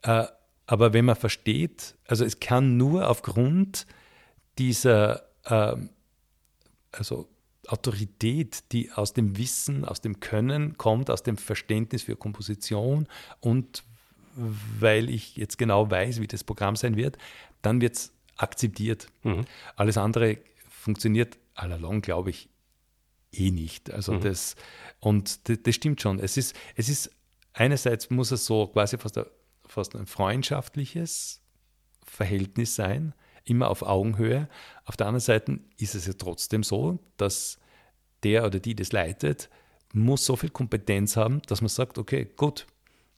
Äh, 0.02 0.26
aber 0.66 0.94
wenn 0.94 1.06
man 1.06 1.16
versteht, 1.16 1.96
also 2.08 2.26
es 2.26 2.40
kann 2.40 2.78
nur 2.78 3.10
aufgrund 3.10 3.86
dieser 4.58 5.24
äh, 5.46 5.76
also 6.92 7.30
Autorität, 7.68 8.72
die 8.72 8.92
aus 8.92 9.14
dem 9.14 9.38
Wissen, 9.38 9.86
aus 9.86 10.02
dem 10.02 10.20
Können 10.20 10.78
kommt, 10.78 11.10
aus 11.10 11.24
dem 11.24 11.38
Verständnis 11.38 12.04
für 12.04 12.16
Komposition 12.16 13.08
und 13.40 13.84
weil 14.36 15.10
ich 15.10 15.38
jetzt 15.38 15.58
genau 15.58 15.90
weiß, 15.90 16.20
wie 16.20 16.28
das 16.28 16.44
Programm 16.44 16.76
sein 16.76 16.96
wird, 16.98 17.18
dann 17.62 17.82
wird 17.82 17.96
es 17.96 18.14
akzeptiert. 18.36 19.08
Mhm. 19.24 19.46
Alles 19.76 19.98
andere 19.98 20.40
funktioniert 20.70 21.38
allalong, 21.54 22.02
glaube 22.02 22.32
ich, 22.32 22.50
eh 23.34 23.52
nicht. 23.52 23.92
Also 23.92 24.14
mhm. 24.14 24.22
das, 24.22 24.56
und 25.00 25.48
das, 25.50 25.60
das, 25.64 25.76
stimmt 25.76 26.02
schon. 26.02 26.20
Es 26.20 26.38
ist, 26.38 26.56
es 26.76 26.90
ist, 26.90 27.12
einerseits 27.54 28.10
muss 28.10 28.32
es 28.32 28.46
so 28.46 28.68
quasi 28.68 28.98
fast, 28.98 29.20
fast 29.68 29.96
ein 29.96 30.06
freundschaftliches 30.06 31.42
Verhältnis 32.06 32.76
sein, 32.76 33.14
immer 33.46 33.70
auf 33.70 33.82
Augenhöhe. 33.82 34.48
Auf 34.86 34.98
der 34.98 35.08
anderen 35.08 35.22
Seite 35.22 35.60
ist 35.78 35.96
es 35.96 36.08
ja 36.08 36.14
trotzdem 36.14 36.64
so, 36.64 37.00
dass 37.18 37.60
der 38.24 38.46
oder 38.46 38.60
die 38.60 38.76
das 38.76 38.92
leitet, 38.92 39.50
muss 39.94 40.26
so 40.26 40.36
viel 40.36 40.50
Kompetenz 40.50 41.18
haben, 41.18 41.42
dass 41.48 41.62
man 41.62 41.70
sagt, 41.70 41.98
okay, 41.98 42.28
gut, 42.36 42.66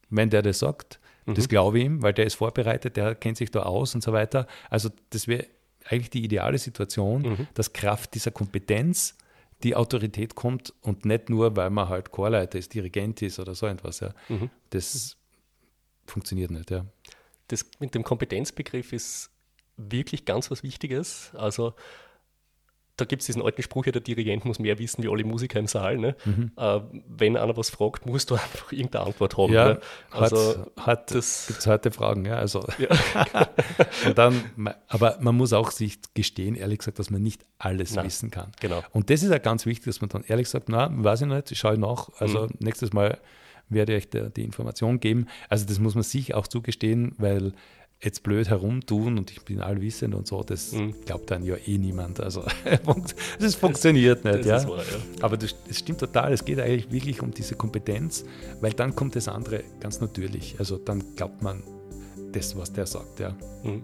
wenn 0.10 0.30
der 0.30 0.42
das 0.42 0.60
sagt, 0.60 1.00
mhm. 1.26 1.36
das 1.36 1.48
glaube 1.48 1.80
ich 1.80 1.86
ihm, 1.86 2.02
weil 2.02 2.14
der 2.14 2.26
ist 2.26 2.36
vorbereitet, 2.36 2.98
der 2.98 3.16
kennt 3.16 3.38
sich 3.38 3.52
da 3.52 3.64
aus 3.64 3.96
und 3.96 4.02
so 4.02 4.14
weiter. 4.14 4.48
Also 4.70 4.90
das 5.12 5.28
wäre 5.28 5.48
eigentlich 5.86 6.10
die 6.10 6.24
ideale 6.24 6.58
Situation, 6.58 7.22
mhm. 7.22 7.48
dass 7.54 7.74
Kraft 7.74 8.16
dieser 8.16 8.32
Kompetenz 8.32 9.16
die 9.66 9.76
Autorität 9.76 10.36
kommt 10.36 10.74
und 10.82 11.06
nicht 11.06 11.30
nur, 11.32 11.56
weil 11.56 11.72
man 11.72 11.90
halt 11.90 12.12
Chorleiter 12.12 12.60
ist, 12.60 12.76
Dirigent 12.76 13.24
ist 13.24 13.40
oder 13.40 13.56
so 13.56 13.66
etwas. 13.66 14.00
Ja. 14.00 14.14
Mhm. 14.30 14.52
Das 14.70 15.18
funktioniert 16.06 16.52
nicht, 16.52 16.70
ja. 16.70 16.86
Das 17.48 17.66
mit 17.80 17.96
dem 17.96 18.04
Kompetenzbegriff 18.04 18.94
ist 18.94 19.32
wirklich 19.76 20.24
ganz 20.24 20.52
was 20.52 20.62
Wichtiges. 20.62 21.32
Also 21.34 21.74
da 22.98 23.06
gibt 23.06 23.22
es 23.22 23.26
diesen 23.26 23.42
alten 23.42 23.62
Spruch, 23.62 23.86
ja, 23.86 23.92
der 23.92 24.02
Dirigent 24.02 24.46
muss 24.46 24.60
mehr 24.60 24.80
wissen 24.80 25.04
wie 25.04 25.10
alle 25.10 25.24
Musiker 25.24 25.60
im 25.60 25.68
Saal. 25.68 25.98
Ne? 25.98 26.16
Mhm. 26.26 26.52
Äh, 26.56 26.80
wenn 27.08 27.36
einer 27.36 27.58
was 27.58 27.70
fragt, 27.70 28.06
musst 28.06 28.32
du 28.32 28.36
einfach 28.36 28.72
irgendeine 28.72 29.08
Antwort 29.08 29.38
haben. 29.38 29.54
Ja, 29.54 29.74
ne? 29.74 29.80
also, 30.12 30.66
hat, 30.78 30.88
hat, 30.88 31.16
das 31.16 31.48
gibt 31.48 31.60
es 31.60 31.68
heute 31.68 31.92
Fragen, 31.92 32.26
ja. 32.26 32.38
Also. 32.38 32.66
Ja. 32.78 32.90
dann, 34.16 34.44
aber 34.88 35.18
man 35.22 35.36
muss 35.36 35.54
auch 35.54 35.72
sich 35.72 36.00
gestehen, 36.14 36.56
ehrlich 36.56 36.80
gesagt, 36.80 37.00
dass 37.00 37.10
man 37.10 37.24
nicht 37.24 37.46
alles 37.58 37.96
Nein, 37.96 38.06
wissen 38.06 38.30
kann. 38.30 38.52
Genau. 38.60 38.84
Und 38.92 39.10
das 39.10 39.24
ist 39.24 39.32
ja 39.32 39.38
ganz 39.38 39.66
wichtig, 39.66 39.86
dass 39.86 40.02
man 40.02 40.10
dann 40.10 40.24
ehrlich 40.28 40.50
sagt, 40.50 40.68
na, 40.68 40.90
weiß 40.92 41.22
ich 41.22 41.28
nicht, 41.28 41.56
schaue 41.56 41.74
ich 41.74 41.80
nach. 41.80 42.10
Also 42.20 42.44
mhm. 42.44 42.50
nächstes 42.60 42.92
Mal 42.92 43.18
werde 43.70 43.96
euch 43.96 44.10
die 44.10 44.44
Information 44.44 45.00
geben. 45.00 45.28
Also 45.50 45.66
das 45.66 45.80
muss 45.80 45.96
man 45.96 46.04
sich 46.04 46.36
auch 46.36 46.48
zugestehen, 46.48 47.14
weil 47.18 47.54
jetzt 48.02 48.24
blöd 48.24 48.50
herumtun 48.50 49.18
und 49.18 49.32
ich 49.32 49.42
bin 49.44 49.62
allwissend 49.62 50.16
und 50.16 50.28
so, 50.28 50.44
das 50.44 50.74
mhm. 50.74 50.94
glaubt 51.06 51.32
dann 51.32 51.44
ja 51.44 51.56
eh 51.66 51.78
niemand. 51.78 52.20
Also 52.20 52.44
das 53.40 53.56
funktioniert 53.56 54.24
das, 54.24 54.36
nicht. 54.36 54.50
Das 54.50 54.64
ja? 54.64 54.70
Wahr, 54.70 54.80
ja. 54.80 55.24
Aber 55.24 55.38
das, 55.38 55.56
das, 55.68 55.80
stimmt 55.80 56.00
total. 56.00 56.34
Es 56.34 56.46
geht 56.46 56.60
eigentlich 56.60 56.92
wirklich 56.92 57.22
um 57.22 57.32
diese 57.32 57.56
Kompetenz, 57.56 58.26
weil 58.62 58.74
dann 58.74 58.96
kommt 58.96 59.16
das 59.16 59.28
andere 59.28 59.64
ganz 59.80 60.02
natürlich. 60.02 60.56
Also 60.60 60.78
dann 60.78 61.16
glaubt 61.16 61.42
man 61.42 61.64
das, 62.32 62.56
was 62.56 62.72
der 62.72 62.86
sagt. 62.86 63.20
Ja. 63.20 63.36
Mhm. 63.64 63.84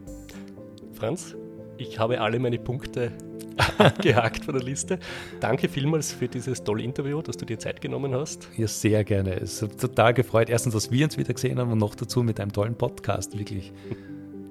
Franz, 0.93 1.36
ich 1.82 2.00
habe 2.00 2.22
alle 2.22 2.40
meine 2.40 2.60
Punkte 2.60 3.12
abgehakt 3.78 4.46
von 4.46 4.54
der 4.54 4.64
Liste. 4.64 5.00
Danke 5.40 5.68
vielmals 5.68 6.12
für 6.12 6.28
dieses 6.28 6.64
tolle 6.64 6.84
Interview, 6.84 7.22
dass 7.22 7.38
du 7.38 7.46
dir 7.46 7.60
Zeit 7.60 7.82
genommen 7.82 8.14
hast. 8.14 8.50
Ja, 8.58 8.68
sehr 8.68 9.04
gerne. 9.04 9.34
Es 9.34 9.62
hat 9.62 9.80
total 9.80 10.14
gefreut. 10.14 10.50
Erstens, 10.50 10.74
dass 10.74 10.92
wir 10.92 11.06
uns 11.06 11.18
wieder 11.18 11.34
gesehen 11.34 11.60
haben 11.60 11.72
und 11.72 11.80
noch 11.80 11.96
dazu 11.96 12.24
mit 12.24 12.40
einem 12.40 12.54
tollen 12.54 12.76
Podcast. 12.76 13.38
Wirklich. 13.38 13.74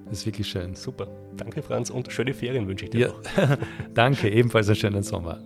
Das 0.07 0.19
ist 0.19 0.27
wirklich 0.27 0.49
schön. 0.49 0.75
Super. 0.75 1.07
Danke, 1.37 1.63
Franz, 1.63 1.89
und 1.89 2.11
schöne 2.13 2.35
Ferien 2.35 2.67
wünsche 2.67 2.87
ich 2.87 2.91
dir. 2.91 3.15
Ja. 3.37 3.57
Danke, 3.95 4.29
ebenfalls 4.29 4.67
einen 4.69 4.77
schönen 4.77 5.03
Sommer. 5.03 5.41